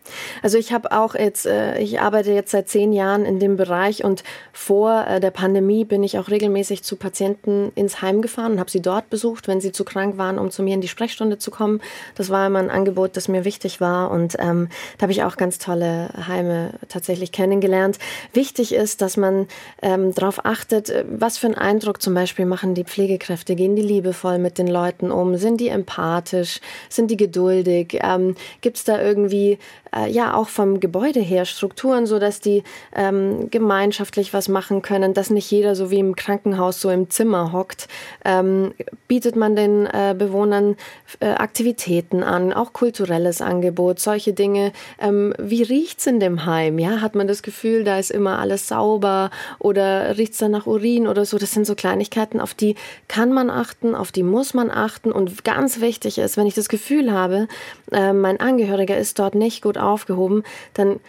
also 0.43 0.57
ich 0.59 0.73
habe 0.73 0.93
auch 0.93 1.15
jetzt, 1.15 1.47
äh, 1.47 1.79
ich 1.79 2.01
arbeite 2.01 2.33
jetzt 2.33 2.51
seit 2.51 2.69
zehn 2.69 2.93
Jahren 2.93 3.25
in 3.25 3.39
dem 3.39 3.57
Bereich 3.57 4.03
und 4.03 4.25
vor 4.53 5.07
äh, 5.07 5.21
der 5.21 5.31
Pandemie 5.31 5.85
bin 5.85 6.03
ich 6.03 6.19
auch 6.19 6.31
regelmäßig 6.31 6.83
zu 6.83 6.97
Patienten 6.97 7.73
ins 7.75 8.01
Heim 8.01 8.23
gefahren 8.23 8.53
und 8.53 8.61
habe 8.61 8.71
sie 8.71 8.81
dort 8.81 9.11
besucht, 9.11 9.47
wenn 9.47 9.61
sie 9.61 9.73
zu 9.73 9.85
krank 9.85 10.17
waren, 10.17 10.39
um 10.39 10.51
zu 10.51 10.62
mir 10.62 10.75
in 10.75 10.81
die 10.81 10.89
Sprechstunde 10.89 11.39
zu 11.39 11.51
kommen. 11.51 11.81
Das 12.15 12.31
war 12.31 12.47
immer 12.47 12.61
ein 12.61 12.71
Angebot, 12.71 13.17
das 13.17 13.29
mir 13.29 13.45
wichtig 13.45 13.81
war 13.81 14.11
und 14.11 14.37
ähm, 14.39 14.69
da 14.97 15.03
habe 15.03 15.12
ich 15.12 15.23
auch 15.23 15.37
ganz 15.37 15.59
tolle 15.59 16.09
Heime 16.27 16.75
tatsächlich 16.89 17.31
kennengelernt. 17.31 17.99
Wichtig 18.33 18.75
ist, 18.75 19.03
dass 19.03 19.17
man 19.17 19.47
ähm, 19.83 20.15
darauf 20.15 20.45
achtet, 20.47 20.89
äh, 20.89 21.05
was 21.09 21.37
für 21.37 21.47
einen 21.47 21.57
Eindruck 21.57 22.01
zum 22.01 22.15
Beispiel 22.15 22.47
machen 22.47 22.75
die 22.75 22.85
Pflegekräfte, 22.85 23.55
gehen 23.55 23.77
die 23.77 23.83
liebevoll 23.83 24.39
mit 24.39 24.57
den 24.57 24.67
Leuten 24.67 25.11
um, 25.11 25.37
sind 25.37 25.61
die 25.61 25.69
empathisch, 25.69 26.61
sind 26.89 27.11
die 27.11 27.17
geduldig, 27.17 27.65
geduldig? 27.66 27.98
Ähm, 28.02 28.35
Gibt 28.61 28.76
es 28.76 28.85
da 28.85 29.00
irgendwie 29.00 29.59
äh, 29.94 30.11
ja 30.11 30.35
auch 30.35 30.48
vom 30.48 30.81
Gebäude 30.81 31.20
her 31.20 31.44
Strukturen, 31.44 32.07
so 32.07 32.18
dass 32.18 32.40
die 32.40 32.62
ähm, 32.94 33.50
gemeinschaftlich 33.50 34.33
was 34.33 34.48
machen 34.48 34.83
können, 34.83 35.14
dass 35.14 35.31
nicht 35.31 35.50
jeder 35.50 35.74
so 35.74 35.90
wie 35.90 35.98
im 35.98 36.16
Krankenhaus 36.16 36.81
so 36.81 36.90
im 36.90 37.11
Zimmer 37.11 37.52
hockt? 37.52 37.88
Ähm, 38.24 38.74
bietet 39.09 39.37
man 39.37 39.57
den 39.57 39.87
äh, 39.87 40.14
Bewohnern 40.16 40.76
äh, 41.20 41.26
Aktivitäten 41.26 42.22
an, 42.22 42.52
auch 42.52 42.72
kulturelles 42.72 43.40
Angebot, 43.40 44.00
solche 44.00 44.33
Dinge? 44.33 44.72
Ähm, 45.00 45.35
wie 45.38 45.62
riecht's 45.62 46.07
in 46.07 46.20
dem 46.20 46.46
Heim? 46.46 46.79
Ja, 46.79 47.00
hat 47.00 47.14
man 47.14 47.26
das 47.26 47.42
Gefühl, 47.42 47.85
da 47.85 47.98
ist 47.98 48.11
immer 48.11 48.38
alles 48.38 48.68
sauber 48.68 49.31
oder 49.59 50.16
riecht's 50.16 50.38
dann 50.38 50.52
nach 50.52 50.66
Urin 50.66 51.07
oder 51.07 51.24
so? 51.24 51.38
Das 51.38 51.52
sind 51.52 51.66
so 51.66 51.74
Kleinigkeiten, 51.74 52.40
auf 52.40 52.55
die 52.55 52.74
kann 53.09 53.33
man 53.33 53.50
achten, 53.50 53.94
auf 53.94 54.12
die 54.12 54.22
muss 54.22 54.55
man 54.55 54.70
achten 54.70 55.12
und 55.12 55.44
ganz 55.44 55.81
wichtig 55.81 56.18
ist, 56.18 56.37
wenn 56.37 56.46
ich 56.46 56.55
das 56.55 56.68
Gefühl 56.68 57.12
habe, 57.12 57.48
äh, 57.92 58.12
mein 58.12 58.40
Angehöriger 58.40 58.97
ist 58.97 59.19
dort 59.19 59.35
nicht 59.35 59.62
gut 59.62 59.79
aufgehoben, 59.79 60.42
dann, 60.75 61.01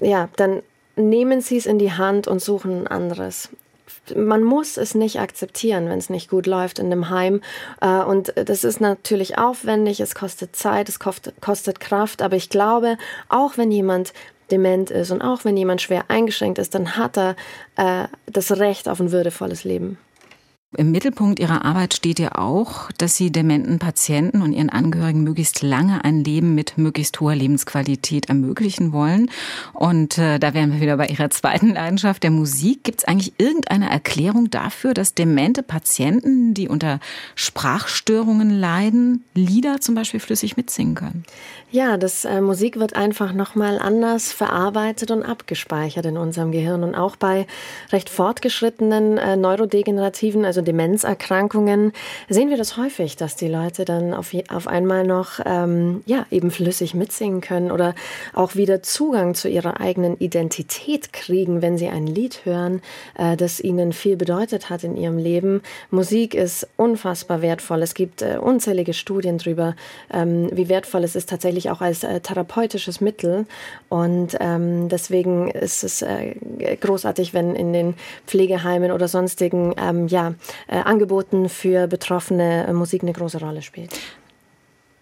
ja, 0.00 0.28
dann 0.36 0.62
nehmen 0.96 1.40
Sie 1.40 1.56
es 1.56 1.66
in 1.66 1.78
die 1.78 1.92
Hand 1.92 2.28
und 2.28 2.40
suchen 2.40 2.82
ein 2.82 2.86
anderes 2.86 3.50
man 4.16 4.42
muss 4.42 4.76
es 4.76 4.94
nicht 4.94 5.20
akzeptieren, 5.20 5.88
wenn 5.88 5.98
es 5.98 6.10
nicht 6.10 6.30
gut 6.30 6.46
läuft 6.46 6.78
in 6.78 6.90
dem 6.90 7.10
Heim. 7.10 7.42
Äh, 7.80 8.02
und 8.02 8.32
das 8.36 8.64
ist 8.64 8.80
natürlich 8.80 9.38
aufwendig, 9.38 10.00
es 10.00 10.14
kostet 10.14 10.56
Zeit, 10.56 10.88
es 10.88 10.98
kostet 10.98 11.80
Kraft. 11.80 12.22
Aber 12.22 12.36
ich 12.36 12.48
glaube, 12.48 12.96
auch 13.28 13.56
wenn 13.56 13.70
jemand 13.70 14.12
dement 14.50 14.90
ist 14.90 15.10
und 15.10 15.22
auch 15.22 15.44
wenn 15.44 15.56
jemand 15.56 15.80
schwer 15.80 16.04
eingeschränkt 16.08 16.58
ist, 16.58 16.74
dann 16.74 16.96
hat 16.96 17.16
er 17.16 17.36
äh, 17.76 18.08
das 18.26 18.52
Recht 18.52 18.88
auf 18.88 19.00
ein 19.00 19.12
würdevolles 19.12 19.64
Leben. 19.64 19.98
Im 20.76 20.92
Mittelpunkt 20.92 21.40
Ihrer 21.40 21.64
Arbeit 21.64 21.94
steht 21.94 22.20
ja 22.20 22.36
auch, 22.36 22.92
dass 22.92 23.16
Sie 23.16 23.32
dementen 23.32 23.80
Patienten 23.80 24.40
und 24.40 24.52
ihren 24.52 24.70
Angehörigen 24.70 25.24
möglichst 25.24 25.62
lange 25.62 26.04
ein 26.04 26.22
Leben 26.22 26.54
mit 26.54 26.78
möglichst 26.78 27.18
hoher 27.18 27.34
Lebensqualität 27.34 28.28
ermöglichen 28.28 28.92
wollen. 28.92 29.32
Und 29.72 30.16
äh, 30.16 30.38
da 30.38 30.54
wären 30.54 30.72
wir 30.72 30.80
wieder 30.80 30.96
bei 30.96 31.08
Ihrer 31.08 31.28
zweiten 31.30 31.70
Leidenschaft 31.70 32.22
der 32.22 32.30
Musik. 32.30 32.84
Gibt 32.84 33.00
es 33.00 33.04
eigentlich 33.04 33.32
irgendeine 33.38 33.90
Erklärung 33.90 34.48
dafür, 34.48 34.94
dass 34.94 35.12
demente 35.12 35.64
Patienten, 35.64 36.54
die 36.54 36.68
unter 36.68 37.00
Sprachstörungen 37.34 38.50
leiden, 38.50 39.24
Lieder 39.34 39.80
zum 39.80 39.96
Beispiel 39.96 40.20
flüssig 40.20 40.56
mitsingen 40.56 40.94
können? 40.94 41.24
Ja, 41.72 41.96
das 41.96 42.24
äh, 42.24 42.40
Musik 42.40 42.78
wird 42.78 42.94
einfach 42.94 43.32
nochmal 43.32 43.78
anders 43.80 44.32
verarbeitet 44.32 45.10
und 45.10 45.24
abgespeichert 45.24 46.06
in 46.06 46.16
unserem 46.16 46.52
Gehirn. 46.52 46.84
Und 46.84 46.94
auch 46.94 47.16
bei 47.16 47.48
recht 47.90 48.08
fortgeschrittenen 48.08 49.18
äh, 49.18 49.36
neurodegenerativen, 49.36 50.44
also 50.44 50.59
Demenzerkrankungen, 50.62 51.92
sehen 52.28 52.50
wir 52.50 52.56
das 52.56 52.76
häufig, 52.76 53.16
dass 53.16 53.36
die 53.36 53.48
Leute 53.48 53.84
dann 53.84 54.14
auf, 54.14 54.34
auf 54.48 54.66
einmal 54.66 55.06
noch 55.06 55.40
ähm, 55.44 56.02
ja, 56.06 56.26
eben 56.30 56.50
flüssig 56.50 56.94
mitsingen 56.94 57.40
können 57.40 57.70
oder 57.70 57.94
auch 58.34 58.54
wieder 58.54 58.82
Zugang 58.82 59.34
zu 59.34 59.48
ihrer 59.48 59.80
eigenen 59.80 60.16
Identität 60.18 61.12
kriegen, 61.12 61.62
wenn 61.62 61.78
sie 61.78 61.88
ein 61.88 62.06
Lied 62.06 62.44
hören, 62.44 62.82
äh, 63.16 63.36
das 63.36 63.60
ihnen 63.60 63.92
viel 63.92 64.16
bedeutet 64.16 64.70
hat 64.70 64.84
in 64.84 64.96
ihrem 64.96 65.18
Leben. 65.18 65.62
Musik 65.90 66.34
ist 66.34 66.68
unfassbar 66.76 67.42
wertvoll. 67.42 67.82
Es 67.82 67.94
gibt 67.94 68.22
äh, 68.22 68.38
unzählige 68.40 68.94
Studien 68.94 69.38
darüber, 69.38 69.74
ähm, 70.12 70.48
wie 70.52 70.68
wertvoll 70.68 71.04
es 71.04 71.16
ist 71.16 71.28
tatsächlich 71.28 71.70
auch 71.70 71.80
als 71.80 72.04
äh, 72.04 72.20
therapeutisches 72.20 73.00
Mittel. 73.00 73.46
Und 73.88 74.36
ähm, 74.40 74.88
deswegen 74.88 75.50
ist 75.50 75.84
es 75.84 76.02
äh, 76.02 76.34
großartig, 76.80 77.34
wenn 77.34 77.54
in 77.54 77.72
den 77.72 77.94
Pflegeheimen 78.26 78.92
oder 78.92 79.08
sonstigen 79.08 79.74
ähm, 79.80 80.06
ja, 80.08 80.34
Angeboten 80.68 81.48
für 81.48 81.86
Betroffene 81.86 82.66
äh, 82.66 82.72
Musik 82.72 83.02
eine 83.02 83.12
große 83.12 83.38
Rolle 83.38 83.62
spielt. 83.62 83.98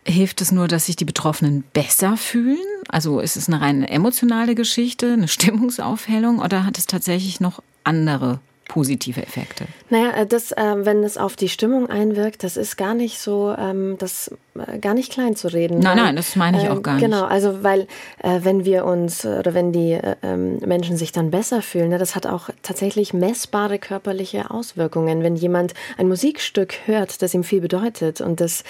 Hilft 0.04 0.40
es 0.40 0.52
nur, 0.52 0.68
dass 0.68 0.86
sich 0.86 0.96
die 0.96 1.04
Betroffenen 1.04 1.64
besser 1.72 2.16
fühlen? 2.16 2.58
Also 2.88 3.20
ist 3.20 3.36
es 3.36 3.48
eine 3.48 3.60
rein 3.60 3.84
emotionale 3.84 4.54
Geschichte, 4.54 5.12
eine 5.12 5.28
Stimmungsaufhellung 5.28 6.38
oder 6.38 6.64
hat 6.64 6.78
es 6.78 6.86
tatsächlich 6.86 7.40
noch 7.40 7.62
andere 7.84 8.40
positive 8.68 9.22
Effekte? 9.22 9.66
Naja, 9.90 10.10
äh, 10.12 10.26
das, 10.26 10.52
äh, 10.52 10.74
wenn 10.78 11.02
es 11.02 11.16
auf 11.16 11.36
die 11.36 11.48
Stimmung 11.48 11.88
einwirkt, 11.88 12.44
das 12.44 12.56
ist 12.56 12.76
gar 12.76 12.94
nicht 12.94 13.18
so, 13.18 13.54
ähm, 13.58 13.96
das 13.98 14.30
äh, 14.54 14.78
gar 14.78 14.94
nicht 14.94 15.10
klein 15.10 15.36
zu 15.36 15.48
reden. 15.48 15.78
Nein, 15.78 15.96
weil, 15.96 16.04
nein, 16.04 16.16
das 16.16 16.36
meine 16.36 16.58
ich 16.58 16.64
äh, 16.64 16.68
auch 16.68 16.82
gar 16.82 16.98
genau, 16.98 17.28
nicht. 17.28 17.40
Genau, 17.40 17.50
also 17.50 17.62
weil 17.62 17.86
äh, 18.22 18.40
wenn 18.42 18.64
wir 18.64 18.84
uns 18.84 19.24
oder 19.24 19.54
wenn 19.54 19.72
die 19.72 19.92
äh, 19.92 20.16
ähm, 20.22 20.58
Menschen 20.58 20.96
sich 20.96 21.12
dann 21.12 21.30
besser 21.30 21.62
fühlen, 21.62 21.88
ne, 21.88 21.98
das 21.98 22.14
hat 22.14 22.26
auch 22.26 22.50
tatsächlich 22.62 23.14
messbare 23.14 23.78
körperliche 23.78 24.50
Auswirkungen. 24.50 25.22
Wenn 25.22 25.36
jemand 25.36 25.74
ein 25.96 26.08
Musikstück 26.08 26.74
hört, 26.86 27.22
das 27.22 27.34
ihm 27.34 27.44
viel 27.44 27.60
bedeutet 27.60 28.20
und 28.20 28.40
das 28.40 28.64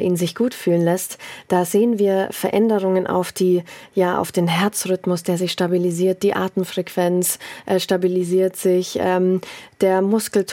ihn 0.00 0.16
sich 0.16 0.34
gut 0.34 0.54
fühlen 0.54 0.82
lässt, 0.82 1.18
da 1.48 1.64
sehen 1.64 1.98
wir 1.98 2.28
Veränderungen 2.30 3.06
auf 3.06 3.32
die, 3.32 3.62
ja, 3.94 4.18
auf 4.18 4.32
den 4.32 4.48
Herzrhythmus, 4.48 5.22
der 5.22 5.38
sich 5.38 5.52
stabilisiert, 5.52 6.22
die 6.22 6.34
Atemfrequenz 6.34 7.38
stabilisiert 7.78 8.56
sich. 8.56 8.98
Ähm, 9.00 9.40
der 9.80 10.02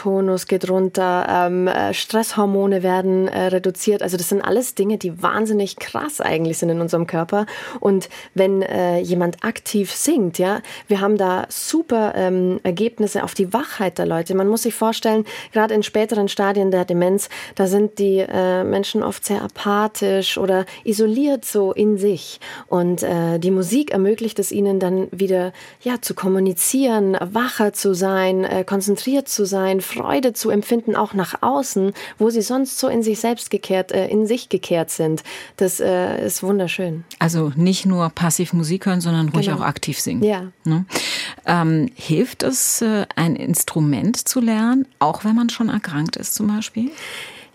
Muskeltonus 0.05 0.47
geht 0.47 0.69
runter, 0.69 1.27
ähm, 1.29 1.67
äh, 1.67 1.93
Stresshormone 1.93 2.83
werden 2.83 3.27
äh, 3.27 3.47
reduziert. 3.47 4.01
Also 4.03 4.17
das 4.17 4.29
sind 4.29 4.41
alles 4.41 4.75
Dinge, 4.75 4.97
die 4.97 5.21
wahnsinnig 5.21 5.77
krass 5.77 6.21
eigentlich 6.21 6.57
sind 6.59 6.69
in 6.69 6.79
unserem 6.79 7.07
Körper. 7.07 7.45
Und 7.79 8.09
wenn 8.33 8.61
äh, 8.61 8.99
jemand 8.99 9.43
aktiv 9.43 9.91
singt, 9.91 10.37
ja, 10.37 10.61
wir 10.87 11.01
haben 11.01 11.17
da 11.17 11.45
super 11.49 12.13
ähm, 12.15 12.59
Ergebnisse 12.63 13.23
auf 13.23 13.33
die 13.33 13.51
Wachheit 13.51 13.97
der 13.97 14.05
Leute. 14.05 14.35
Man 14.35 14.47
muss 14.47 14.63
sich 14.63 14.75
vorstellen, 14.75 15.25
gerade 15.51 15.73
in 15.73 15.83
späteren 15.83 16.27
Stadien 16.27 16.71
der 16.71 16.85
Demenz, 16.85 17.29
da 17.55 17.67
sind 17.67 17.97
die 17.99 18.19
äh, 18.19 18.63
Menschen 18.63 19.03
oft 19.03 19.25
sehr 19.25 19.41
apathisch 19.41 20.37
oder 20.37 20.65
isoliert 20.83 21.45
so 21.45 21.71
in 21.71 21.97
sich. 21.97 22.39
Und 22.67 23.03
äh, 23.03 23.39
die 23.39 23.51
Musik 23.51 23.91
ermöglicht 23.91 24.39
es 24.39 24.51
ihnen 24.51 24.79
dann 24.79 25.07
wieder 25.11 25.51
ja 25.81 26.01
zu 26.01 26.13
kommunizieren, 26.13 27.17
wacher 27.19 27.73
zu 27.73 27.93
sein, 27.93 28.43
äh, 28.43 28.63
konzentriert 28.63 29.27
zu 29.27 29.45
sein, 29.45 29.81
Freude 29.95 30.34
zu 30.34 30.49
empfinden, 30.49 30.95
auch 30.95 31.13
nach 31.13 31.41
außen, 31.41 31.93
wo 32.17 32.29
sie 32.29 32.41
sonst 32.41 32.77
so 32.79 32.88
in 32.88 33.03
sich 33.03 33.19
selbst 33.19 33.49
gekehrt, 33.49 33.91
äh, 33.91 34.08
in 34.08 34.27
sich 34.27 34.49
gekehrt 34.49 34.91
sind. 34.91 35.23
Das 35.58 35.79
äh, 35.79 36.25
ist 36.25 36.43
wunderschön. 36.43 37.05
Also 37.19 37.51
nicht 37.55 37.86
nur 37.86 38.10
passiv 38.10 38.53
Musik 38.53 38.86
hören, 38.86 39.01
sondern 39.01 39.29
ruhig 39.29 39.47
genau. 39.47 39.60
auch 39.60 39.62
aktiv 39.62 39.99
singen. 39.99 40.23
Ja. 40.23 40.51
Ne? 40.63 40.86
Ähm, 41.45 41.89
hilft 41.95 42.43
es, 42.43 42.81
äh, 42.81 43.05
ein 43.15 43.36
Instrument 43.36 44.27
zu 44.27 44.39
lernen, 44.39 44.88
auch 44.99 45.23
wenn 45.23 45.36
man 45.36 45.49
schon 45.49 45.69
erkrankt 45.69 46.15
ist 46.17 46.36
zum 46.36 46.47
Beispiel? 46.47 46.91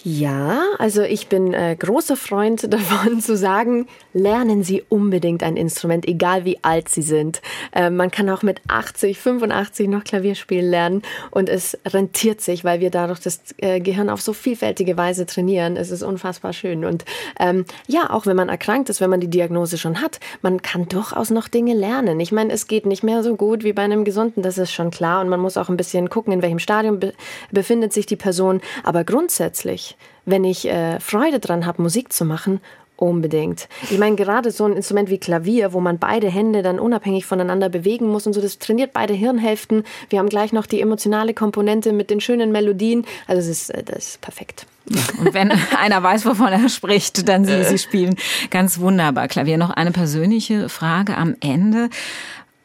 Ja, 0.02 0.62
also 0.78 1.02
ich 1.02 1.28
bin 1.28 1.52
äh, 1.52 1.76
großer 1.78 2.16
Freund 2.16 2.72
davon 2.72 3.20
zu 3.20 3.36
sagen, 3.36 3.86
lernen 4.14 4.62
Sie 4.62 4.82
unbedingt 4.88 5.42
ein 5.42 5.58
Instrument, 5.58 6.08
egal 6.08 6.46
wie 6.46 6.58
alt 6.64 6.88
Sie 6.88 7.02
sind. 7.02 7.42
Äh, 7.72 7.90
man 7.90 8.10
kann 8.10 8.30
auch 8.30 8.42
mit 8.42 8.62
80, 8.68 9.18
85 9.18 9.88
noch 9.88 10.02
Klavier 10.02 10.34
spielen 10.36 10.70
lernen 10.70 11.02
und 11.30 11.50
es 11.50 11.76
rentiert 11.86 12.40
sich, 12.40 12.64
weil 12.64 12.80
wir 12.80 12.90
dadurch 12.90 13.20
das 13.20 13.40
äh, 13.58 13.80
Gehirn 13.80 14.08
auf 14.08 14.22
so 14.22 14.32
vielfältige 14.32 14.96
Weise 14.96 15.26
trainieren. 15.26 15.76
Es 15.76 15.90
ist 15.90 16.02
unfassbar 16.02 16.54
schön. 16.54 16.86
Und 16.86 17.04
ähm, 17.38 17.66
ja, 17.86 18.08
auch 18.08 18.24
wenn 18.24 18.36
man 18.36 18.48
erkrankt 18.48 18.88
ist, 18.88 19.02
wenn 19.02 19.10
man 19.10 19.20
die 19.20 19.28
Diagnose 19.28 19.76
schon 19.76 20.00
hat, 20.00 20.18
man 20.40 20.62
kann 20.62 20.88
durchaus 20.88 21.28
noch 21.28 21.46
Dinge 21.46 21.74
lernen. 21.74 22.20
Ich 22.20 22.32
meine, 22.32 22.54
es 22.54 22.66
geht 22.66 22.86
nicht 22.86 23.02
mehr 23.02 23.22
so 23.22 23.36
gut 23.36 23.64
wie 23.64 23.74
bei 23.74 23.82
einem 23.82 24.04
Gesunden, 24.04 24.42
das 24.42 24.56
ist 24.56 24.72
schon 24.72 24.90
klar. 24.90 25.20
Und 25.20 25.28
man 25.28 25.40
muss 25.40 25.58
auch 25.58 25.68
ein 25.68 25.76
bisschen 25.76 26.08
gucken, 26.08 26.32
in 26.32 26.40
welchem 26.40 26.58
Stadium 26.58 27.00
be 27.00 27.12
befindet 27.50 27.92
sich 27.92 28.06
die 28.06 28.16
Person. 28.16 28.60
Aber 28.82 29.04
grundsätzlich 29.04 29.89
wenn 30.24 30.44
ich 30.44 30.68
äh, 30.68 31.00
Freude 31.00 31.40
dran 31.40 31.66
habe, 31.66 31.82
Musik 31.82 32.12
zu 32.12 32.24
machen, 32.24 32.60
Unbedingt. 33.00 33.66
Ich 33.90 33.96
meine, 33.96 34.14
gerade 34.14 34.50
so 34.50 34.66
ein 34.66 34.74
Instrument 34.74 35.08
wie 35.08 35.16
Klavier, 35.16 35.72
wo 35.72 35.80
man 35.80 35.98
beide 35.98 36.28
Hände 36.28 36.60
dann 36.60 36.78
unabhängig 36.78 37.24
voneinander 37.24 37.70
bewegen 37.70 38.06
muss 38.08 38.26
und 38.26 38.34
so, 38.34 38.42
das 38.42 38.58
trainiert 38.58 38.92
beide 38.92 39.14
Hirnhälften. 39.14 39.84
Wir 40.10 40.18
haben 40.18 40.28
gleich 40.28 40.52
noch 40.52 40.66
die 40.66 40.82
emotionale 40.82 41.32
Komponente 41.32 41.94
mit 41.94 42.10
den 42.10 42.20
schönen 42.20 42.52
Melodien. 42.52 43.06
Also 43.26 43.40
das 43.40 43.48
ist, 43.48 43.70
äh, 43.70 43.82
das 43.84 43.96
ist 43.96 44.20
perfekt. 44.20 44.66
Ja, 44.90 45.00
und 45.18 45.32
wenn 45.32 45.50
einer 45.80 46.02
weiß, 46.02 46.26
wovon 46.26 46.48
er 46.48 46.68
spricht, 46.68 47.26
dann 47.26 47.46
Sie, 47.46 47.64
Sie 47.64 47.78
spielen 47.78 48.16
ganz 48.50 48.80
wunderbar 48.80 49.28
Klavier. 49.28 49.56
Noch 49.56 49.70
eine 49.70 49.92
persönliche 49.92 50.68
Frage 50.68 51.16
am 51.16 51.36
Ende. 51.40 51.88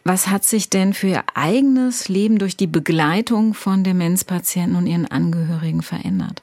Was 0.03 0.27
hat 0.27 0.43
sich 0.43 0.69
denn 0.69 0.93
für 0.93 1.07
Ihr 1.07 1.23
eigenes 1.33 2.09
Leben 2.09 2.39
durch 2.39 2.57
die 2.57 2.67
Begleitung 2.67 3.53
von 3.53 3.85
Demenzpatienten 3.85 4.75
und 4.75 4.85
ihren 4.85 5.09
Angehörigen 5.09 5.81
verändert? 5.81 6.41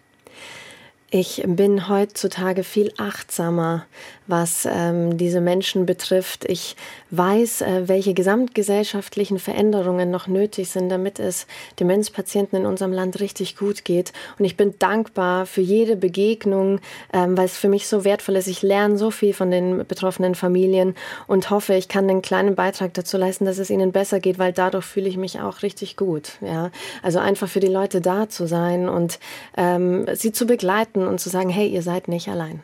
Ich 1.14 1.42
bin 1.46 1.90
heutzutage 1.90 2.64
viel 2.64 2.90
achtsamer, 2.96 3.84
was 4.26 4.66
ähm, 4.66 5.18
diese 5.18 5.43
Menschen 5.43 5.84
betrifft. 5.84 6.47
Ich 6.49 6.74
weiß, 7.11 7.61
äh, 7.61 7.82
welche 7.87 8.14
gesamtgesellschaftlichen 8.14 9.39
Veränderungen 9.39 10.11
noch 10.11 10.26
nötig 10.26 10.70
sind, 10.70 10.89
damit 10.89 11.18
es 11.18 11.47
Demenzpatienten 11.78 12.61
in 12.61 12.64
unserem 12.64 12.95
Land 12.95 13.20
richtig 13.20 13.59
gut 13.59 13.84
geht. 13.84 14.14
Und 14.39 14.47
ich 14.47 14.57
bin 14.57 14.78
dankbar 14.78 15.45
für 15.45 15.61
jede 15.61 15.97
Begegnung, 15.97 16.80
ähm, 17.12 17.37
weil 17.37 17.45
es 17.45 17.59
für 17.59 17.68
mich 17.68 17.89
so 17.89 18.07
wertvoll 18.07 18.37
ist. 18.37 18.47
Ich 18.47 18.62
lerne 18.62 18.97
so 18.97 19.11
viel 19.11 19.34
von 19.34 19.51
den 19.51 19.87
betroffenen 19.87 20.34
Familien 20.34 20.95
und 21.26 21.51
hoffe, 21.51 21.74
ich 21.74 21.89
kann 21.89 22.09
einen 22.09 22.22
kleinen 22.22 22.55
Beitrag 22.55 22.95
dazu 22.95 23.18
leisten, 23.18 23.45
dass 23.45 23.59
es 23.59 23.68
ihnen 23.68 23.93
besser 23.93 24.18
geht, 24.18 24.39
weil 24.39 24.55
dadurch 24.55 24.87
fühle 24.87 25.11
ich 25.11 25.18
mich 25.18 25.41
auch 25.41 25.61
richtig 25.61 25.99
gut. 25.99 26.39
Ja, 26.41 26.70
also 27.03 27.18
einfach 27.18 27.49
für 27.49 27.61
die 27.61 27.66
Leute 27.66 28.01
da 28.01 28.30
zu 28.30 28.47
sein 28.47 28.89
und 28.89 29.18
ähm, 29.59 30.07
sie 30.14 30.32
zu 30.32 30.47
begleiten 30.47 31.01
und 31.07 31.20
zu 31.20 31.28
sagen, 31.28 31.50
hey, 31.50 31.68
ihr 31.68 31.82
seid 31.82 32.09
nicht 32.09 32.28
allein. 32.28 32.62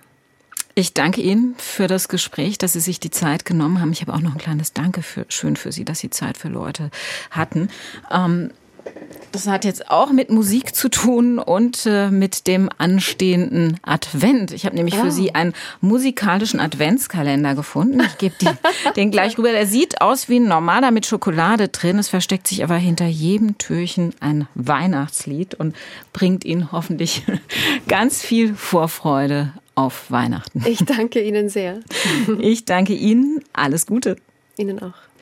Ich 0.74 0.95
danke 0.95 1.20
Ihnen 1.20 1.57
für 1.59 1.89
das 1.89 2.09
Gespräch, 2.09 2.57
dass 2.57 2.74
Sie 2.74 2.80
sich 2.80 3.01
die 3.01 3.11
Zeit 3.11 3.45
genommen 3.45 3.80
haben. 3.80 3.91
Ich 3.91 4.01
habe 4.01 4.14
auch 4.14 4.20
noch 4.20 4.32
ein 4.32 4.39
kleines 4.39 4.72
Danke 4.72 5.03
für, 5.03 5.26
schön 5.28 5.57
für 5.57 5.72
Sie, 5.72 5.84
dass 5.84 5.99
Sie 5.99 6.11
Zeit 6.11 6.39
für 6.39 6.47
Leute 6.47 6.91
hatten. 7.32 7.68
Ähm, 8.12 8.53
das 9.32 9.47
hat 9.47 9.64
jetzt 9.64 9.91
auch 9.91 10.11
mit 10.11 10.30
Musik 10.30 10.74
zu 10.74 10.89
tun 10.89 11.39
und 11.39 11.86
äh, 11.86 12.11
mit 12.11 12.47
dem 12.47 12.68
anstehenden 12.78 13.78
Advent. 13.82 14.53
Ich 14.53 14.64
habe 14.64 14.74
nämlich 14.74 14.97
oh. 14.99 15.05
für 15.05 15.11
Sie 15.11 15.34
einen 15.34 15.53
musikalischen 15.80 16.61
Adventskalender 16.61 17.55
gefunden. 17.55 18.01
Ich 18.01 18.18
gebe 18.18 18.34
den 18.97 19.11
gleich 19.11 19.39
rüber. 19.39 19.53
Der 19.53 19.66
sieht 19.66 20.01
aus 20.01 20.28
wie 20.28 20.41
ein 20.41 20.49
normaler 20.49 20.91
mit 20.91 21.07
Schokolade 21.07 21.68
drin. 21.68 21.99
Es 21.99 22.09
versteckt 22.09 22.49
sich 22.49 22.64
aber 22.64 22.76
hinter 22.76 23.07
jedem 23.07 23.59
Türchen 23.59 24.14
ein 24.20 24.49
Weihnachtslied 24.55 25.55
und 25.55 25.76
bringt 26.12 26.45
Ihnen 26.45 26.72
hoffentlich 26.72 27.22
ganz 27.89 28.22
viel 28.22 28.55
Vorfreude 28.55 29.53
auf 29.74 30.11
Weihnachten. 30.11 30.64
Ich 30.66 30.84
danke 30.84 31.22
Ihnen 31.22 31.49
sehr. 31.49 31.80
Ich 32.41 32.64
danke 32.64 32.95
Ihnen. 32.95 33.45
Alles 33.53 33.86
Gute. 33.86 34.16
Ihnen 34.57 34.82
auch. 34.82 35.08